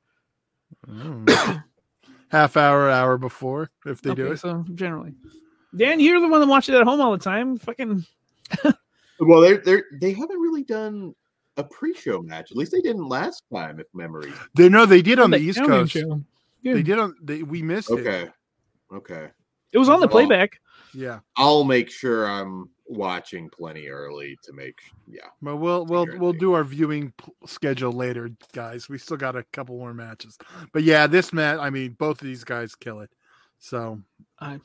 [0.87, 1.65] Mm.
[2.29, 4.39] half hour, hour before if they do it.
[4.39, 5.15] So generally,
[5.77, 7.59] Dan, you're the one that watches it at home all the time.
[7.59, 8.05] Fucking
[9.21, 11.15] Well, they're they're they haven't really done
[11.57, 12.51] a pre-show match.
[12.51, 14.33] At least they didn't last time, if memory.
[14.55, 15.93] They no, they did on the the East Coast.
[15.93, 16.23] show.
[16.63, 17.17] They did on.
[17.23, 17.95] They, we missed it.
[18.01, 18.29] Okay.
[18.93, 19.29] Okay.
[19.73, 20.61] It was on the Well, playback.
[20.95, 21.21] Yeah.
[21.37, 25.27] I'll make sure I'm watching plenty early to make yeah.
[25.43, 27.13] But we'll we'll we'll do our viewing
[27.47, 28.89] schedule later, guys.
[28.89, 30.39] We still got a couple more matches.
[30.73, 31.59] But yeah, this match.
[31.61, 33.11] I mean, both of these guys kill it.
[33.59, 34.01] So
[34.41, 34.59] Uh,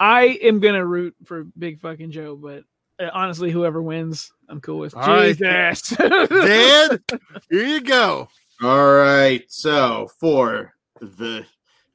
[0.00, 2.64] I am gonna root for Big fucking Joe, but
[3.00, 4.94] uh, honestly, whoever wins, I'm cool with.
[4.96, 5.36] All right.
[5.36, 5.96] Jesus.
[5.96, 6.98] Dan,
[7.50, 8.28] here you go.
[8.62, 9.44] All right.
[9.48, 11.44] So for the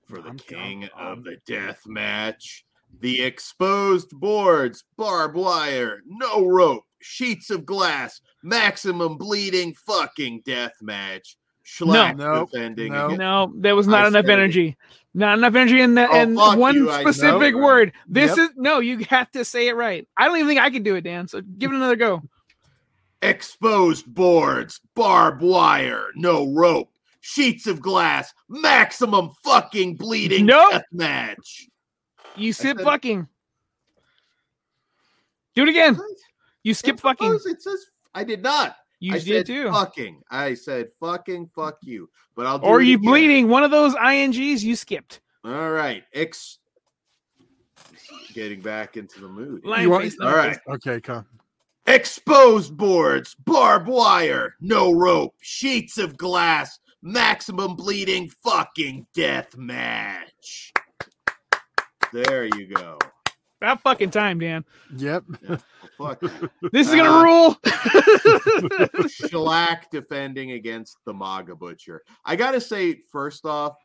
[0.06, 2.66] for the I'm- king I'm- of the death match,
[3.02, 11.36] the exposed boards, barbed wire, no rope, sheets of glass, maximum bleeding fucking death match.
[11.66, 12.46] Schlack No.
[12.46, 12.92] defending.
[12.94, 13.06] No.
[13.06, 14.42] against- No, there was not I enough said it.
[14.44, 14.78] energy.
[15.14, 16.10] Not enough energy in that.
[16.12, 17.62] Oh, and one you, specific know.
[17.62, 17.94] word.
[18.08, 18.50] This Yep.
[18.52, 18.80] is no.
[18.80, 20.08] You have to say it right.
[20.18, 21.28] I don't even think I can do it, Dan.
[21.28, 22.22] So give it another go.
[23.22, 26.90] Exposed boards, barbed wire, no rope,
[27.22, 30.72] sheets of glass, maximum fucking bleeding Nope.
[30.72, 31.68] death match.
[32.36, 33.28] You sit said- fucking.
[35.56, 35.96] Do it again.
[35.96, 36.10] What?
[36.64, 37.40] You skip fucking.
[37.46, 37.86] It says
[38.16, 38.76] I did not.
[39.00, 39.70] You I did said too.
[39.72, 40.22] fucking.
[40.32, 42.10] I said fucking fuck you.
[42.36, 43.10] But I'll do Or it you again.
[43.10, 43.48] bleeding.
[43.50, 45.20] One of those ings you skipped.
[45.44, 46.04] All right.
[46.14, 46.58] Ex
[48.34, 49.64] getting back into the mood.
[49.66, 50.60] Lion You want- face, All lion right.
[50.76, 51.26] Okay, come.
[51.86, 60.72] Exposed boards, barbed wire, no rope, sheets of glass, maximum bleeding, fucking death match.
[62.14, 62.98] There you go.
[63.62, 64.64] About fucking time, Dan.
[64.96, 65.24] Yep.
[65.98, 66.22] Fuck.
[66.72, 67.56] This is gonna Uh, rule.
[69.08, 72.02] Schlack defending against the MAGA Butcher.
[72.26, 73.76] I gotta say, first off,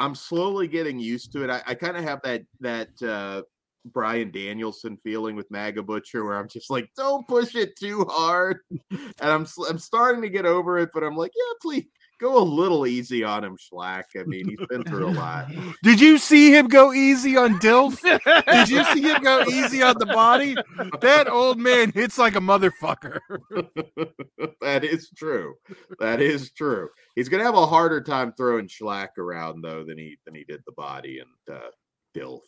[0.00, 1.50] I'm slowly getting used to it.
[1.50, 3.42] I, I kind of have that that uh
[3.86, 8.58] Bryan Danielson feeling with MAGA Butcher, where I'm just like, don't push it too hard,
[8.90, 10.90] and I'm s- I'm starting to get over it.
[10.94, 11.84] But I'm like, yeah, please
[12.24, 14.04] go a little easy on him, Schlack.
[14.18, 15.50] I mean, he's been through a lot.
[15.82, 18.00] Did you see him go easy on Dilf?
[18.46, 20.56] Did you see him go easy on the body?
[21.00, 23.18] That old man hits like a motherfucker.
[24.62, 25.54] that is true.
[26.00, 26.88] That is true.
[27.14, 30.62] He's gonna have a harder time throwing Schlack around though than he than he did
[30.64, 31.68] the body and uh
[32.16, 32.40] Dilf.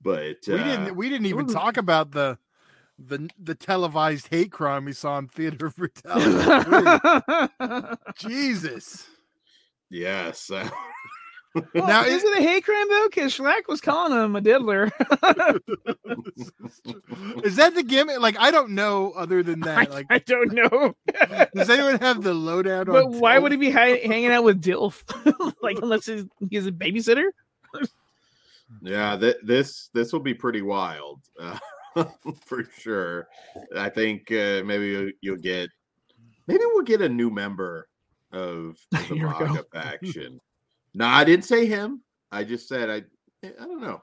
[0.00, 0.96] But uh, We didn't.
[0.96, 2.38] We didn't even was- talk about the
[2.98, 6.98] the the televised hate crime we saw in Theater of Brutality.
[8.18, 9.06] Jesus.
[9.92, 10.50] Yes.
[11.54, 13.08] Well, Now, is it a hate crime though?
[13.10, 14.84] Because Schlack was calling him a diddler.
[17.44, 18.20] Is that the gimmick?
[18.20, 19.10] Like I don't know.
[19.12, 20.94] Other than that, like I don't know.
[21.54, 23.18] does anyone have the lowdown on but on?
[23.20, 23.42] why Dilf?
[23.42, 25.02] would he be hi- hanging out with Dilf?
[25.62, 27.26] like unless he's, he's a babysitter?
[28.80, 31.20] yeah, th- this this will be pretty wild.
[31.38, 31.58] Uh,
[32.46, 33.28] for sure.
[33.76, 35.68] I think uh, maybe you'll, you'll get
[36.46, 37.88] maybe we'll get a new member
[38.38, 39.46] of the Here we go.
[39.46, 40.40] MAGA faction.
[40.94, 42.02] no, I didn't say him.
[42.30, 43.02] I just said I
[43.44, 44.02] I don't know.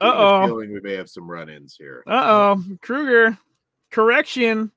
[0.00, 0.54] A Uh-oh.
[0.54, 2.04] We may have some run-ins here.
[2.06, 2.24] Uh
[2.56, 3.38] oh, Kruger.
[3.90, 4.70] Correction.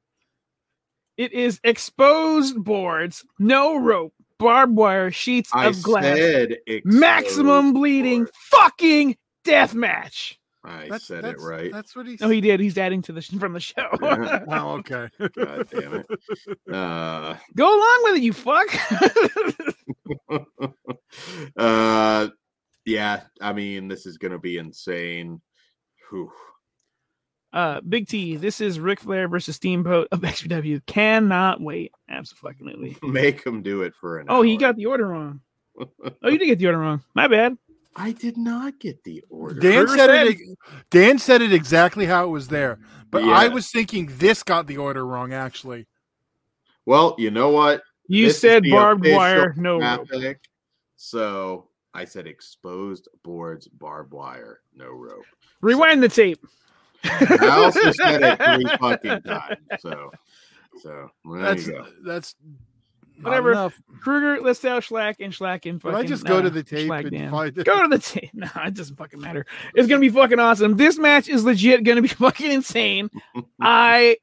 [1.18, 7.74] It is exposed boards, no rope, barbed wire, sheets I of glass, said maximum exposed
[7.74, 10.40] bleeding, fucking death match.
[10.64, 11.72] I That's, said that's, it right.
[11.72, 12.18] That's what he.
[12.22, 12.60] No, he did.
[12.60, 13.88] He's adding to the from the show.
[14.02, 14.44] Yeah.
[14.50, 15.10] Oh, okay.
[15.20, 16.06] God damn it.
[16.72, 18.68] Uh, Go along with it, you fuck.
[21.58, 22.28] uh,
[22.86, 25.42] yeah, I mean, this is going to be insane.
[26.10, 26.32] Whew.
[27.54, 28.36] uh, Big T.
[28.36, 30.86] This is Ric Flair versus Steamboat of XPW.
[30.86, 31.92] Cannot wait.
[32.10, 32.98] Absolutely.
[33.02, 35.42] Make him do it for an Oh, he got the order wrong.
[35.80, 37.02] Oh, you did get the order wrong.
[37.16, 37.58] My bad.
[37.96, 39.60] I did not get the order.
[39.60, 40.58] Dan Kruger said said- it.
[40.90, 42.80] Dan said it exactly how it was there,
[43.12, 45.34] but I was thinking this got the order wrong.
[45.34, 45.88] Actually,
[46.86, 47.82] Well, you know what?
[48.08, 50.08] You This said barbed wire, no rope.
[50.08, 50.40] graphic.
[50.98, 55.26] So I said exposed boards, barbed wire, no rope.
[55.62, 56.40] Rewind the tape.
[57.04, 59.58] I also said it three fucking times.
[59.80, 60.12] So,
[60.82, 61.88] so there that's you go.
[62.06, 62.58] that's not
[63.24, 63.52] Whatever.
[63.52, 63.80] enough.
[64.02, 65.98] Kruger, let's out Schlack and Schlack and fucking.
[65.98, 67.32] I just go uh, to the tape Schlack and Dan.
[67.32, 67.66] find it.
[67.66, 68.32] Go to the tape.
[68.34, 69.46] No, it doesn't fucking matter.
[69.76, 70.78] It's gonna be fucking awesome.
[70.78, 73.10] This match is legit gonna be fucking insane.
[73.62, 74.18] I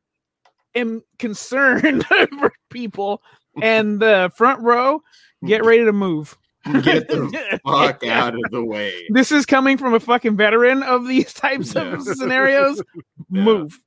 [0.75, 2.05] am concerned
[2.39, 3.23] for people
[3.63, 5.03] and the front row.
[5.47, 6.37] Get ready to move.
[6.83, 9.07] Get the fuck out of the way.
[9.11, 11.95] This is coming from a fucking veteran of these types Yeah.
[11.95, 12.83] of scenarios.
[13.31, 13.43] Yeah.
[13.45, 13.79] Move.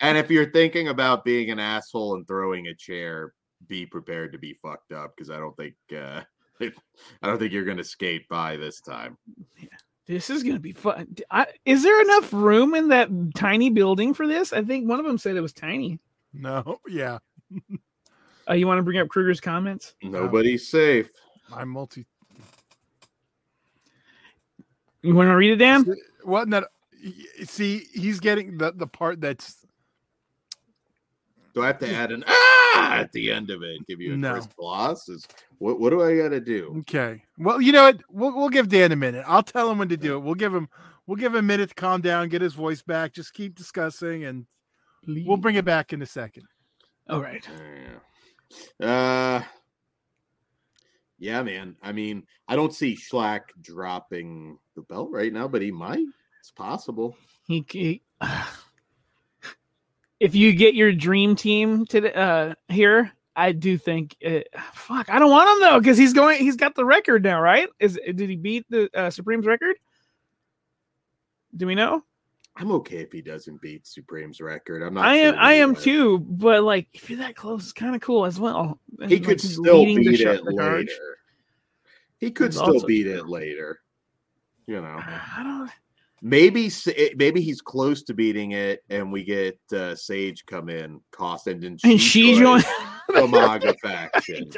[0.00, 3.32] And if you're thinking about being an asshole and throwing a chair,
[3.68, 6.22] be prepared to be fucked up because I don't think uh,
[6.60, 6.72] I
[7.26, 9.16] don't think you're gonna skate by this time.
[10.06, 11.16] This is gonna be fun.
[11.30, 14.52] I, is there enough room in that tiny building for this?
[14.52, 15.98] I think one of them said it was tiny.
[16.32, 17.18] No, yeah,
[18.48, 19.94] Uh, you want to bring up Kruger's comments?
[20.02, 21.10] Nobody's safe.
[21.52, 22.06] I'm multi.
[25.02, 25.86] You want to read it, Dan?
[26.22, 26.48] What?
[26.48, 26.64] Not,
[27.44, 29.65] see, he's getting the the part that's
[31.56, 33.86] Do I have to add an ah at the end of it?
[33.86, 34.34] Give you a No.
[34.34, 35.08] Chris Gloss?
[35.08, 35.26] Is
[35.56, 35.80] what?
[35.80, 36.76] What do I got to do?
[36.80, 37.24] okay.
[37.38, 38.02] Well, you know what?
[38.10, 39.24] We'll we'll give Dan a minute.
[39.26, 40.20] I'll tell him when to do it.
[40.20, 40.68] We'll give him
[41.06, 43.14] we'll give him a minute to calm down, get his voice back.
[43.14, 44.44] Just keep discussing, and
[45.06, 46.44] we'll bring it back in a second.
[47.08, 47.48] All right.
[48.80, 48.86] Yeah.
[48.86, 49.42] Uh,
[51.18, 51.76] yeah, man.
[51.82, 56.04] I mean, I don't see Schlack dropping the belt right now, but he might.
[56.40, 57.16] It's possible.
[57.46, 58.02] He, he-
[60.20, 64.16] if you get your dream team to uh here, I do think.
[64.26, 64.40] Uh,
[64.72, 66.38] fuck, I don't want him though because he's going.
[66.38, 67.68] He's got the record now, right?
[67.78, 69.76] Is did he beat the uh, Supreme's record?
[71.56, 72.02] Do we know?
[72.58, 74.82] I'm okay if he doesn't beat Supreme's record.
[74.82, 75.04] I'm not.
[75.04, 75.34] I am.
[75.38, 76.18] I am too.
[76.20, 78.80] But like, if you're that close, it's kind of cool as well.
[79.06, 80.86] He Like, could still beat it the charge.
[80.86, 81.18] later.
[82.18, 83.12] He could It's still beat true.
[83.18, 83.80] it later.
[84.66, 84.98] You know.
[85.04, 85.70] I don't.
[86.22, 86.70] Maybe
[87.16, 91.62] maybe he's close to beating it, and we get uh, Sage come in, cost and
[91.62, 92.64] then And she joined.
[93.08, 94.50] the MAGA faction.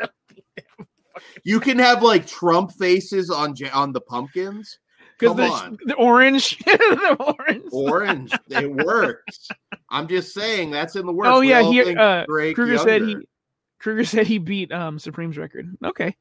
[1.42, 4.78] You can have like Trump faces on on the pumpkins.
[5.18, 7.64] Because the, the orange, the orange.
[7.72, 9.48] Orange, it works.
[9.90, 11.30] I'm just saying that's in the works.
[11.32, 13.16] Oh We yeah, all he uh, Kruger said he.
[13.80, 15.76] Kruger said he beat um Supreme's record.
[15.84, 16.16] Okay.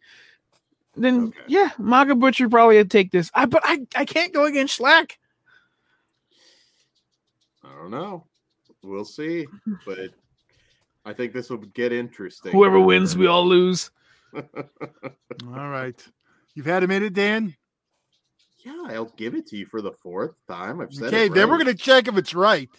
[0.96, 1.40] Then Okay.
[1.48, 3.30] yeah, Maga Butcher probably would take this.
[3.36, 5.12] I but I I can't go against Schlack.
[7.78, 8.26] I don't know.
[8.84, 9.46] We'll see,
[9.86, 10.00] but
[11.06, 12.52] I think this will get interesting.
[12.52, 13.92] Whoever wins, we all lose.
[14.36, 16.06] All right.
[16.54, 17.56] You've had a minute, Dan?
[18.66, 20.82] Yeah, I'll give it to you for the fourth time.
[20.82, 21.34] I've said Okay, it.
[21.34, 22.70] then we're going to check if it's right.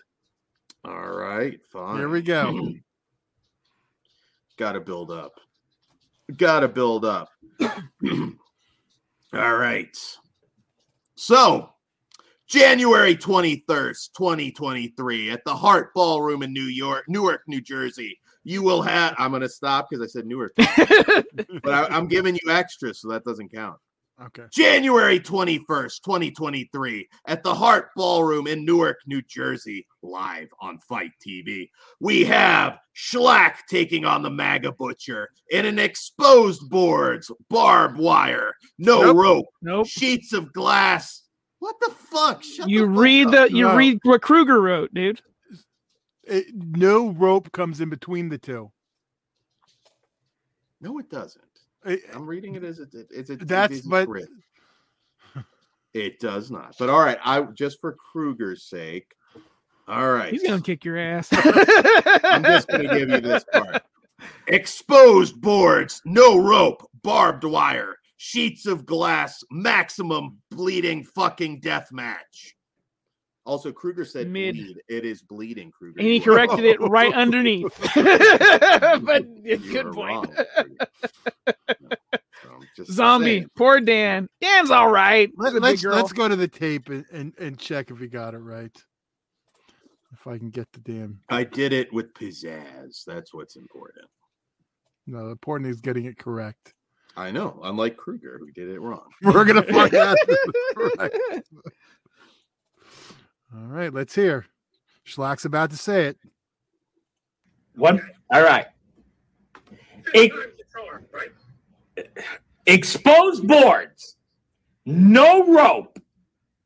[0.85, 1.97] All right, fine.
[1.97, 2.73] Here we go.
[4.59, 5.33] Got to build up.
[6.37, 7.31] Got to build up.
[7.61, 9.97] All right.
[11.15, 11.70] So,
[12.49, 18.81] January 21st, 2023, at the Hart Ballroom in New York, Newark, New Jersey, you will
[18.81, 19.15] have.
[19.19, 20.66] I'm going to stop because I said Newark, but
[21.66, 23.77] I, I'm giving you extra, so that doesn't count.
[24.20, 24.45] Okay.
[24.51, 31.69] January 21st, 2023, at the Hart Ballroom in Newark, New Jersey, live on Fight TV.
[32.01, 39.03] We have Schlack taking on the MAGA Butcher in an exposed boards, barbed wire, no
[39.03, 39.16] Nope.
[39.16, 39.87] rope, nope.
[39.87, 41.23] sheets of glass.
[41.60, 42.43] What the fuck?
[42.43, 43.32] Shut You the fuck read up.
[43.51, 43.76] the you No.
[43.76, 45.20] read what Kruger wrote, dude.
[46.24, 48.70] It, no rope comes in between the two.
[50.80, 51.44] No, it doesn't.
[51.85, 53.30] It- I'm reading it as it is.
[53.30, 54.28] a That's- it is but- crit.
[55.94, 56.76] It does not.
[56.78, 59.14] But all right, I just for Kruger's sake.
[59.89, 60.30] All right.
[60.30, 61.28] He's gonna kick your ass.
[61.32, 63.82] I'm just going to give you this part.
[64.48, 72.55] Exposed boards, no rope, barbed wire, sheets of glass, maximum bleeding fucking death match.
[73.47, 74.57] Also, Kruger said Mid.
[74.57, 74.82] bleed.
[74.89, 76.01] It is bleeding, Kruger.
[76.01, 77.73] and he corrected it right underneath.
[77.95, 80.31] but you good are point.
[80.36, 80.77] wrong,
[82.45, 83.51] No, Zombie, saying.
[83.57, 84.28] poor Dan.
[84.43, 85.31] Dan's all right.
[85.39, 88.39] Let, us let's go to the tape and, and, and check if we got it
[88.39, 88.77] right.
[90.12, 91.20] If I can get the damn.
[91.31, 93.05] I did it with pizzazz.
[93.07, 94.07] That's what's important.
[95.07, 96.74] No, the important is getting it correct.
[97.19, 99.09] I know, unlike Kruger, who did it wrong.
[99.23, 100.16] We're gonna find out.
[100.20, 101.19] if it's correct.
[103.53, 104.47] All right, let's hear.
[105.05, 106.19] Schlack's about to say it.
[107.74, 108.01] One.
[108.32, 108.66] All right.
[110.15, 110.36] Ex-
[112.66, 114.16] exposed boards,
[114.86, 115.99] no rope,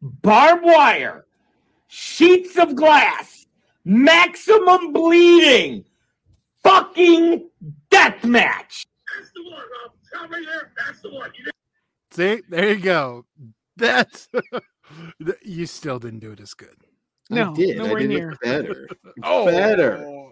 [0.02, 1.24] barbed wire,
[1.88, 3.46] sheets of glass,
[3.86, 5.86] maximum bleeding,
[6.62, 7.48] fucking
[7.90, 8.86] death match.
[12.10, 13.24] See, there you go.
[13.76, 14.28] That's
[15.42, 16.76] you still didn't do it as good.
[17.30, 17.80] No, I did.
[17.80, 18.36] I did near.
[18.42, 18.88] better.
[19.22, 20.28] Oh, better.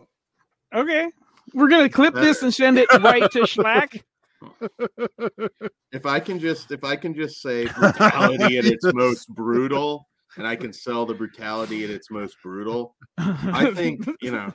[0.75, 1.11] Okay.
[1.55, 4.03] We're gonna clip this and send it right to Schlack.
[5.93, 10.47] if I can just if I can just say brutality at its most brutal, and
[10.47, 14.53] I can sell the brutality at its most brutal, I think you know.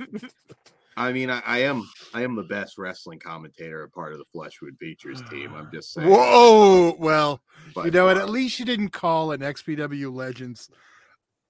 [0.98, 4.26] I mean, I, I am I am the best wrestling commentator, a part of the
[4.32, 5.54] Flesh Wound Features team.
[5.54, 6.08] I'm just saying.
[6.10, 6.96] Whoa!
[6.98, 7.42] Well,
[7.76, 8.16] by you know what?
[8.16, 8.24] far.
[8.24, 10.70] At least you didn't call an XPW Legends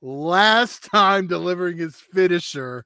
[0.02, 2.86] last time delivering his finisher.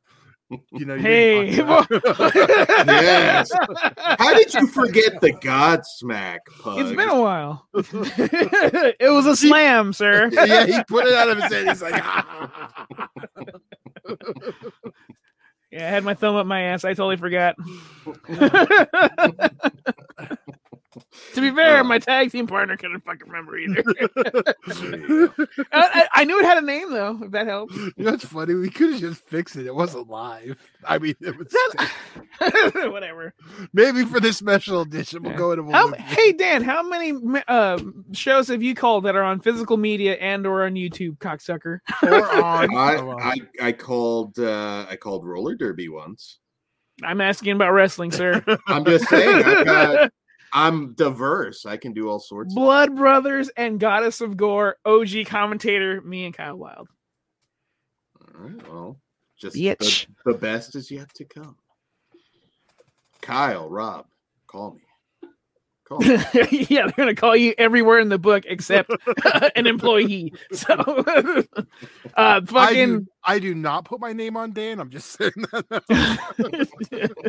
[0.72, 2.88] You know, you Hey, didn't fuck it up.
[2.88, 3.52] Yes.
[4.18, 6.40] How did you forget the Godsmack?
[6.64, 6.80] Pug?
[6.80, 7.68] It's been a while.
[7.76, 10.28] it was a slam, sir.
[10.34, 11.68] yeah, he put it out of his head.
[11.68, 12.04] He's like,
[15.72, 16.84] Yeah, I had my thumb up my ass.
[16.84, 17.56] I totally forgot.
[21.34, 21.84] to be fair, Uh.
[21.84, 23.84] my tag team partner couldn't fucking remember either.
[23.84, 25.30] There.
[25.72, 27.20] I, I- I knew it had a name though.
[27.24, 27.76] If that helps.
[27.76, 28.54] you know, it's funny.
[28.56, 29.66] We could have just fixed it.
[29.68, 30.60] It wasn't live.
[30.86, 31.54] I mean, it was
[32.92, 33.34] Whatever.
[33.74, 35.24] maybe for this special edition.
[35.24, 35.72] We'll go into.
[35.72, 37.14] How, hey Dan, how many
[37.48, 37.80] uh,
[38.12, 41.80] shows have you called that are on physical media and or on YouTube, cocksucker?
[42.04, 42.76] or on.
[42.76, 42.96] I.
[43.62, 46.40] I I called uh, I called roller derby once.
[47.04, 48.44] I'm asking about wrestling, sir.
[48.68, 50.12] I'm just saying I've got
[50.54, 51.66] I'm diverse.
[51.66, 52.54] I can do all sorts.
[52.54, 56.88] of Blood Brothers and Goddess of Gore, OG commentator, me and Kyle Wild.
[58.22, 59.00] All right, well,
[59.40, 61.56] just The, the best is yet to come.
[63.22, 64.06] Kyle, Rob,
[64.48, 64.82] call me.
[65.86, 66.08] Call me.
[66.70, 68.92] yeah, they're gonna call you everywhere in the book except
[69.56, 70.34] an employee.
[70.52, 71.44] So, uh,
[72.16, 74.80] I fucking do, I do not put my name on Dan.
[74.80, 77.24] I'm just saying that.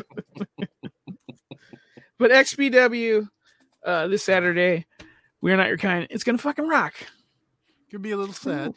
[2.21, 3.27] But XPW
[3.85, 4.87] uh, this Saturday,
[5.41, 6.07] we're not your kind.
[6.11, 6.95] It's gonna fucking rock.
[7.91, 8.75] Could be a little sad.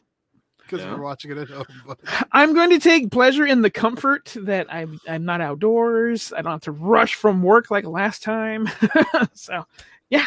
[0.57, 0.95] because Yeah.
[0.95, 1.65] we're watching it at home.
[1.85, 1.99] But
[2.31, 6.33] I'm going to take pleasure in the comfort that I'm I'm not outdoors.
[6.35, 8.67] I don't have to rush from work like last time.
[9.33, 9.65] so
[10.09, 10.25] yeah.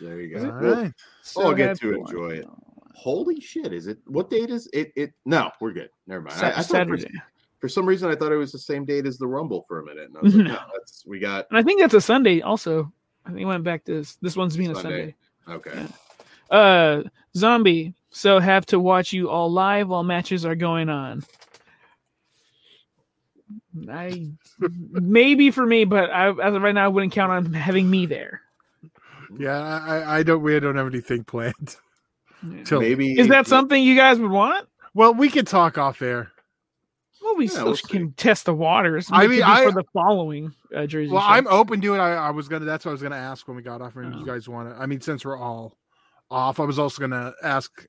[0.00, 0.58] There you all go.
[0.60, 0.92] We'll- right.
[1.22, 2.46] so I'll get happy to enjoy it.
[2.94, 3.72] Holy shit!
[3.72, 4.92] Is it what date is it?
[4.96, 5.90] It no, we're good.
[6.08, 6.36] Never mind.
[6.42, 6.88] I, I Sa- thought
[7.58, 9.84] for, some reason I thought it was the same date as the Rumble for a
[9.84, 10.08] minute.
[10.08, 10.52] And I was like, No.
[10.54, 12.92] no, that's we got and I think that's a Sunday also.
[13.26, 14.16] I think it went back to this.
[14.22, 15.14] This one's being a Sunday.
[15.46, 15.70] Sunday.
[15.70, 15.86] okay.
[16.50, 17.02] Uh,
[17.36, 17.94] zombie.
[18.10, 21.22] So have to watch you all live while matches are going on.
[23.90, 24.26] I
[24.90, 28.06] maybe for me, but I, as of right now, I wouldn't count on having me
[28.06, 28.40] there.
[29.36, 30.42] Yeah, I, I- I don't.
[30.42, 31.76] We don't have anything planned.
[32.64, 34.68] Till Maybe Is that something you guys would want?
[34.94, 36.30] well, we could talk off air.
[37.22, 39.08] Well, we Yeah, still we'll can test the waters.
[39.10, 41.10] I mean, I- for the following uh, Jersey.
[41.12, 41.28] Well, show.
[41.28, 41.98] I'm open to it.
[41.98, 42.64] I, I was gonna.
[42.64, 43.96] That's what I was gonna ask when we got off.
[43.96, 44.18] And Oh.
[44.18, 44.80] you guys want to?
[44.80, 45.76] I mean, since we're all
[46.30, 47.86] off, I was also gonna ask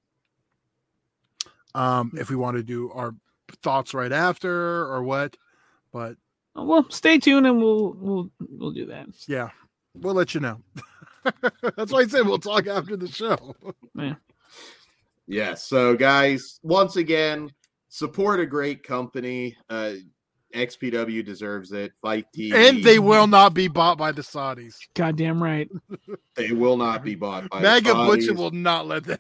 [1.75, 3.13] um if we want to do our
[3.63, 4.51] thoughts right after
[4.85, 5.37] or what.
[5.93, 6.15] But
[6.55, 9.07] Oh, well, stay tuned and we'll we'll we'll do that.
[9.27, 9.49] yeah,
[9.93, 10.61] we'll let you know.
[11.75, 13.55] that's why I said we'll talk after the show.
[13.95, 14.15] Yeah.
[15.27, 15.63] Yes.
[15.67, 17.51] So, guys, once again,
[17.89, 19.57] support a great company.
[19.69, 19.93] Uh,
[20.55, 21.91] XPW deserves it.
[22.01, 22.53] Fight TV.
[22.53, 24.75] And they will not be bought by the Saudis.
[24.95, 25.69] Goddamn right.
[26.35, 29.19] They will not be bought by Mega the Butcher will not let that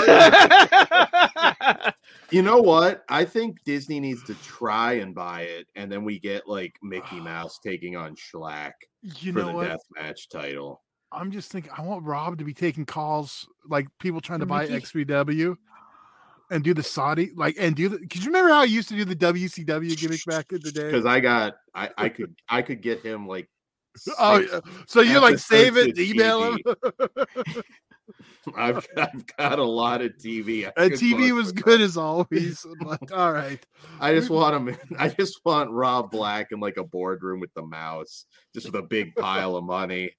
[0.00, 1.92] happen.
[2.30, 3.04] You know what?
[3.08, 7.20] I think Disney needs to try and buy it, and then we get like Mickey
[7.20, 8.72] Mouse taking on Schlack
[9.02, 9.68] You for know the what?
[9.68, 10.82] death match title.
[11.12, 11.72] I'm just thinking.
[11.76, 15.04] I want Rob to be taking calls like people trying to buy Mickey?
[15.04, 15.56] XPW
[16.50, 17.98] and do the Saudi like and do the.
[17.98, 20.84] Cause you remember how I used to do the WCW gimmick back in the day?
[20.84, 23.48] Because I got, I, I could, I could get him like.
[24.18, 24.60] Oh, six- yeah.
[24.86, 26.58] so you like save it, of email him.
[28.56, 30.70] I've, I've got a lot of TV.
[30.76, 31.62] I TV was with.
[31.62, 32.64] good as always.
[32.80, 33.64] But all right,
[34.00, 34.76] I just want him.
[34.98, 38.82] I just want Rob Black in like a boardroom with the mouse, just with a
[38.82, 40.12] big pile of money.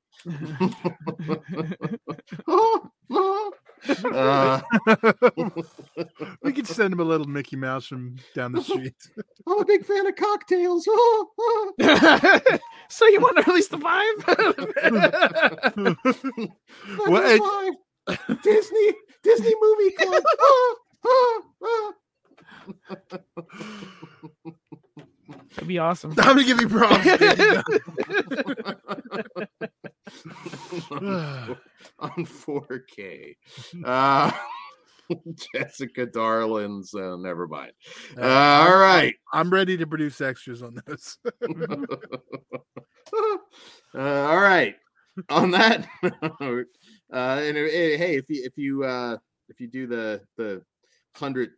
[2.48, 3.54] Oh, oh.
[4.06, 4.62] Uh,
[6.44, 8.94] we could send him a little Mickey Mouse from down the street.
[9.48, 10.84] I'm a big fan of cocktails.
[10.86, 10.92] so
[13.08, 14.14] you want to release the five?
[17.08, 17.74] Well, it- Five.
[18.42, 18.94] Disney
[19.24, 20.24] Disney movie club.
[20.40, 20.76] Ah,
[21.06, 21.94] ah, ah.
[25.56, 26.12] That'd be awesome.
[26.12, 27.06] I'm gonna give you props.
[30.92, 31.58] on
[32.26, 33.36] 4K.
[33.84, 34.32] Uh,
[35.56, 36.94] Jessica Darlin's.
[36.94, 37.72] Uh, never mind.
[38.18, 39.16] Uh, all right.
[39.34, 41.18] I'm ready to produce extras on this.
[43.94, 44.76] uh, all right.
[45.30, 45.88] On that
[46.40, 46.68] note,
[47.14, 49.18] uh, and uh, hey, if you if you uh,
[49.50, 50.62] if you do the the
[51.18, 51.50] hundred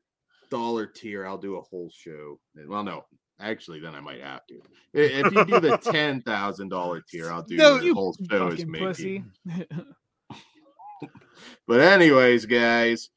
[0.50, 2.40] dollar tier, I'll do a whole show.
[2.68, 3.06] Well, no,
[3.40, 4.62] actually, then I might have to.
[4.94, 8.54] If you do the ten thousand dollar tier, I'll do No, the whole show as
[8.64, 9.24] Fucking Mickey.
[11.68, 13.10] But anyways, guys,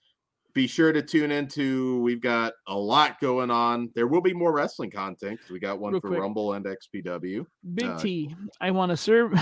[0.56, 2.00] be sure to tune into.
[2.00, 3.90] We've got a lot going on.
[3.94, 6.18] There will be more wrestling content we got one Real for quick.
[6.20, 7.44] Rumble and XPW.
[7.74, 8.34] Big Uh, T.
[8.58, 9.34] I want to serve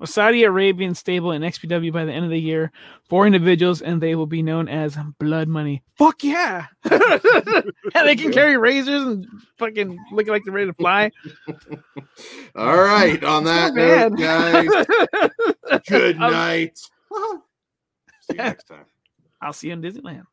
[0.00, 2.70] a Saudi Arabian stable in XPW by the end of the year.
[3.08, 5.82] Four individuals, and they will be known as Blood Money.
[5.98, 6.66] Fuck yeah!
[6.84, 7.72] and
[8.04, 9.26] they can carry razors and
[9.58, 11.10] fucking look like they're ready to fly.
[12.54, 16.78] All right, on that note, guys, good night.
[16.78, 16.84] See
[18.30, 18.84] you next time.
[19.42, 20.26] I'll see you in Disneyland.